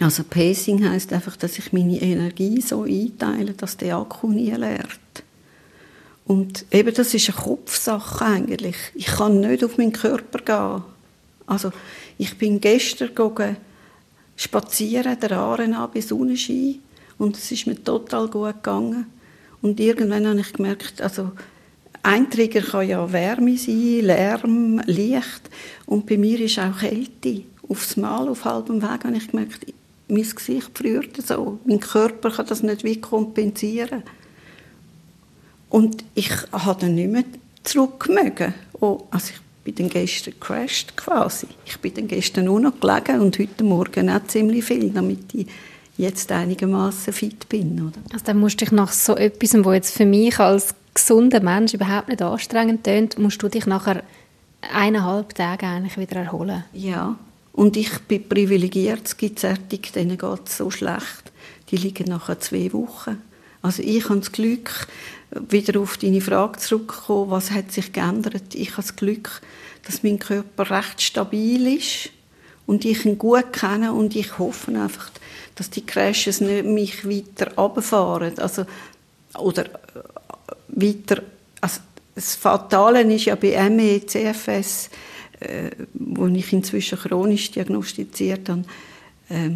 Also 0.00 0.24
Pacing 0.24 0.88
heißt 0.88 1.12
einfach, 1.12 1.36
dass 1.36 1.58
ich 1.58 1.72
meine 1.72 2.00
Energie 2.00 2.60
so 2.60 2.82
einteile, 2.82 3.54
dass 3.54 3.78
der 3.78 3.96
Akku 3.96 4.30
nie 4.30 4.50
leert. 4.50 5.00
Und 6.26 6.66
eben, 6.70 6.92
das 6.92 7.14
ist 7.14 7.30
eine 7.30 7.38
Kopfsache 7.38 8.24
eigentlich. 8.24 8.76
Ich 8.94 9.06
kann 9.06 9.40
nicht 9.40 9.64
auf 9.64 9.78
meinen 9.78 9.92
Körper 9.92 10.38
gehen. 10.40 10.84
Also, 11.46 11.72
ich 12.18 12.36
bin 12.36 12.60
gestern 12.60 13.14
gegangen, 13.14 13.56
spazieren, 14.34 15.18
der 15.18 15.32
Aaren 15.32 15.72
an 15.72 15.90
bei 15.94 16.00
Sonnenschein 16.00 16.80
und 17.16 17.36
es 17.36 17.50
ist 17.52 17.66
mir 17.66 17.82
total 17.82 18.28
gut 18.28 18.54
gegangen. 18.54 19.06
Und 19.62 19.80
irgendwann 19.80 20.26
habe 20.26 20.40
ich 20.40 20.52
gemerkt, 20.52 21.00
also 21.00 21.32
ein 22.02 22.28
Trigger 22.28 22.60
kann 22.60 22.88
ja 22.88 23.12
Wärme 23.12 23.56
sein, 23.56 24.00
Lärm, 24.02 24.80
Licht 24.86 25.50
und 25.86 26.06
bei 26.06 26.18
mir 26.18 26.40
ist 26.40 26.58
auch 26.58 26.78
Kälte. 26.78 27.42
Aufs 27.68 27.96
Mal, 27.96 28.28
auf 28.28 28.44
halbem 28.44 28.82
Weg, 28.82 29.04
habe 29.04 29.16
ich 29.16 29.28
gemerkt, 29.28 29.66
mein 30.08 30.22
Gesicht 30.22 30.70
friert 30.76 31.16
so. 31.26 31.58
Mein 31.64 31.80
Körper 31.80 32.30
kann 32.30 32.46
das 32.46 32.62
nicht 32.62 32.84
wie 32.84 33.00
kompensieren. 33.00 34.02
Und 35.68 36.04
ich 36.14 36.30
habe 36.52 36.80
dann 36.80 36.94
nicht 36.94 37.10
mehr 37.10 37.24
zurückgemogen. 37.64 38.54
Oh, 38.80 39.04
also 39.10 39.32
ich 39.32 39.40
bin 39.64 39.74
dann 39.74 39.88
gestern 39.88 40.34
gecrashed 40.34 40.96
quasi. 40.96 41.48
Ich 41.64 41.78
bin 41.78 41.94
dann 41.94 42.08
gestern 42.08 42.44
nur 42.44 42.60
noch 42.60 42.78
gelegen 42.78 43.20
und 43.20 43.38
heute 43.38 43.64
Morgen 43.64 44.08
auch 44.10 44.24
ziemlich 44.26 44.64
viel, 44.64 44.90
damit 44.90 45.34
ich 45.34 45.48
jetzt 45.96 46.30
einigermaßen 46.30 47.12
fit 47.12 47.48
bin. 47.48 47.80
Oder? 47.80 47.98
Also 48.12 48.24
dann 48.26 48.38
musst 48.38 48.60
du 48.60 48.64
dich 48.64 48.72
nach 48.72 48.92
so 48.92 49.16
etwas, 49.16 49.64
wo 49.64 49.72
jetzt 49.72 49.96
für 49.96 50.06
mich 50.06 50.38
als 50.38 50.74
gesunder 50.94 51.40
Mensch 51.40 51.74
überhaupt 51.74 52.08
nicht 52.08 52.22
anstrengend 52.22 52.84
tönt, 52.84 53.18
musst 53.18 53.42
du 53.42 53.48
dich 53.48 53.66
nachher 53.66 54.02
eineinhalb 54.72 55.34
Tage 55.34 55.66
eigentlich 55.66 55.98
wieder 55.98 56.16
erholen. 56.16 56.64
Ja, 56.72 57.16
und 57.56 57.76
ich 57.78 57.98
bin 58.00 58.28
privilegiert, 58.28 59.06
es 59.06 59.16
gibt 59.16 59.38
Zertig, 59.38 59.92
denen 59.92 60.18
geht 60.18 60.46
es 60.46 60.58
so 60.58 60.70
schlecht. 60.70 61.32
Die 61.70 61.76
liegen 61.76 62.10
nachher 62.10 62.38
zwei 62.38 62.70
Wochen. 62.74 63.20
Also 63.62 63.82
ich 63.82 64.04
habe 64.08 64.20
das 64.20 64.30
Glück, 64.30 64.86
wieder 65.30 65.80
auf 65.80 65.96
deine 65.96 66.20
Frage 66.20 66.58
zurückzukommen, 66.58 67.30
was 67.30 67.50
hat 67.50 67.72
sich 67.72 67.92
geändert. 67.92 68.54
Ich 68.54 68.72
habe 68.72 68.82
das 68.82 68.94
Glück, 68.94 69.40
dass 69.86 70.02
mein 70.02 70.18
Körper 70.18 70.70
recht 70.70 71.00
stabil 71.00 71.78
ist 71.78 72.10
und 72.66 72.84
ich 72.84 73.06
ihn 73.06 73.16
gut 73.16 73.54
kenne 73.54 73.94
und 73.94 74.14
ich 74.14 74.38
hoffe 74.38 74.72
einfach, 74.72 75.10
dass 75.54 75.70
die 75.70 75.84
Crashes 75.84 76.42
nicht 76.42 76.66
mich 76.66 77.08
weiter 77.08 77.54
runterfahren. 77.56 78.38
Also, 78.38 78.66
oder 79.38 79.64
äh, 79.64 79.70
weiter, 80.68 81.22
also 81.62 81.80
das 82.14 82.34
Fatale 82.34 83.00
ist 83.02 83.24
ja 83.24 83.34
bei 83.34 83.68
ME, 83.70 84.04
CFS, 84.04 84.90
äh, 85.40 85.70
wo 85.94 86.26
ich 86.26 86.52
inzwischen 86.52 86.98
chronisch 86.98 87.50
diagnostiziert 87.50 88.48
habe, 88.48 88.62
äh, 89.28 89.50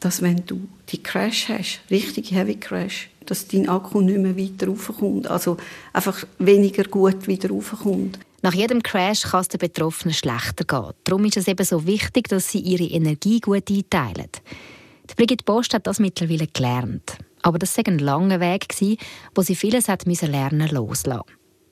dass 0.00 0.22
wenn 0.22 0.44
du 0.46 0.68
die 0.88 1.02
Crash 1.02 1.48
hast, 1.48 1.80
richtig 1.90 2.32
Heavy 2.32 2.56
Crash, 2.56 3.08
dass 3.24 3.48
dein 3.48 3.68
Akku 3.68 4.00
nicht 4.00 4.18
mehr 4.18 4.36
weiter 4.36 4.68
raufkommt, 4.68 5.26
also 5.26 5.56
einfach 5.92 6.24
weniger 6.38 6.84
gut 6.84 7.26
wieder 7.26 7.50
raufkommt. 7.50 8.18
Nach 8.42 8.54
jedem 8.54 8.82
Crash 8.82 9.22
kann 9.22 9.40
es 9.40 9.48
den 9.48 9.58
Betroffenen 9.58 10.14
schlechter 10.14 10.64
gehen. 10.64 10.92
Darum 11.04 11.24
ist 11.24 11.36
es 11.36 11.48
eben 11.48 11.64
so 11.64 11.86
wichtig, 11.86 12.28
dass 12.28 12.50
sie 12.50 12.60
ihre 12.60 12.84
Energie 12.84 13.40
gut 13.40 13.68
einteilen. 13.70 14.30
Die 15.10 15.14
Brigitte 15.16 15.44
Post 15.44 15.74
hat 15.74 15.86
das 15.86 15.98
mittlerweile 15.98 16.46
gelernt. 16.46 17.16
Aber 17.42 17.58
das 17.58 17.76
war 17.76 17.84
ein 17.86 17.98
langer 17.98 18.40
Weg, 18.40 18.66
wo 19.34 19.42
sie 19.42 19.54
vieles 19.54 19.88
hat 19.88 20.04
lernen 20.06 20.68
loslassen. 20.68 21.24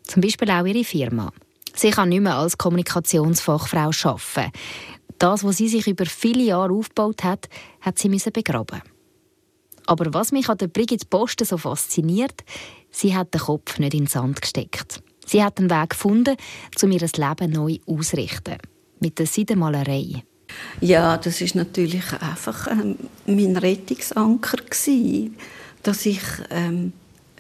Zum 0.05 0.23
Beispiel 0.23 0.51
auch 0.51 0.65
ihre 0.67 0.85
Firma. 0.85 1.33
Sie 1.75 1.91
kann 1.91 2.09
nicht 2.09 2.21
mehr 2.21 2.37
als 2.37 2.57
Kommunikationsfachfrau 2.59 3.91
arbeiten. 4.03 4.53
Das, 5.19 5.45
was 5.45 5.57
sie 5.57 5.69
sich 5.69 5.87
über 5.87 6.07
viele 6.07 6.43
Jahre 6.43 6.73
aufgebaut 6.73 7.25
hat, 7.25 7.49
hat 7.81 7.99
sie 7.99 8.09
begraben. 8.09 8.83
Aber 9.87 10.13
was 10.15 10.33
mich 10.33 10.49
an 10.49 10.59
der 10.59 10.69
Brigitte 10.69 11.07
Posten 11.07 11.45
so 11.45 11.59
fasziniert, 11.59 12.45
sie 12.91 13.15
hat 13.15 13.35
den 13.35 13.41
Kopf 13.41 13.79
nicht 13.79 13.95
in 13.95 14.05
den 14.05 14.07
Sand 14.07 14.41
gesteckt. 14.41 15.03
Sie 15.27 15.43
hat 15.43 15.59
einen 15.59 15.71
Weg 15.71 15.91
gefunden, 15.91 16.37
um 16.83 16.93
ihr 16.93 17.01
Leben 17.01 17.53
neu 17.53 17.79
auszurichten. 17.87 18.59
Mit 19.01 19.19
der 19.19 19.27
Seidenmalerei. 19.27 20.23
Ja, 20.81 21.17
das 21.17 21.41
ist 21.41 21.55
natürlich 21.55 22.13
einfach 22.21 22.67
ähm, 22.69 22.97
mein 23.27 23.57
Rettungsanker 23.57 24.59
gewesen, 24.59 25.37
dass 25.83 26.07
ich 26.07 26.23
ähm, 26.51 26.93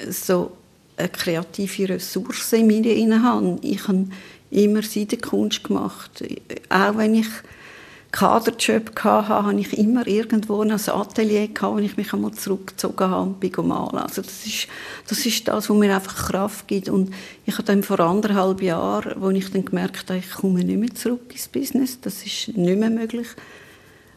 so 0.08 0.52
eine 0.96 1.08
kreative 1.08 1.90
Ressource 1.90 2.52
in 2.52 2.66
mir 2.66 3.22
habe. 3.22 3.58
Ich 3.62 3.86
habe 3.88 4.06
immer 4.50 4.82
Seidenkunst 4.82 5.64
gemacht, 5.64 6.24
auch 6.68 6.96
wenn 6.96 7.14
ich 7.14 7.26
Kaderjob 8.14 8.94
hatte, 9.02 9.28
habe 9.28 9.58
ich 9.58 9.76
immer 9.76 10.06
irgendwo 10.06 10.62
ein 10.62 10.70
Atelier 10.70 11.48
gehabt, 11.48 11.74
wo 11.74 11.78
ich 11.78 11.96
mich 11.96 12.12
einmal 12.12 12.30
zurückgezogen 12.30 13.10
habe 13.10 13.22
und 13.22 13.40
bin 13.40 13.52
malen. 13.66 13.98
Also 13.98 14.22
das 14.22 14.46
ist, 14.46 14.68
das 15.08 15.26
ist 15.26 15.48
das, 15.48 15.68
was 15.68 15.76
mir 15.76 15.92
einfach 15.92 16.28
Kraft 16.28 16.68
gibt. 16.68 16.88
Und 16.88 17.12
ich 17.44 17.54
habe 17.54 17.64
dann 17.64 17.82
vor 17.82 17.98
anderthalb 17.98 18.62
Jahren, 18.62 19.20
wo 19.20 19.30
ich 19.30 19.50
dann 19.50 19.64
gemerkt 19.64 20.10
habe, 20.10 20.20
ich 20.20 20.30
komme 20.30 20.62
nicht 20.62 20.78
mehr 20.78 20.94
zurück 20.94 21.32
ins 21.32 21.48
Business, 21.48 22.00
das 22.00 22.24
ist 22.24 22.56
nicht 22.56 22.78
mehr 22.78 22.90
möglich, 22.90 23.26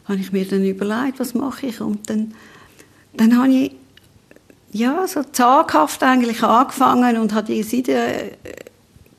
habe 0.04 0.20
ich 0.20 0.30
mir 0.30 0.46
dann 0.46 0.64
überlegt, 0.64 1.18
was 1.18 1.34
mache 1.34 1.66
ich? 1.66 1.80
Und 1.80 2.08
dann, 2.08 2.34
dann 3.14 3.36
habe 3.36 3.52
ich 3.52 3.72
ja, 4.72 5.06
so 5.06 5.22
zaghaft 5.22 6.02
eigentlich 6.02 6.42
angefangen 6.42 7.18
und 7.18 7.34
habe 7.34 7.46
die 7.46 7.62
Seide 7.62 8.32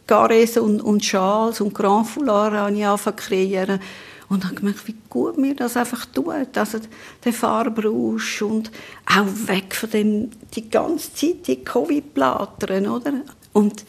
Gares 0.08 0.58
und, 0.58 0.82
und 0.82 1.06
Schals 1.06 1.62
und 1.62 1.74
Grand 1.74 2.08
Foulard 2.08 2.54
angefangen 2.54 2.98
zu 2.98 3.14
kreieren 3.14 3.80
und 4.28 4.46
habe 4.46 4.56
gemerkt, 4.56 4.88
wie 4.88 4.96
gut 5.10 5.38
mir 5.38 5.56
das 5.56 5.76
einfach 5.76 6.06
tut. 6.06 6.58
Also 6.58 6.80
der 7.24 7.34
Farbrausch 7.34 8.42
und 8.42 8.72
auch 9.06 9.48
weg 9.48 9.76
von 9.76 9.90
dem, 9.90 10.32
die 10.56 10.70
ganze 10.70 11.14
Zeit 11.14 11.48
die 11.48 11.64
Covid-Platern, 11.64 12.88
oder? 12.88 13.14
Und 13.54 13.86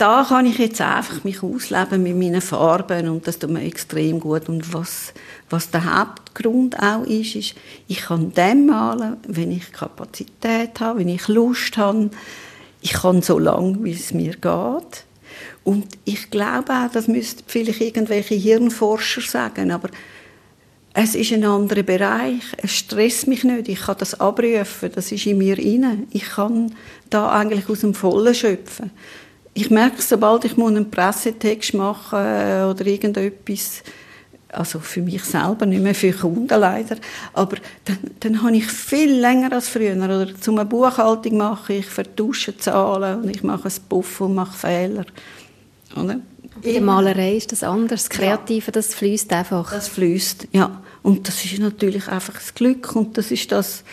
da 0.00 0.24
kann 0.26 0.46
ich 0.46 0.56
jetzt 0.56 0.80
einfach 0.80 1.24
mich 1.24 1.42
ausleben 1.42 2.02
mit 2.02 2.16
meinen 2.16 2.40
Farben 2.40 3.10
und 3.10 3.26
das 3.26 3.38
tut 3.38 3.50
mir 3.50 3.62
extrem 3.64 4.18
gut. 4.18 4.48
Und 4.48 4.72
was, 4.72 5.12
was 5.50 5.70
der 5.70 5.98
Hauptgrund 5.98 6.78
auch 6.80 7.04
ist, 7.04 7.36
ist, 7.36 7.54
ich 7.86 8.00
kann 8.00 8.32
dem 8.32 8.64
malen, 8.64 9.18
wenn 9.28 9.52
ich 9.52 9.72
Kapazität 9.72 10.80
habe, 10.80 11.00
wenn 11.00 11.08
ich 11.08 11.28
Lust 11.28 11.76
habe. 11.76 12.08
Ich 12.80 12.94
kann 12.94 13.20
so 13.20 13.38
lange, 13.38 13.84
wie 13.84 13.92
es 13.92 14.14
mir 14.14 14.32
geht. 14.32 15.04
Und 15.64 15.86
ich 16.06 16.30
glaube 16.30 16.72
auch, 16.72 16.90
das 16.90 17.06
müssten 17.06 17.44
vielleicht 17.46 17.82
irgendwelche 17.82 18.36
Hirnforscher 18.36 19.20
sagen, 19.20 19.70
aber 19.70 19.90
es 20.94 21.14
ist 21.14 21.32
ein 21.32 21.44
anderer 21.44 21.82
Bereich. 21.82 22.42
Es 22.56 22.72
stresst 22.72 23.26
mich 23.26 23.44
nicht. 23.44 23.68
Ich 23.68 23.82
kann 23.82 23.96
das 23.98 24.18
abrufen. 24.18 24.90
Das 24.94 25.12
ist 25.12 25.26
in 25.26 25.38
mir 25.38 25.58
inne. 25.58 26.04
Ich 26.10 26.24
kann 26.24 26.74
da 27.10 27.30
eigentlich 27.30 27.68
aus 27.68 27.80
dem 27.80 27.94
Vollen 27.94 28.34
schöpfen. 28.34 28.90
Ich 29.54 29.70
merke, 29.70 30.00
sobald 30.00 30.44
ich 30.44 30.56
einen 30.56 30.90
Pressetext 30.90 31.74
machen 31.74 32.18
oder 32.18 32.86
irgendetwas, 32.86 33.82
also 34.52 34.78
für 34.78 35.02
mich 35.02 35.22
selber, 35.24 35.66
nicht 35.66 35.82
mehr 35.82 35.94
für 35.94 36.12
Kunden 36.12 36.48
leider, 36.48 36.96
aber 37.32 37.56
dann, 37.84 37.98
dann 38.20 38.42
habe 38.42 38.56
ich 38.56 38.66
viel 38.66 39.12
länger 39.20 39.52
als 39.52 39.68
früher. 39.68 39.96
Oder 39.96 40.28
zum 40.40 40.58
eine 40.58 40.68
Buchhaltung 40.68 41.36
mache 41.36 41.74
ich 41.74 41.86
vertusche 41.86 42.56
Zahlen 42.56 43.22
und 43.22 43.30
ich 43.30 43.42
mache 43.42 43.68
ein 43.68 43.74
Puff 43.88 44.20
und 44.20 44.34
mache 44.34 44.56
Fehler. 44.56 45.06
Oder? 45.96 46.20
In 46.62 46.74
der 46.74 46.82
Malerei 46.82 47.36
ist 47.36 47.52
das 47.52 47.62
anders. 47.62 48.08
Das 48.08 48.10
Kreative, 48.10 48.70
das 48.70 48.94
fließt 48.94 49.32
einfach. 49.32 49.72
Das 49.72 49.88
fließt, 49.88 50.48
ja. 50.52 50.82
Und 51.02 51.26
das 51.26 51.44
ist 51.44 51.58
natürlich 51.58 52.08
einfach 52.08 52.34
das 52.34 52.54
Glück 52.54 52.94
und 52.94 53.16
das 53.16 53.30
ist 53.30 53.50
das, 53.52 53.84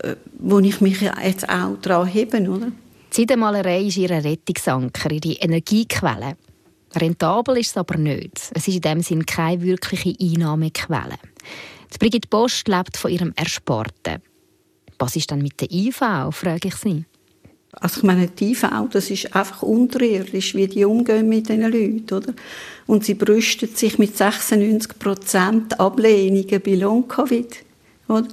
äh, 0.00 0.16
wo 0.38 0.58
ich 0.58 0.80
mich 0.80 1.00
jetzt 1.00 1.48
auch 1.48 1.76
daran 1.80 2.06
hebe, 2.06 2.40
oder? 2.50 2.72
Die 3.10 3.22
Seidenmalerei 3.22 3.82
ist 3.82 3.96
ihre 3.96 4.22
Rettungsanker, 4.22 5.10
ihre 5.10 5.40
Energiequelle. 5.40 6.36
Rentabel 6.94 7.58
ist 7.58 7.70
es 7.70 7.76
aber 7.76 7.96
nicht. 7.96 8.50
Es 8.54 8.68
ist 8.68 8.74
in 8.74 8.80
dem 8.80 9.00
Sinn 9.02 9.26
keine 9.26 9.62
wirkliche 9.62 10.14
Einnahmequelle. 10.20 11.16
Die 11.92 11.98
Brigitte 11.98 12.28
Post 12.28 12.68
lebt 12.68 12.96
von 12.96 13.10
ihrem 13.10 13.32
Ersparten. 13.36 14.22
Was 14.98 15.16
ist 15.16 15.30
dann 15.30 15.42
mit 15.42 15.60
der 15.60 15.70
IV, 15.70 15.96
frage 16.30 16.68
ich 16.68 16.74
sie. 16.74 17.04
Also 17.72 17.98
ich 17.98 18.02
meine, 18.04 18.28
die 18.28 18.52
IV, 18.52 18.64
das 18.90 19.10
ist 19.10 19.34
einfach 19.34 19.62
unterirdisch, 19.62 20.54
wie 20.54 20.66
die 20.66 20.84
umgehen 20.84 21.28
mit 21.28 21.48
diesen 21.48 21.62
Leuten, 21.62 22.12
oder? 22.12 22.34
Und 22.86 23.04
sie 23.04 23.14
brüstet 23.14 23.76
sich 23.76 23.98
mit 23.98 24.16
96 24.16 24.98
Prozent 24.98 25.78
Ablehnungen 25.78 26.62
bei 26.64 26.74
Long-Covid, 26.74 27.56
oder? 28.08 28.28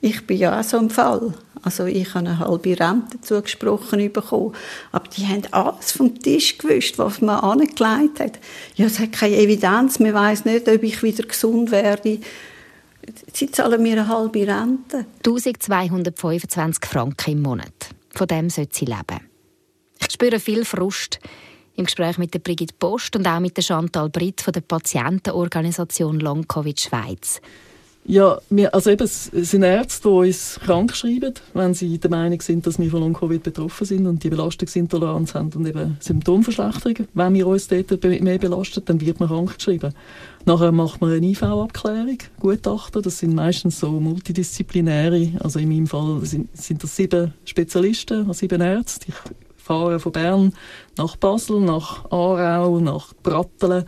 Ich 0.00 0.26
bin 0.26 0.38
ja 0.38 0.60
auch 0.60 0.64
so 0.64 0.78
ein 0.78 0.90
Fall. 0.90 1.34
Also 1.62 1.86
ich 1.86 2.14
habe 2.14 2.28
eine 2.28 2.38
halbe 2.38 2.78
Rente 2.78 3.20
zugesprochen 3.22 4.12
bekommen. 4.12 4.54
Aber 4.92 5.08
die 5.08 5.26
haben 5.26 5.42
alles 5.50 5.92
vom 5.92 6.18
Tisch 6.20 6.58
gewusst, 6.58 6.98
was 6.98 7.20
man 7.20 7.40
angelegt 7.40 8.20
hat. 8.20 8.38
Ja, 8.76 8.86
es 8.86 9.00
hat 9.00 9.12
keine 9.12 9.36
Evidenz. 9.36 9.98
Man 9.98 10.14
weiß 10.14 10.44
nicht, 10.44 10.68
ob 10.68 10.82
ich 10.82 11.02
wieder 11.02 11.24
gesund 11.24 11.70
werde. 11.70 12.20
Sie 13.32 13.50
zahlen 13.50 13.82
mir 13.82 13.92
eine 13.92 14.08
halbe 14.08 14.46
Rente. 14.46 15.06
1225 15.24 16.84
Franken 16.84 17.30
im 17.32 17.42
Monat. 17.42 17.90
Von 18.14 18.26
dem 18.26 18.50
sollte 18.50 18.76
sie 18.76 18.84
leben. 18.84 19.28
Ich 20.00 20.12
spüre 20.12 20.40
viel 20.40 20.64
Frust 20.64 21.18
im 21.74 21.84
Gespräch 21.84 22.18
mit 22.18 22.32
der 22.32 22.38
Brigitte 22.38 22.74
Post 22.78 23.16
und 23.16 23.26
auch 23.26 23.40
mit 23.40 23.56
der 23.56 23.62
Chantal 23.62 24.08
Britt 24.08 24.40
von 24.40 24.52
der 24.52 24.62
Patientenorganisation 24.62 26.20
Long 26.20 26.46
Covid 26.46 26.80
Schweiz. 26.80 27.40
Ja, 28.08 28.38
wir, 28.50 28.72
also 28.72 28.90
eben, 28.90 29.02
es 29.02 29.24
sind 29.32 29.64
Ärzte, 29.64 30.08
die 30.08 30.14
uns 30.14 30.60
krank 30.64 30.94
schreiben, 30.94 31.34
wenn 31.54 31.74
sie 31.74 31.98
der 31.98 32.08
Meinung 32.08 32.40
sind, 32.40 32.64
dass 32.64 32.78
wir 32.78 32.88
von 32.88 33.00
Long-Covid 33.00 33.42
betroffen 33.42 33.84
sind 33.84 34.06
und 34.06 34.22
die 34.22 34.30
Belastungsintoleranz 34.30 35.34
haben 35.34 35.50
und 35.54 35.66
eben 35.66 35.96
Symptomverschlechterung. 35.98 37.08
Wenn 37.14 37.34
wir 37.34 37.48
uns 37.48 37.66
dort 37.66 38.04
mehr 38.04 38.38
belastet, 38.38 38.88
dann 38.88 39.00
wird 39.00 39.18
man 39.18 39.28
krank 39.28 39.56
geschrieben. 39.56 39.92
Nachher 40.44 40.70
macht 40.70 41.00
man 41.00 41.10
eine 41.10 41.26
IV-Abklärung, 41.26 42.18
Gutachten. 42.38 43.02
Das 43.02 43.18
sind 43.18 43.34
meistens 43.34 43.80
so 43.80 43.90
multidisziplinäre. 43.90 45.32
Also 45.40 45.58
in 45.58 45.68
meinem 45.68 45.88
Fall 45.88 46.20
sind, 46.22 46.56
sind 46.56 46.84
das 46.84 46.94
sieben 46.94 47.34
Spezialisten, 47.44 48.18
also 48.20 48.34
sieben 48.34 48.60
Ärzte. 48.60 49.06
Ich 49.08 49.16
fahre 49.56 49.98
von 49.98 50.12
Bern 50.12 50.52
nach 50.96 51.16
Basel, 51.16 51.58
nach 51.58 52.04
Aarau, 52.12 52.78
nach 52.78 53.12
Brattelen. 53.24 53.84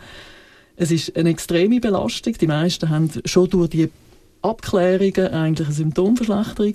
Es 0.75 0.91
ist 0.91 1.15
eine 1.15 1.29
extreme 1.29 1.79
Belastung. 1.79 2.33
Die 2.33 2.47
meisten 2.47 2.89
haben 2.89 3.09
schon 3.23 3.49
durch 3.49 3.69
die 3.69 3.89
Abklärungen 4.41 5.33
eigentlich 5.33 5.67
eine 5.67 5.75
Symptomverschlechterung. 5.75 6.73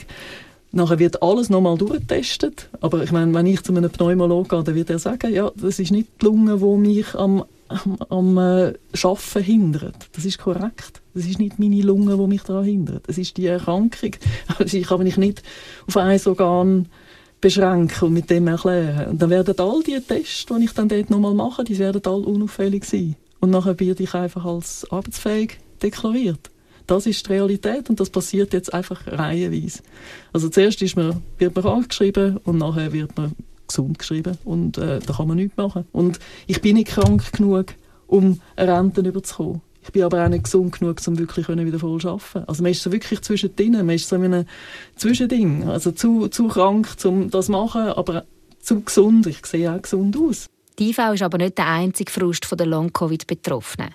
Nachher 0.72 0.98
wird 0.98 1.22
alles 1.22 1.50
nochmal 1.50 1.78
durchgetestet. 1.78 2.68
Aber 2.80 3.02
ich 3.02 3.12
meine, 3.12 3.32
wenn 3.32 3.46
ich 3.46 3.62
zu 3.62 3.74
einem 3.74 3.90
Pneumologen 3.90 4.48
gehe, 4.48 4.64
dann 4.64 4.74
wird 4.74 4.90
er 4.90 4.98
sagen, 4.98 5.32
ja, 5.32 5.50
das 5.54 5.78
ist 5.78 5.92
nicht 5.92 6.08
die 6.20 6.24
Lunge, 6.24 6.58
die 6.58 6.88
mich 6.88 7.14
am, 7.14 7.44
am, 7.68 7.96
am 8.08 8.38
äh, 8.38 8.72
Schaffen 8.92 9.42
hindert. 9.42 10.08
Das 10.14 10.24
ist 10.24 10.38
korrekt. 10.38 11.00
Das 11.14 11.26
ist 11.26 11.38
nicht 11.38 11.60
meine 11.60 11.80
Lunge, 11.82 12.16
die 12.16 12.26
mich 12.26 12.42
daran 12.42 12.64
hindert. 12.64 13.04
Es 13.06 13.18
ist 13.18 13.36
die 13.36 13.46
Erkrankung. 13.46 14.16
Also 14.58 14.76
ich 14.76 14.86
kann 14.86 15.02
mich 15.02 15.16
nicht 15.16 15.42
auf 15.86 15.96
ein 15.96 16.20
Organ 16.26 16.88
beschränken 17.40 18.06
und 18.06 18.14
mit 18.14 18.30
dem 18.30 18.48
erklären. 18.48 19.10
Und 19.10 19.22
dann 19.22 19.30
werden 19.30 19.54
all 19.58 19.82
die 19.82 20.00
Tests, 20.00 20.46
die 20.46 20.64
ich 20.64 20.72
dann 20.72 20.88
dort 20.88 21.10
nochmal 21.10 21.34
mache, 21.34 21.62
die 21.62 21.78
werden 21.78 22.02
alle 22.04 22.24
unauffällig 22.26 22.84
sein. 22.84 23.14
Und 23.38 23.50
nachher 23.50 23.78
werde 23.78 24.02
ich 24.02 24.14
einfach 24.14 24.44
als 24.44 24.86
arbeitsfähig 24.90 25.58
deklariert. 25.82 26.50
Das 26.86 27.06
ist 27.06 27.26
die 27.26 27.32
Realität 27.32 27.88
und 27.88 28.00
das 28.00 28.10
passiert 28.10 28.52
jetzt 28.52 28.72
einfach 28.74 29.06
reihenweise. 29.06 29.80
Also 30.32 30.48
zuerst 30.48 30.82
ist 30.82 30.96
man, 30.96 31.22
wird 31.38 31.54
man 31.54 31.66
angeschrieben 31.66 32.38
und 32.44 32.58
nachher 32.58 32.92
wird 32.92 33.16
man 33.16 33.32
gesund 33.66 33.98
geschrieben 33.98 34.36
und 34.44 34.78
äh, 34.78 35.00
da 35.00 35.14
kann 35.14 35.28
man 35.28 35.36
nichts 35.36 35.56
machen. 35.56 35.86
Und 35.92 36.18
ich 36.46 36.60
bin 36.60 36.76
nicht 36.76 36.88
krank 36.88 37.32
genug, 37.32 37.74
um 38.06 38.40
eine 38.56 38.76
Rente 38.76 39.00
überzukommen. 39.00 39.62
Ich 39.82 39.92
bin 39.92 40.02
aber 40.02 40.24
auch 40.24 40.28
nicht 40.28 40.44
gesund 40.44 40.78
genug, 40.78 40.98
um 41.06 41.18
wirklich 41.18 41.46
wieder 41.46 41.78
voll 41.78 42.00
zu 42.00 42.08
arbeiten. 42.08 42.44
Also 42.46 42.62
man 42.62 42.72
ist 42.72 42.82
so 42.82 42.90
wirklich 42.90 43.20
zwischendrin, 43.20 43.72
man 43.72 43.90
ist 43.90 44.08
so 44.08 44.16
in 44.16 44.24
einem 44.24 44.46
Zwischending. 44.96 45.68
Also 45.68 45.92
zu, 45.92 46.28
zu 46.28 46.48
krank, 46.48 46.88
um 47.04 47.30
das 47.30 47.46
zu 47.46 47.52
machen, 47.52 47.88
aber 47.88 48.24
zu 48.60 48.80
gesund. 48.80 49.26
Ich 49.26 49.44
sehe 49.44 49.70
auch 49.70 49.82
gesund 49.82 50.16
aus. 50.16 50.46
Die 50.78 50.90
IV 50.90 50.98
ist 51.14 51.22
aber 51.22 51.38
nicht 51.38 51.58
der 51.58 51.68
einzige 51.68 52.10
Frust 52.10 52.48
der 52.50 52.66
Long-Covid-Betroffenen. 52.66 53.90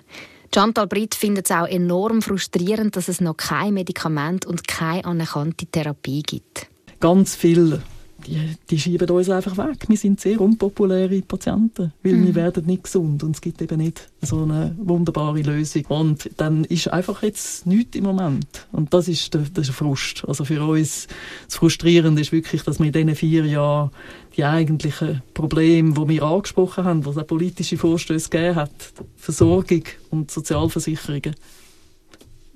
Chantal 0.52 0.88
Britt 0.88 1.14
findet 1.14 1.46
es 1.46 1.56
auch 1.56 1.66
enorm 1.66 2.22
frustrierend, 2.22 2.96
dass 2.96 3.08
es 3.08 3.20
noch 3.20 3.36
kein 3.36 3.74
Medikament 3.74 4.46
und 4.46 4.66
keine 4.66 5.04
anerkannte 5.04 5.66
Therapie 5.66 6.22
gibt. 6.22 6.66
Ganz 6.98 7.36
viel 7.36 7.80
die, 8.26 8.56
die 8.70 8.78
schieben 8.78 9.08
uns 9.10 9.28
einfach 9.28 9.56
weg. 9.56 9.88
Wir 9.88 9.96
sind 9.96 10.20
sehr 10.20 10.40
unpopuläre 10.40 11.22
Patienten, 11.22 11.92
weil 12.02 12.14
mhm. 12.14 12.26
wir 12.26 12.34
werden 12.34 12.66
nicht 12.66 12.84
gesund 12.84 13.22
und 13.22 13.36
es 13.36 13.40
gibt 13.40 13.60
eben 13.62 13.78
nicht 13.78 14.08
so 14.22 14.42
eine 14.42 14.74
wunderbare 14.78 15.42
Lösung. 15.42 15.84
Und 15.86 16.30
dann 16.36 16.64
ist 16.64 16.88
einfach 16.88 17.22
jetzt 17.22 17.66
nichts 17.66 17.96
im 17.96 18.04
Moment. 18.04 18.66
Und 18.72 18.92
das 18.94 19.08
ist 19.08 19.34
der, 19.34 19.42
der 19.42 19.64
Frust. 19.64 20.24
Also 20.26 20.44
für 20.44 20.62
uns 20.62 21.08
das 21.46 21.56
Frustrierende 21.56 22.20
ist 22.20 22.32
wirklich, 22.32 22.62
dass 22.62 22.78
wir 22.78 22.86
in 22.86 22.92
diesen 22.92 23.14
vier 23.14 23.46
Jahren 23.46 23.90
die 24.36 24.44
eigentlichen 24.44 25.22
Probleme, 25.34 25.94
die 25.94 26.08
wir 26.08 26.22
angesprochen 26.22 26.84
haben, 26.84 27.04
was 27.04 27.18
auch 27.18 27.26
politische 27.26 27.76
Vorstöße 27.76 28.30
gegeben 28.30 28.56
hat, 28.56 28.70
Versorgung 29.16 29.82
und 30.10 30.30
Sozialversicherungen, 30.30 31.34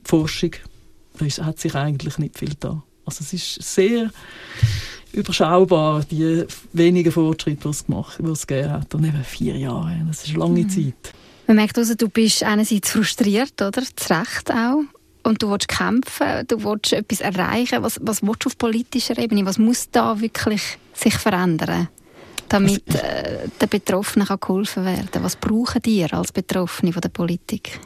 Forschung, 0.04 0.52
da 1.18 1.24
ist, 1.24 1.42
hat 1.42 1.58
sich 1.58 1.74
eigentlich 1.74 2.18
nicht 2.18 2.38
viel 2.38 2.54
da. 2.58 2.82
Also 3.04 3.22
es 3.22 3.32
ist 3.32 3.62
sehr 3.62 4.10
überschaubar, 5.14 6.04
die 6.10 6.44
wenigen 6.72 7.12
Fortschritte, 7.12 7.62
die 7.62 7.68
es, 7.68 7.86
gemacht, 7.86 8.18
die 8.18 8.30
es 8.30 8.46
gegeben 8.46 8.72
hat. 8.72 8.94
Und 8.94 9.04
eben 9.04 9.24
vier 9.24 9.56
Jahre, 9.56 9.96
das 10.08 10.24
ist 10.24 10.30
eine 10.30 10.38
lange 10.38 10.62
mhm. 10.62 10.68
Zeit. 10.68 11.14
Man 11.46 11.56
merkt 11.56 11.76
also, 11.78 11.94
du 11.94 12.08
bist 12.08 12.42
einerseits 12.42 12.90
frustriert, 12.90 13.60
oder? 13.60 13.82
Zu 13.96 14.14
Recht 14.14 14.50
auch. 14.50 14.82
Und 15.22 15.42
du 15.42 15.50
willst 15.50 15.68
kämpfen, 15.68 16.46
du 16.46 16.62
willst 16.64 16.92
etwas 16.92 17.20
erreichen. 17.20 17.82
Was, 17.82 17.98
was 18.02 18.22
willst 18.22 18.44
du 18.44 18.48
auf 18.48 18.58
politischer 18.58 19.16
Ebene? 19.18 19.46
Was 19.46 19.58
muss 19.58 19.90
da 19.90 20.20
wirklich 20.20 20.78
sich 20.92 21.14
verändern, 21.14 21.88
damit 22.48 22.82
äh, 22.94 23.48
den 23.60 23.68
Betroffenen 23.68 24.28
kann 24.28 24.38
geholfen 24.40 24.84
werden 24.84 25.22
Was 25.22 25.36
brauchen 25.36 25.80
die 25.82 26.04
als 26.04 26.30
Betroffene 26.30 26.92
von 26.92 27.00
der 27.00 27.08
Politik? 27.08 27.80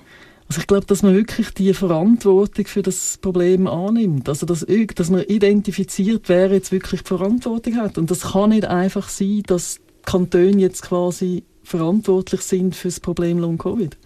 Also 0.49 0.61
ich 0.63 0.67
glaube, 0.67 0.87
dass 0.87 1.03
man 1.03 1.15
wirklich 1.15 1.51
die 1.51 1.75
Verantwortung 1.75 2.67
für 2.67 2.83
das 2.83 3.19
Problem 3.21 3.67
annimmt. 3.67 4.29
Also 4.29 4.47
dass, 4.47 4.67
dass 4.95 5.11
man 5.11 5.23
identifiziert, 5.23 6.29
wer 6.29 6.51
jetzt 6.51 6.73
wirklich 6.73 7.03
die 7.03 7.09
Verantwortung 7.09 7.77
hat. 7.77 7.99
Und 7.99 8.11
das 8.11 8.33
kann 8.33 8.51
nicht 8.51 8.65
einfach 8.65 9.11
sein, 9.11 9.43
dass 9.47 9.79
Kantone 10.07 10.57
jetzt 10.57 10.83
quasi 10.83 11.45
verantwortlich 11.63 12.41
sind 12.41 12.75
für 12.75 12.89
das 12.89 12.99
Problem 12.99 13.39
Long-Covid. 13.39 13.99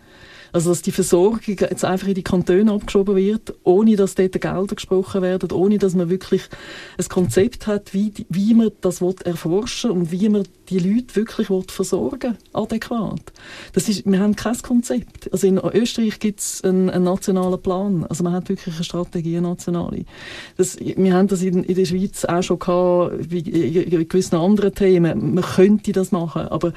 Also, 0.52 0.70
dass 0.70 0.82
die 0.82 0.92
Versorgung 0.92 1.40
jetzt 1.46 1.84
einfach 1.84 2.08
in 2.08 2.14
die 2.14 2.22
Kantone 2.22 2.72
abgeschoben 2.72 3.16
wird, 3.16 3.54
ohne 3.64 3.96
dass 3.96 4.14
dort 4.14 4.32
Gelder 4.32 4.74
gesprochen 4.74 5.22
werden, 5.22 5.50
ohne 5.52 5.78
dass 5.78 5.94
man 5.94 6.10
wirklich 6.10 6.42
ein 6.98 7.08
Konzept 7.08 7.66
hat, 7.66 7.94
wie, 7.94 8.12
wie 8.28 8.54
man 8.54 8.70
das 8.80 9.00
erforschen 9.00 9.90
und 9.90 10.12
wie 10.12 10.28
man 10.28 10.44
die 10.68 10.78
Leute 10.78 11.16
wirklich 11.16 11.48
versorgen 11.68 12.36
adäquat. 12.52 13.32
Das 13.72 13.88
ist, 13.88 14.06
wir 14.06 14.20
haben 14.20 14.36
kein 14.36 14.56
Konzept. 14.58 15.32
Also 15.32 15.46
in 15.46 15.58
Österreich 15.58 16.18
gibt 16.18 16.40
es 16.40 16.62
einen, 16.62 16.90
einen, 16.90 17.04
nationalen 17.04 17.60
Plan. 17.60 18.04
Also 18.08 18.24
man 18.24 18.32
hat 18.32 18.48
wirklich 18.48 18.74
eine 18.74 18.84
Strategie, 18.84 19.36
eine 19.36 19.48
nationale. 19.48 20.04
Das, 20.56 20.78
wir 20.78 21.14
haben 21.14 21.28
das 21.28 21.42
in, 21.42 21.64
in 21.64 21.74
der 21.74 21.84
Schweiz 21.84 22.24
auch 22.24 22.42
schon 22.42 22.58
gehabt, 22.58 23.30
wie 23.30 23.40
in 23.40 24.08
gewissen 24.08 24.36
anderen 24.36 24.74
Themen. 24.74 25.34
Man 25.34 25.44
könnte 25.44 25.92
das 25.92 26.12
machen, 26.12 26.42
aber 26.48 26.72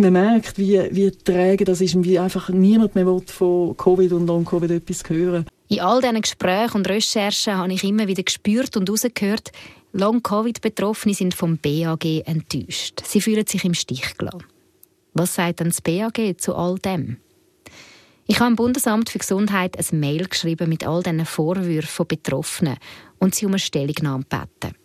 man 0.00 0.12
merkt, 0.12 0.58
wie, 0.58 0.80
wie 0.90 1.10
träge 1.10 1.64
das 1.64 1.80
ist 1.80 1.94
und 1.94 2.04
wie 2.04 2.18
einfach 2.18 2.48
niemand 2.48 2.94
mehr 2.94 3.06
von 3.26 3.76
Covid 3.76 4.12
und 4.12 4.26
Long-Covid 4.26 4.70
etwas 4.70 5.08
hören 5.08 5.46
In 5.68 5.80
all 5.80 6.00
diesen 6.00 6.20
Gesprächen 6.20 6.76
und 6.76 6.88
Recherchen 6.88 7.56
habe 7.56 7.72
ich 7.72 7.84
immer 7.84 8.06
wieder 8.08 8.22
gespürt 8.22 8.76
und 8.76 8.88
herausgehört, 8.88 9.52
Long-Covid-Betroffene 9.92 11.14
sind 11.14 11.34
vom 11.34 11.58
BAG 11.58 12.04
enttäuscht. 12.26 13.02
Sie 13.04 13.20
fühlen 13.20 13.46
sich 13.46 13.64
im 13.64 13.74
Stich 13.74 14.16
gelassen. 14.16 14.44
Was 15.14 15.34
sagt 15.34 15.60
denn 15.60 15.68
das 15.68 15.80
BAG 15.80 16.38
zu 16.38 16.54
all 16.54 16.78
dem? 16.78 17.16
Ich 18.26 18.38
habe 18.38 18.50
im 18.50 18.56
Bundesamt 18.56 19.10
für 19.10 19.18
Gesundheit 19.18 19.76
ein 19.76 19.98
Mail 19.98 20.28
geschrieben 20.28 20.68
mit 20.68 20.86
all 20.86 21.02
diesen 21.02 21.26
Vorwürfen 21.26 21.88
von 21.88 22.06
Betroffenen 22.06 22.76
und 23.18 23.34
sie 23.34 23.46
um 23.46 23.52
eine 23.52 23.58
Stellungnahme 23.58 24.22
gebeten. 24.22 24.76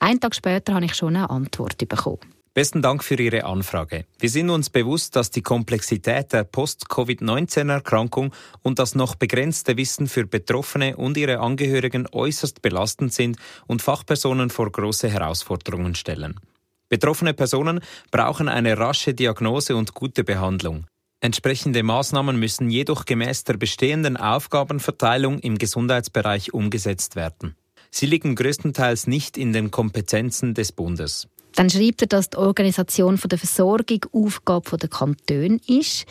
Einen 0.00 0.20
Tag 0.20 0.34
später 0.34 0.74
habe 0.74 0.86
ich 0.86 0.94
schon 0.94 1.16
eine 1.16 1.28
Antwort 1.28 1.76
bekommen. 1.86 2.37
Besten 2.58 2.82
Dank 2.82 3.04
für 3.04 3.14
Ihre 3.14 3.44
Anfrage. 3.44 4.04
Wir 4.18 4.28
sind 4.28 4.50
uns 4.50 4.68
bewusst, 4.68 5.14
dass 5.14 5.30
die 5.30 5.42
Komplexität 5.42 6.32
der 6.32 6.42
Post-Covid-19-Erkrankung 6.42 8.34
und 8.62 8.80
das 8.80 8.96
noch 8.96 9.14
begrenzte 9.14 9.76
Wissen 9.76 10.08
für 10.08 10.26
Betroffene 10.26 10.96
und 10.96 11.16
ihre 11.16 11.38
Angehörigen 11.38 12.08
äußerst 12.10 12.60
belastend 12.60 13.12
sind 13.12 13.36
und 13.68 13.80
Fachpersonen 13.80 14.50
vor 14.50 14.72
große 14.72 15.08
Herausforderungen 15.08 15.94
stellen. 15.94 16.40
Betroffene 16.88 17.32
Personen 17.32 17.78
brauchen 18.10 18.48
eine 18.48 18.76
rasche 18.76 19.14
Diagnose 19.14 19.76
und 19.76 19.94
gute 19.94 20.24
Behandlung. 20.24 20.88
Entsprechende 21.20 21.84
Maßnahmen 21.84 22.40
müssen 22.40 22.70
jedoch 22.70 23.04
gemäß 23.04 23.44
der 23.44 23.56
bestehenden 23.56 24.16
Aufgabenverteilung 24.16 25.38
im 25.38 25.58
Gesundheitsbereich 25.58 26.52
umgesetzt 26.52 27.14
werden. 27.14 27.54
Sie 27.92 28.06
liegen 28.06 28.34
größtenteils 28.34 29.06
nicht 29.06 29.38
in 29.38 29.52
den 29.52 29.70
Kompetenzen 29.70 30.54
des 30.54 30.72
Bundes. 30.72 31.28
Dann 31.58 31.70
schreibt 31.70 32.02
er, 32.02 32.06
dass 32.06 32.30
die 32.30 32.36
Organisation 32.36 33.16
der 33.16 33.36
Versorgung 33.36 33.98
Aufgabe 34.12 34.76
der 34.76 34.88
Kantone 34.88 35.58
ist 35.66 36.06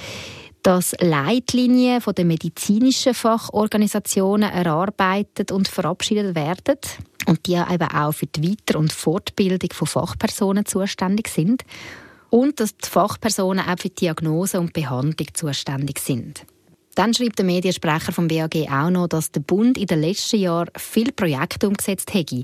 dass 0.63 0.93
Leitlinien 0.99 2.01
den 2.01 2.27
medizinischen 2.27 3.13
Fachorganisationen 3.13 4.51
erarbeitet 4.51 5.53
und 5.53 5.69
verabschiedet 5.69 6.35
werden 6.35 6.77
und 7.27 7.47
die 7.47 7.53
eben 7.53 7.87
auch 7.87 8.11
für 8.11 8.25
die 8.25 8.49
Weiter- 8.49 8.77
und 8.77 8.91
Fortbildung 8.91 9.69
von 9.71 9.87
Fachpersonen 9.87 10.65
zuständig 10.65 11.29
sind 11.29 11.63
und 12.29 12.59
dass 12.59 12.75
die 12.75 12.89
Fachpersonen 12.89 13.65
auch 13.65 13.79
für 13.79 13.87
die 13.87 13.95
Diagnose 13.95 14.59
und 14.59 14.73
Behandlung 14.73 15.29
zuständig 15.33 15.99
sind. 15.99 16.45
Dann 16.97 17.13
schreibt 17.13 17.37
der 17.37 17.45
Mediensprecher 17.45 18.11
vom 18.11 18.27
BAG 18.27 18.55
auch 18.71 18.89
noch, 18.89 19.07
dass 19.07 19.31
der 19.31 19.41
Bund 19.41 19.77
in 19.77 19.85
den 19.85 20.01
letzten 20.01 20.39
Jahren 20.39 20.71
viele 20.75 21.11
Projekte 21.11 21.67
umgesetzt 21.67 22.11
hätte, 22.11 22.43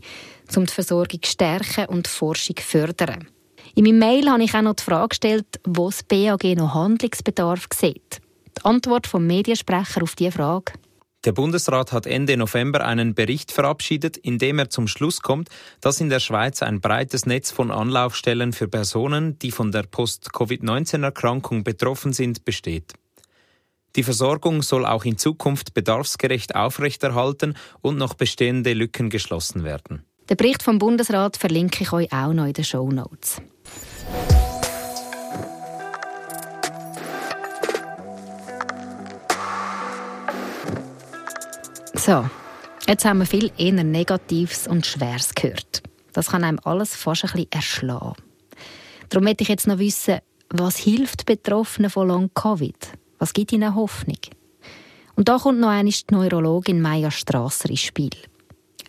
um 0.55 0.67
die 0.67 0.71
Versorgung 0.71 1.21
stärken 1.25 1.87
und 1.87 2.05
die 2.05 2.11
Forschung 2.11 2.57
fördern. 2.59 3.27
In 3.73 3.85
meinem 3.85 3.97
Mail 3.97 4.29
habe 4.29 4.43
ich 4.43 4.53
auch 4.53 4.61
noch 4.61 4.75
die 4.75 4.83
Frage 4.83 5.09
gestellt, 5.09 5.47
wo 5.65 5.89
das 5.89 6.03
BAG 6.03 6.43
noch 6.55 6.75
Handlungsbedarf 6.75 7.65
sieht. 7.73 8.21
Die 8.55 8.63
Antwort 8.63 9.07
vom 9.07 9.25
Mediensprecher 9.25 10.03
auf 10.03 10.15
diese 10.15 10.33
Frage 10.33 10.73
der 11.25 11.31
Bundesrat 11.31 11.93
hat 11.93 12.05
Ende 12.05 12.35
November 12.35 12.85
einen 12.85 13.15
Bericht 13.15 13.53
verabschiedet, 13.53 14.17
in 14.17 14.39
dem 14.39 14.59
er 14.59 14.69
zum 14.69 14.89
Schluss 14.89 15.21
kommt, 15.21 15.47
dass 15.79 16.01
in 16.01 16.09
der 16.09 16.19
Schweiz 16.19 16.61
ein 16.61 16.81
breites 16.81 17.25
Netz 17.25 17.49
von 17.49 17.71
Anlaufstellen 17.71 18.51
für 18.51 18.67
Personen, 18.67 19.39
die 19.39 19.51
von 19.51 19.71
der 19.71 19.83
Post-Covid-19-Erkrankung 19.83 21.63
betroffen 21.63 22.11
sind, 22.11 22.43
besteht. 22.43 22.93
Die 23.95 24.03
Versorgung 24.03 24.63
soll 24.63 24.87
auch 24.87 25.05
in 25.05 25.19
Zukunft 25.19 25.75
bedarfsgerecht 25.75 26.55
aufrechterhalten 26.55 27.55
und 27.81 27.97
noch 27.97 28.15
bestehende 28.15 28.73
Lücken 28.73 29.11
geschlossen 29.11 29.63
werden. 29.63 30.03
Den 30.29 30.37
Bericht 30.37 30.63
vom 30.63 30.79
Bundesrat 30.79 31.37
verlinke 31.37 31.83
ich 31.83 31.93
euch 31.93 32.11
auch 32.11 32.33
noch 32.33 32.45
in 32.45 32.53
den 32.53 32.63
Show 32.63 32.89
Notes. 32.89 33.41
So, 41.93 42.25
jetzt 42.87 43.05
haben 43.05 43.19
wir 43.19 43.25
viel 43.27 43.51
eher 43.57 43.83
Negatives 43.83 44.67
und 44.67 44.85
Schweres 44.87 45.35
gehört. 45.35 45.83
Das 46.13 46.31
kann 46.31 46.43
einem 46.43 46.59
alles 46.63 46.95
fast 46.95 47.25
ein 47.25 47.31
bisschen 47.31 47.51
erschlagen. 47.51 48.15
Darum 49.09 49.25
möchte 49.25 49.43
ich 49.43 49.49
jetzt 49.49 49.67
noch 49.67 49.77
wissen, 49.77 50.19
was 50.49 50.77
hilft 50.77 51.25
Betroffenen 51.25 51.91
von 51.91 52.07
Long-Covid? 52.07 53.02
Was 53.23 53.31
gibt 53.31 53.53
ihnen 53.53 53.73
Hoffnung? 53.73 54.17
Und 55.15 55.29
da 55.29 55.37
kommt 55.37 55.61
noch 55.61 55.69
einmal 55.69 55.93
die 55.93 56.13
Neurologin 56.13 56.81
Maya 56.81 57.09
Strasser 57.09 57.69
ins 57.69 57.79
Spiel. 57.79 58.09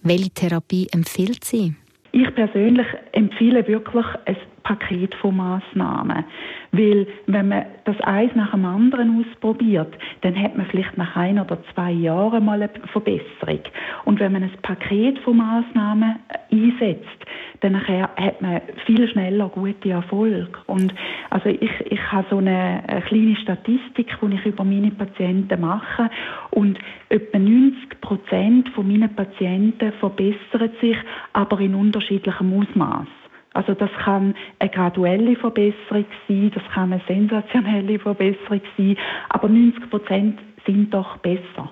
Welche 0.03 0.30
Therapie 0.30 0.89
empfiehlt 0.91 1.45
sie? 1.45 1.76
Ich 2.11 2.35
persönlich 2.35 2.89
empfehle 3.12 3.64
wirklich 3.68 4.05
ein 4.24 4.37
Paket 4.64 5.14
von 5.16 5.36
Massnahmen. 5.36 6.24
Weil, 6.72 7.06
wenn 7.26 7.48
man 7.48 7.66
das 7.84 8.00
eins 8.00 8.34
nach 8.34 8.50
dem 8.50 8.64
anderen 8.64 9.20
ausprobiert, 9.20 9.94
dann 10.22 10.40
hat 10.40 10.56
man 10.56 10.66
vielleicht 10.66 10.98
nach 10.98 11.14
ein 11.14 11.38
oder 11.38 11.58
zwei 11.72 11.92
Jahren 11.92 12.44
mal 12.44 12.60
eine 12.60 12.70
Verbesserung. 12.92 13.60
Und 14.04 14.18
wenn 14.18 14.32
man 14.32 14.42
ein 14.42 14.52
Paket 14.62 15.18
von 15.20 15.36
Massnahmen 15.36 16.16
einsetzt, 16.50 17.24
dann 17.60 17.80
hat 17.86 18.42
man 18.42 18.60
viel 18.84 19.08
schneller 19.08 19.48
gute 19.48 19.90
Erfolg. 19.90 20.60
Und 20.66 20.92
also 21.30 21.48
ich, 21.48 21.70
ich 21.86 22.12
habe 22.12 22.26
so 22.28 22.38
eine, 22.38 22.82
eine 22.86 23.02
kleine 23.02 23.36
Statistik, 23.36 24.14
die 24.20 24.34
ich 24.34 24.46
über 24.46 24.64
meine 24.64 24.90
Patienten 24.90 25.60
mache. 25.60 26.10
Und 26.50 26.78
etwa 27.08 27.38
90 27.38 28.00
Prozent 28.00 28.68
von 28.70 28.86
meinen 28.86 29.14
Patienten 29.14 29.92
verbessern 30.00 30.70
sich, 30.80 30.96
aber 31.32 31.60
in 31.60 31.74
unterschiedlichem 31.74 32.52
Ausmaß. 32.52 33.06
Also 33.55 33.74
das 33.74 33.90
kann 34.05 34.34
eine 34.59 34.70
graduelle 34.70 35.36
Verbesserung 35.36 36.05
sein, 36.28 36.50
das 36.55 36.62
kann 36.72 36.92
eine 36.92 37.02
sensationelle 37.07 37.98
Verbesserung 37.98 38.61
sein, 38.76 38.96
aber 39.28 39.48
90 39.48 39.90
Prozent 39.90 40.40
sind 40.66 40.92
doch 40.92 41.18
besser. 41.18 41.70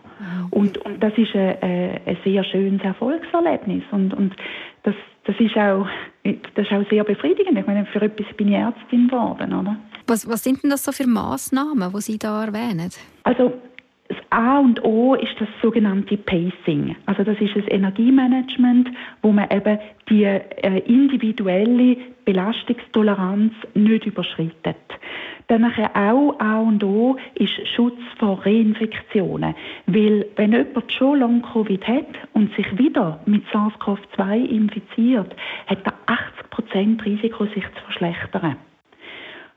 Und, 0.51 0.79
und 0.79 1.03
das 1.03 1.13
ist 1.17 1.35
ein, 1.35 1.57
ein 1.63 2.17
sehr 2.25 2.45
schönes 2.45 2.83
Erfolgserlebnis 2.83 3.83
und, 3.91 4.15
und 4.15 4.37
das, 4.85 4.95
das, 5.25 5.37
ist 5.41 5.57
auch, 5.57 5.87
das 6.23 6.67
ist 6.67 6.73
auch 6.73 6.89
sehr 6.91 7.05
befriedigend. 7.05 7.59
Ich 7.59 7.67
meine, 7.67 7.87
für 7.87 8.03
etwas 8.03 8.27
bin 8.37 8.49
ich 8.49 8.55
Ärztin 8.55 9.09
geworden, 9.09 9.53
oder? 9.53 9.77
Was, 10.07 10.29
was 10.29 10.45
sind 10.45 10.63
denn 10.63 10.71
das 10.71 10.85
so 10.85 10.93
für 10.93 11.07
Massnahmen, 11.07 11.93
die 11.95 12.01
Sie 12.01 12.19
da 12.19 12.45
erwähnen? 12.45 12.91
Also 13.25 13.53
das 14.09 14.19
A 14.31 14.59
und 14.59 14.85
O 14.85 15.15
ist 15.15 15.35
das 15.39 15.49
sogenannte 15.63 16.17
Pacing. 16.17 16.97
Also 17.07 17.25
das 17.25 17.41
ist 17.41 17.57
das 17.57 17.65
Energiemanagement, 17.69 18.91
wo 19.23 19.33
man 19.33 19.51
eben 19.51 19.79
die 20.09 20.25
äh, 20.25 20.79
individuelle 20.87 21.97
Belastungstoleranz 22.25 23.53
nicht 23.75 24.07
überschreitet. 24.07 24.77
Dann 25.49 25.65
auch 25.65 26.41
A 26.41 26.61
und 26.61 26.85
O 26.85 27.17
ist 27.35 27.53
Schutz 27.75 27.99
vor 28.19 28.45
Reinfektionen. 28.45 29.55
Weil 29.87 30.27
wenn 30.37 30.53
jemand 30.53 30.93
schon 30.93 31.19
Long-Covid 31.19 31.87
hat 31.87 32.07
und 32.33 32.55
sich 32.55 32.79
wieder 32.79 33.21
mit 33.27 33.45
SARS-CoV-2 33.53 34.45
infiziert, 34.47 35.35
hat 35.67 35.79
er 35.85 35.95
80% 36.57 37.05
Risiko, 37.05 37.45
sich 37.47 37.65
zu 37.65 37.83
verschlechtern. 37.85 38.57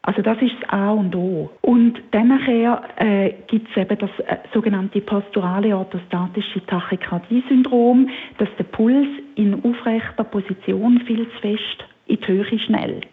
Also 0.05 0.21
das 0.21 0.39
ist 0.39 0.53
das 0.61 0.69
A 0.69 0.91
und 0.91 1.15
O. 1.15 1.49
Und 1.61 1.99
dann 2.11 2.27
nachher 2.27 2.83
äh, 2.97 3.33
gibt 3.47 3.67
es 3.71 3.77
eben 3.77 3.97
das 3.97 4.11
äh, 4.19 4.37
sogenannte 4.53 5.01
posturale 5.01 5.75
orthostatische 5.75 6.63
Tachykardie-Syndrom, 6.67 8.09
dass 8.37 8.49
der 8.59 8.65
Puls 8.65 9.07
in 9.33 9.63
aufrechter 9.63 10.23
Position 10.23 11.01
viel 11.07 11.27
zu 11.27 11.39
fest 11.41 11.85
in 12.05 12.17
die 12.17 12.27
Höhe 12.27 12.59
schnellt. 12.59 13.07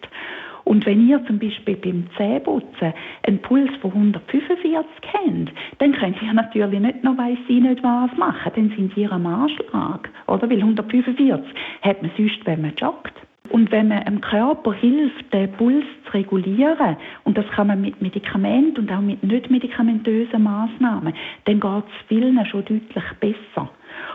Und 0.64 0.84
wenn 0.84 1.08
ihr 1.08 1.24
zum 1.24 1.38
Beispiel 1.38 1.76
beim 1.76 2.08
Zähneputzen 2.18 2.92
einen 3.26 3.38
Puls 3.40 3.70
von 3.80 3.92
145 3.92 4.74
habt, 4.74 5.52
dann 5.78 5.92
könnt 5.92 6.22
ihr 6.22 6.32
natürlich 6.34 6.78
nicht 6.78 7.02
noch 7.02 7.16
weiss 7.16 7.38
sie 7.48 7.60
nicht 7.60 7.82
was 7.82 8.14
machen, 8.18 8.52
dann 8.54 8.68
sind 8.76 8.94
ihr 8.98 9.10
am 9.10 9.26
Anschlag, 9.26 10.10
oder? 10.26 10.48
Weil 10.48 10.58
145 10.58 11.42
hat 11.80 12.02
man 12.02 12.10
sonst, 12.18 12.44
wenn 12.44 12.60
man 12.60 12.74
joggt. 12.76 13.14
Und 13.50 13.70
wenn 13.72 13.88
man 13.88 14.04
dem 14.04 14.20
Körper 14.20 14.72
hilft, 14.72 15.32
den 15.32 15.52
Puls 15.52 15.84
zu 16.06 16.12
regulieren, 16.12 16.96
und 17.24 17.36
das 17.36 17.46
kann 17.48 17.66
man 17.66 17.80
mit 17.80 18.00
Medikamenten 18.00 18.80
und 18.80 18.92
auch 18.92 19.00
mit 19.00 19.22
nicht 19.22 19.50
medikamentösen 19.50 20.42
Maßnahmen, 20.42 21.12
dann 21.44 21.60
geht 21.60 21.84
es 21.84 22.06
vielen 22.08 22.44
schon 22.46 22.64
deutlich 22.64 23.04
besser. 23.20 23.68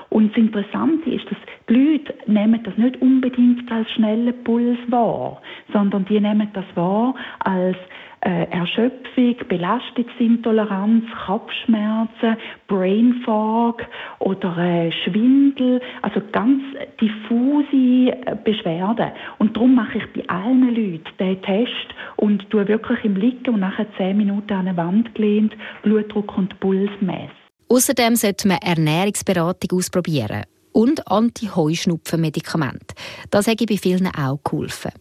Und 0.10 0.32
das 0.32 0.38
Interessante 0.38 1.10
ist, 1.10 1.30
dass 1.30 1.38
die 1.70 1.74
Leute 1.74 2.16
nehmen 2.26 2.64
das 2.64 2.78
nicht 2.78 3.02
unbedingt 3.02 3.70
als 3.72 3.92
schnellen 3.92 4.34
Puls 4.44 4.80
wahr, 4.88 5.42
sondern 5.74 6.06
die 6.06 6.20
nehmen 6.20 6.50
das 6.54 6.66
wahr 6.76 7.14
als 7.40 7.78
Erschöpfung, 8.22 9.36
Belastungsintoleranz, 9.48 11.06
Kopfschmerzen, 11.26 12.38
Brain 12.68 13.22
Fog 13.24 13.82
oder 14.20 14.58
äh, 14.58 14.92
Schwindel, 14.92 15.80
also 16.02 16.22
ganz 16.32 16.62
diffuse 17.00 18.12
äh, 18.12 18.36
Beschwerden. 18.44 19.12
Und 19.38 19.56
darum 19.56 19.76
mache 19.76 20.00
ich 20.00 20.14
bei 20.14 20.28
allen 20.30 20.74
Leuten 20.74 21.06
den 21.20 21.42
Test 21.42 21.72
und 22.16 22.50
tue 22.50 22.68
wirklich 22.68 23.04
im 23.04 23.16
Liegen 23.16 23.54
und 23.54 23.60
nachher 23.60 23.88
zehn 23.98 24.18
Minuten 24.18 24.54
an 24.54 24.68
eine 24.68 24.78
Wand 24.78 25.14
gelehnt 25.16 25.56
Blutdruck 25.84 26.38
und 26.38 26.60
Puls 26.60 26.92
messen. 27.00 27.32
Außerdem 27.70 28.16
sollte 28.16 28.48
man 28.48 28.58
Ernährungsberatung 28.58 29.78
ausprobieren 29.78 30.44
und 30.72 31.08
Anti-Heuschnupfen-Medikamente. 31.08 32.96
Das 33.30 33.48
hätte 33.48 33.66
bei 33.66 33.78
vielen 33.78 34.08
auch 34.08 34.40
geholfen. 34.44 34.92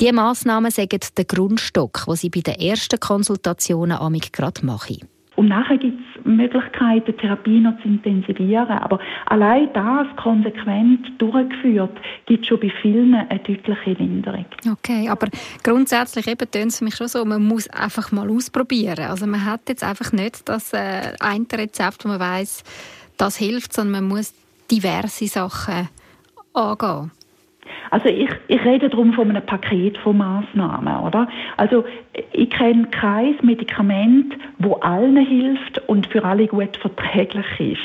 Diese 0.00 0.14
Massnahmen 0.14 0.70
sagen 0.70 1.00
der 1.18 1.26
Grundstock, 1.26 2.06
den 2.06 2.16
sie 2.16 2.30
bei 2.30 2.40
den 2.40 2.54
ersten 2.54 2.98
Konsultationen 2.98 3.98
amig 3.98 4.32
gerade 4.32 4.64
machen. 4.64 5.00
Und 5.36 5.48
nachher 5.48 5.76
gibt 5.76 5.98
es 6.00 6.24
Möglichkeiten, 6.24 7.04
die 7.06 7.12
Therapie 7.12 7.60
noch 7.60 7.78
zu 7.82 7.88
intensivieren. 7.88 8.78
Aber 8.78 8.98
allein 9.26 9.70
das 9.74 10.06
konsequent 10.16 11.06
durchgeführt, 11.18 11.98
gibt 12.24 12.46
schon 12.46 12.60
bei 12.60 12.72
vielen 12.80 13.14
eine 13.14 13.38
deutliche 13.40 13.92
Linderung. 13.92 14.46
Okay, 14.70 15.08
aber 15.08 15.28
grundsätzlich 15.62 16.26
eben 16.26 16.50
tönt 16.50 16.72
es 16.72 16.78
für 16.78 16.84
mich 16.84 16.96
schon 16.96 17.08
so, 17.08 17.24
man 17.24 17.46
muss 17.46 17.68
einfach 17.68 18.10
mal 18.10 18.30
ausprobieren. 18.30 19.00
Also 19.00 19.26
man 19.26 19.44
hat 19.44 19.68
jetzt 19.68 19.84
einfach 19.84 20.12
nicht 20.12 20.48
das 20.48 20.72
äh, 20.72 21.12
eine 21.20 21.46
Rezept, 21.52 22.04
wo 22.04 22.08
man 22.08 22.20
weiß, 22.20 22.64
das 23.18 23.36
hilft, 23.36 23.74
sondern 23.74 24.02
man 24.02 24.16
muss 24.16 24.34
diverse 24.70 25.26
Sachen 25.26 25.88
angehen. 26.54 27.10
Also 27.90 28.08
ich, 28.08 28.30
ich 28.48 28.64
rede 28.64 28.88
darum 28.88 29.12
von 29.12 29.30
einem 29.30 29.44
Paket 29.44 29.98
von 29.98 30.18
Maßnahmen, 30.18 31.00
oder? 31.00 31.28
Also 31.56 31.84
ich 32.32 32.50
kenne 32.50 32.86
kein 32.90 33.36
Medikament, 33.42 34.34
wo 34.58 34.74
allen 34.74 35.16
hilft 35.16 35.78
und 35.88 36.06
für 36.06 36.24
alle 36.24 36.46
gut 36.46 36.76
verträglich 36.76 37.46
ist. 37.58 37.80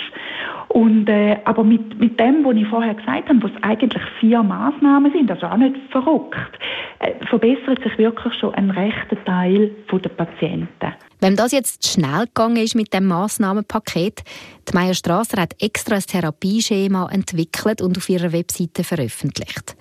Und, 0.69 1.07
äh, 1.07 1.37
aber 1.45 1.63
mit, 1.63 1.99
mit 1.99 2.19
dem, 2.19 2.43
was 2.43 2.55
ich 2.55 2.67
vorher 2.67 2.95
gesagt 2.95 3.29
habe, 3.29 3.43
was 3.43 3.63
eigentlich 3.63 4.03
vier 4.19 4.43
Maßnahmen 4.43 5.11
sind, 5.11 5.31
also 5.31 5.47
auch 5.47 5.57
nicht 5.57 5.75
verrückt, 5.89 6.59
äh, 6.99 7.13
verbessert 7.27 7.81
sich 7.83 7.97
wirklich 7.97 8.33
schon 8.33 8.53
ein 8.55 8.71
rechter 8.71 9.23
Teil 9.23 9.71
der 9.91 10.09
Patienten. 10.09 10.93
Wenn 11.25 11.35
das 11.35 11.53
jetzt 11.53 11.87
schnell 11.87 12.27
gegangen 12.27 12.57
ist 12.57 12.75
mit 12.75 12.93
dem 12.93 13.07
Maßnahmenpaket, 13.07 14.21
die 14.69 14.75
Meier 14.75 14.93
Strasser 14.93 15.41
hat 15.41 15.55
extra 15.59 15.95
ein 15.95 16.01
Therapieschema 16.03 17.09
entwickelt 17.11 17.81
und 17.81 17.97
auf 17.97 18.07
ihrer 18.09 18.31
Webseite 18.31 18.83
veröffentlicht. 18.83 19.75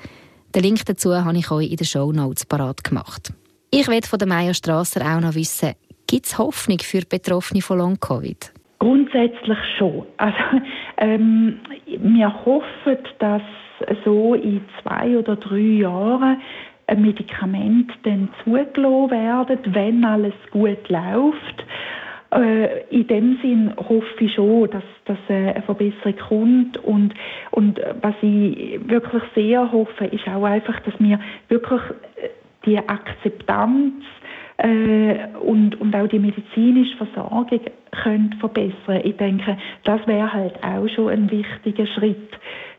Den 0.54 0.62
Link 0.62 0.86
dazu 0.86 1.14
habe 1.14 1.36
ich 1.36 1.50
euch 1.50 1.70
in 1.70 1.76
den 1.76 1.84
Show 1.84 2.12
Notes 2.12 2.46
parat 2.46 2.82
gemacht. 2.82 3.34
Ich 3.70 3.86
will 3.88 4.00
von 4.04 4.18
der 4.18 4.26
Meier 4.26 4.54
Strasser 4.54 5.02
auch 5.02 5.20
noch 5.20 5.34
wissen, 5.34 5.74
gibt 6.06 6.24
es 6.24 6.38
Hoffnung 6.38 6.78
für 6.78 7.02
Betroffene 7.02 7.60
von 7.60 7.76
Long-Covid? 7.76 8.50
Grundsätzlich 8.78 9.58
schon. 9.76 10.06
Also, 10.16 10.38
ähm, 10.96 11.60
wir 11.84 12.46
hoffen, 12.46 12.96
dass 13.18 13.42
so 14.06 14.32
in 14.32 14.62
zwei 14.80 15.18
oder 15.18 15.36
drei 15.36 15.58
Jahren 15.58 16.40
ein 16.86 17.02
Medikament 17.02 17.92
dann 18.02 18.28
zugelassen 18.42 19.10
werden, 19.10 19.58
wenn 19.74 20.04
alles 20.04 20.34
gut 20.50 20.88
läuft. 20.88 21.64
Äh, 22.34 22.84
in 22.90 23.06
dem 23.06 23.38
Sinn 23.42 23.72
hoffe 23.76 24.24
ich 24.24 24.34
schon, 24.34 24.68
dass, 24.70 24.82
dass 25.04 25.18
eine 25.28 25.62
Verbesserung 25.62 26.16
kommt 26.28 26.78
und, 26.78 27.14
und 27.52 27.80
was 28.02 28.14
ich 28.22 28.80
wirklich 28.88 29.22
sehr 29.34 29.70
hoffe, 29.70 30.06
ist 30.06 30.26
auch 30.28 30.44
einfach, 30.44 30.80
dass 30.80 30.94
wir 30.98 31.20
wirklich 31.48 31.80
äh, 32.16 32.28
die 32.66 32.78
Akzeptanz 32.78 33.94
äh, 34.56 35.26
und, 35.40 35.80
und 35.80 35.94
auch 35.94 36.08
die 36.08 36.18
medizinische 36.18 36.96
Versorgung 36.96 37.60
können 38.02 38.34
verbessern. 38.40 39.00
Ich 39.04 39.16
denke, 39.16 39.56
das 39.84 40.06
wäre 40.06 40.32
halt 40.32 40.54
auch 40.64 40.88
schon 40.88 41.10
ein 41.10 41.30
wichtiger 41.30 41.86
Schritt 41.86 42.30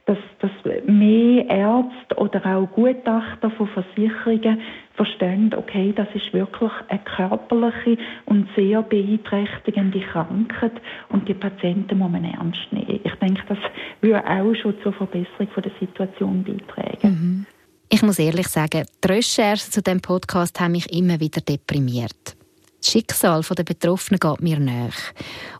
dass, 0.05 0.17
dass 0.39 0.51
mehr 0.85 1.49
Ärzte 1.49 2.15
oder 2.17 2.45
auch 2.45 2.71
Gutachter 2.71 3.49
von 3.51 3.67
Versicherungen 3.69 4.61
verstehen, 4.93 5.53
okay, 5.57 5.93
das 5.95 6.07
ist 6.13 6.31
wirklich 6.31 6.71
eine 6.89 6.99
körperliche 6.99 7.97
und 8.25 8.47
sehr 8.55 8.83
beeinträchtigende 8.83 9.99
Krankheit 10.01 10.73
und 11.09 11.27
die 11.27 11.33
Patienten 11.33 11.97
muss 11.97 12.11
man 12.11 12.23
ernst 12.23 12.67
nehmen. 12.71 12.99
Ich 13.03 13.15
denke, 13.15 13.41
das 13.49 13.57
würde 14.01 14.23
auch 14.25 14.53
schon 14.55 14.75
zur 14.83 14.93
Verbesserung 14.93 15.47
der 15.57 15.71
Situation 15.79 16.43
beitragen. 16.43 17.09
Mhm. 17.09 17.45
Ich 17.89 18.01
muss 18.01 18.19
ehrlich 18.19 18.47
sagen, 18.47 18.85
die 19.03 19.07
Recherchen 19.07 19.71
zu 19.71 19.81
diesem 19.81 20.01
Podcast 20.01 20.59
haben 20.59 20.73
mich 20.73 20.91
immer 20.91 21.19
wieder 21.19 21.41
deprimiert. 21.41 22.35
Das 22.79 22.91
Schicksal 22.91 23.41
der 23.41 23.63
Betroffenen 23.63 24.19
geht 24.19 24.41
mir 24.41 24.59
nach. 24.59 24.97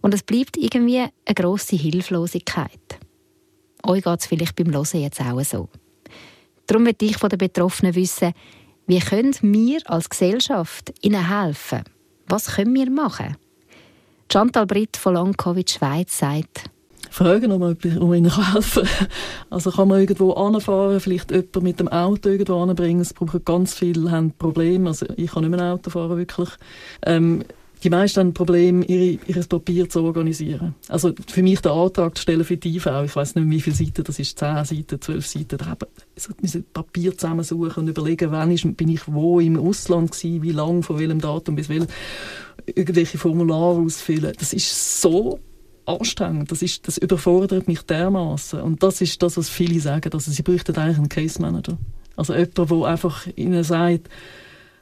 Und 0.02 0.14
es 0.14 0.24
bleibt 0.24 0.58
irgendwie 0.58 1.00
eine 1.00 1.36
grosse 1.36 1.76
Hilflosigkeit. 1.76 3.00
Euch 3.88 4.04
geht 4.04 4.20
es 4.20 4.26
vielleicht 4.26 4.56
beim 4.56 4.74
Hören 4.74 5.02
jetzt 5.02 5.22
auch 5.22 5.42
so. 5.44 5.70
Darum 6.68 6.84
möchte 6.84 7.06
ich 7.06 7.18
von 7.18 7.30
den 7.30 7.38
Betroffenen 7.38 7.96
wissen, 7.96 8.34
wie 8.88 9.00
können 9.00 9.36
wir 9.42 9.80
als 9.86 10.10
Gesellschaft 10.10 10.94
ihnen 11.02 11.28
helfen? 11.28 11.84
Was 12.28 12.56
können 12.56 12.74
wir 12.74 12.90
machen? 12.90 13.38
Chantal 14.32 14.66
Britt 14.66 14.98
von 14.98 15.14
Long 15.14 15.34
Covid 15.34 15.70
Schweiz 15.70 16.18
sagt, 16.18 16.70
fragen, 17.16 17.52
ob 17.52 17.60
man, 17.60 17.78
ihnen 17.84 18.54
helfen 18.54 18.84
kann. 18.84 19.08
Also 19.50 19.72
kann 19.72 19.88
man 19.88 20.02
irgendwo 20.02 20.34
anfahren, 20.34 21.00
vielleicht 21.00 21.32
jemanden 21.32 21.64
mit 21.64 21.80
dem 21.80 21.88
Auto 21.88 22.30
irgendwo 22.30 22.62
anbringen. 22.62 23.02
Es 23.02 23.14
brauchen 23.14 23.44
ganz 23.46 23.74
viele 23.74 24.12
haben 24.12 24.32
Probleme. 24.32 24.90
Also 24.90 25.06
ich 25.16 25.32
kann 25.32 25.44
nicht 25.44 25.52
mehr 25.52 25.62
ein 25.62 25.74
Auto 25.74 25.90
fahren, 25.90 26.18
wirklich. 26.18 26.50
Ähm, 27.06 27.44
die 27.86 27.92
meisten 27.92 28.20
haben 28.20 28.28
ein 28.30 28.34
Problem, 28.34 28.82
ihre, 28.82 29.20
ihr 29.28 29.44
Papier 29.48 29.88
zu 29.88 30.02
organisieren. 30.02 30.74
Also 30.90 31.14
für 31.28 31.44
mich 31.44 31.62
den 31.62 31.72
Antrag 31.72 32.18
zu 32.18 32.24
stellen 32.24 32.44
für 32.44 32.58
die 32.58 32.78
IV, 32.78 32.88
ich 33.06 33.16
weiß 33.16 33.36
nicht, 33.36 33.48
wie 33.48 33.62
viele 33.62 33.76
Seiten 33.76 34.04
das 34.04 34.18
ist, 34.18 34.40
10 34.40 34.66
Seiten, 34.66 35.00
12 35.00 35.28
Seiten, 35.28 35.58
da 35.60 35.78
müssen 36.42 36.66
Papier 36.74 37.16
zusammensuchen 37.16 37.84
und 37.84 37.88
überlegen, 37.88 38.32
wann 38.32 38.50
ist, 38.50 38.76
bin 38.76 38.90
ich 38.90 39.02
wo 39.06 39.40
im 39.40 39.60
Ausland 39.60 40.12
gewesen, 40.12 40.42
wie 40.42 40.52
lange, 40.52 40.82
von 40.82 40.98
welchem 40.98 41.22
Datum 41.22 41.56
bis 41.56 41.70
welchem, 41.70 41.86
irgendwelche 42.66 43.20
Formulare 43.20 43.80
ausfüllen. 43.80 44.34
Das 44.40 44.52
ist 44.52 45.02
so 45.02 45.40
anstrengend, 45.86 46.52
das, 46.52 46.64
ist, 46.64 46.88
das 46.88 46.98
überfordert 46.98 47.68
mich 47.68 47.84
dermaßen 47.84 48.62
Und 48.62 48.82
das 48.82 49.00
ist 49.02 49.22
das, 49.22 49.38
was 49.38 49.48
viele 49.48 49.80
sagen, 49.80 50.10
also 50.12 50.32
sie 50.32 50.42
bräuchten 50.42 50.76
eigentlich 50.76 50.98
einen 50.98 51.10
Case 51.10 51.40
Manager. 51.40 51.78
Also 52.16 52.34
jemand, 52.34 52.58
der 52.58 52.88
einfach 52.88 53.28
ihnen 53.36 53.64
sagt, 53.64 54.10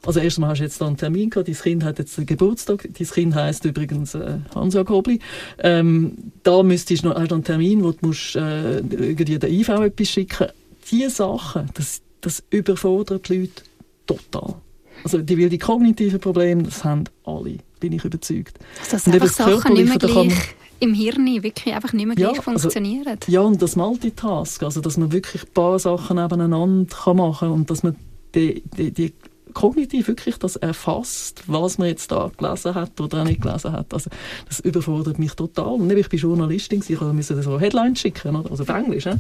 also 0.06 0.20
erstmal 0.20 0.50
hast 0.50 0.60
du 0.60 0.64
jetzt 0.64 0.82
da 0.82 0.88
einen 0.88 0.98
Termin 0.98 1.30
gehabt, 1.30 1.48
dein 1.48 1.56
Kind 1.56 1.84
hat 1.84 2.00
jetzt 2.00 2.18
einen 2.18 2.26
Geburtstag, 2.26 2.84
dein 2.84 3.08
Kind 3.08 3.36
heisst 3.36 3.66
übrigens 3.66 4.16
äh, 4.16 4.40
Kobli. 4.86 5.20
Ähm, 5.60 6.18
da 6.44 6.62
müsstest 6.62 7.04
du 7.04 7.10
noch, 7.10 7.16
hast 7.16 7.32
du 7.32 7.36
einen 7.36 7.44
Termin, 7.44 7.84
wo 7.84 7.92
du 7.92 8.08
musst, 8.08 8.36
äh, 8.36 8.80
irgendwie 8.80 9.40
der 9.40 9.50
IV 9.50 9.70
etwas 9.70 10.10
schicken 10.10 10.48
Diese 10.92 11.10
Sachen, 11.10 11.70
das, 11.74 12.02
das 12.22 12.44
überfordert 12.50 13.30
die 13.30 13.42
Leute 13.42 13.64
total. 14.06 14.56
Also 15.04 15.20
die, 15.20 15.38
weil 15.38 15.50
die 15.50 15.58
kognitiven 15.58 16.20
Probleme, 16.20 16.64
das 16.64 16.84
haben 16.84 17.06
alle, 17.26 17.58
bin 17.80 17.94
ich 17.94 18.04
überzeugt. 18.04 18.60
Also 18.82 18.98
dass 18.98 19.08
einfach 19.08 19.28
Sachen 19.28 19.74
nicht 19.74 19.90
mehr 19.90 19.98
gleich 19.98 20.56
im 20.80 20.94
Hirn 20.94 21.26
wirklich 21.42 21.74
einfach 21.74 21.94
nicht 21.94 22.06
mehr 22.06 22.16
gleich 22.16 22.36
ja, 22.36 22.40
also 22.40 22.42
funktionieren. 22.42 23.08
Also, 23.08 23.32
ja, 23.32 23.40
und 23.42 23.62
das 23.62 23.78
Multitask, 23.78 24.64
also 24.64 24.82
dass 24.82 24.98
man 24.98 25.12
wirklich 25.14 25.44
ein 25.44 25.54
paar 25.54 25.80
Sachen 25.80 26.18
nebeneinander 26.18 26.94
kann 26.94 27.18
machen 27.18 27.48
kann 27.48 27.52
und 27.52 27.70
dass 27.70 27.84
man 27.84 27.96
die, 28.36 28.64
die, 28.78 28.92
die 28.92 29.14
kognitiv 29.54 30.08
wirklich 30.08 30.38
das 30.38 30.56
erfasst, 30.56 31.44
was 31.48 31.78
man 31.78 31.88
jetzt 31.88 32.12
da 32.12 32.32
gelesen 32.38 32.76
hat 32.76 33.00
oder 33.00 33.22
auch 33.22 33.26
nicht 33.26 33.42
gelesen 33.42 33.72
hat. 33.72 33.94
Also, 33.94 34.10
das 34.48 34.60
überfordert 34.60 35.20
mich 35.20 35.34
total. 35.34 35.74
Und 35.74 35.92
ich 35.92 36.10
bin 36.10 36.20
Journalistin, 36.20 36.84
ich 36.88 37.00
musste 37.00 37.42
so 37.42 37.60
Headlines 37.60 38.00
schicken, 38.00 38.36
oder? 38.36 38.52
also 38.52 38.64
auf 38.64 38.70
Englisch. 38.70 39.06
Ne? 39.06 39.18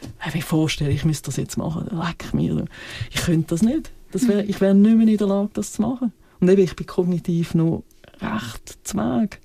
Wenn 0.00 0.28
ich 0.28 0.34
mir 0.34 0.42
vorstelle, 0.42 0.90
ich 0.90 1.04
müsste 1.04 1.26
das 1.26 1.36
jetzt 1.36 1.56
machen, 1.56 1.88
leck 1.90 2.32
mir. 2.32 2.64
Ich 3.10 3.22
könnte 3.22 3.48
das 3.48 3.62
nicht. 3.62 3.90
Das 4.12 4.26
wär, 4.26 4.48
ich 4.48 4.60
wäre 4.60 4.74
nicht 4.74 4.96
mehr 4.96 5.06
in 5.06 5.16
der 5.16 5.26
Lage, 5.26 5.50
das 5.52 5.72
zu 5.72 5.82
machen. 5.82 6.12
Und 6.40 6.48
eben, 6.48 6.62
ich 6.62 6.76
bin 6.76 6.86
kognitiv 6.86 7.54
noch 7.54 7.82
recht 8.20 8.78
zweig. 8.84 9.40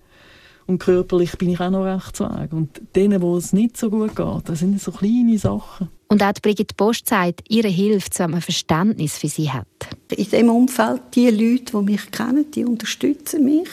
Und 0.66 0.80
körperlich 0.80 1.38
bin 1.38 1.49
ich 1.49 1.59
auch 1.59 1.70
noch 1.70 1.84
recht 1.84 2.20
weg. 2.20 2.51
Und 2.51 2.82
denen, 2.95 3.22
wo 3.22 3.38
es 3.38 3.53
nicht 3.53 3.78
so 3.78 3.89
gut 3.89 4.16
geht, 4.16 4.49
das 4.49 4.59
sind 4.59 4.82
so 4.82 4.91
kleine 4.91 5.38
Sachen. 5.38 5.89
Und 6.07 6.22
auch 6.22 6.34
Brigitte 6.41 6.76
Post 6.76 7.09
sagt, 7.09 7.41
ihre 7.49 7.68
hilft, 7.68 8.18
wenn 8.20 8.32
man 8.32 8.41
Verständnis 8.41 9.18
für 9.18 9.28
sie 9.28 9.51
hat. 9.51 9.66
In 10.16 10.30
dem 10.30 10.49
Umfeld, 10.49 11.01
die 11.16 11.30
Leute, 11.30 11.78
die 11.78 11.84
mich 11.91 12.11
kennen, 12.11 12.51
die 12.51 12.66
unterstützen 12.66 13.43
mich. 13.45 13.70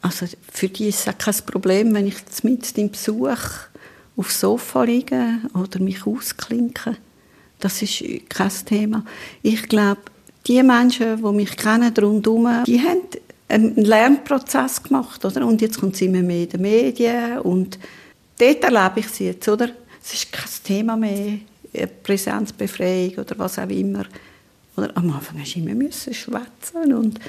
Also 0.00 0.26
für 0.50 0.68
die 0.68 0.88
ist 0.88 1.00
es 1.00 1.08
auch 1.08 1.18
kein 1.18 1.34
Problem, 1.46 1.94
wenn 1.94 2.06
ich 2.06 2.16
mit 2.42 2.76
dem 2.76 2.90
Besuch 2.90 3.38
aufs 4.16 4.40
Sofa 4.40 4.84
liege 4.84 5.38
oder 5.54 5.80
mich 5.80 6.06
ausklinke. 6.06 6.96
Das 7.58 7.82
ist 7.82 8.04
kein 8.28 8.50
Thema. 8.66 9.04
Ich 9.42 9.68
glaube, 9.68 10.00
die 10.46 10.62
Menschen, 10.62 11.22
die 11.22 11.32
mich 11.32 11.56
kennen 11.56 11.92
rundherum, 11.96 12.64
die 12.66 12.80
haben 12.80 13.00
einen 13.54 13.76
Lernprozess 13.76 14.82
gemacht, 14.82 15.24
oder? 15.24 15.46
Und 15.46 15.62
jetzt 15.62 15.78
kommt 15.78 15.96
sie 15.96 16.06
immer 16.06 16.22
mehr 16.22 16.42
in 16.42 16.48
den 16.48 16.60
Medien 16.62 17.38
und 17.38 17.78
dort 18.38 18.64
erlebe 18.64 19.00
ich 19.00 19.08
sie 19.08 19.26
jetzt, 19.26 19.48
oder? 19.48 19.70
Es 20.02 20.12
ist 20.12 20.32
kein 20.32 20.48
Thema 20.64 20.96
mehr, 20.96 21.38
Präsenzbefreiung 22.02 23.14
oder 23.14 23.38
was 23.38 23.58
auch 23.58 23.68
immer. 23.68 24.04
Oder 24.76 24.90
am 24.96 25.10
Anfang 25.10 25.40
hast 25.40 25.54
du 25.54 25.60
immer 25.60 25.90
schwätzen 25.92 26.94
und 26.94 27.20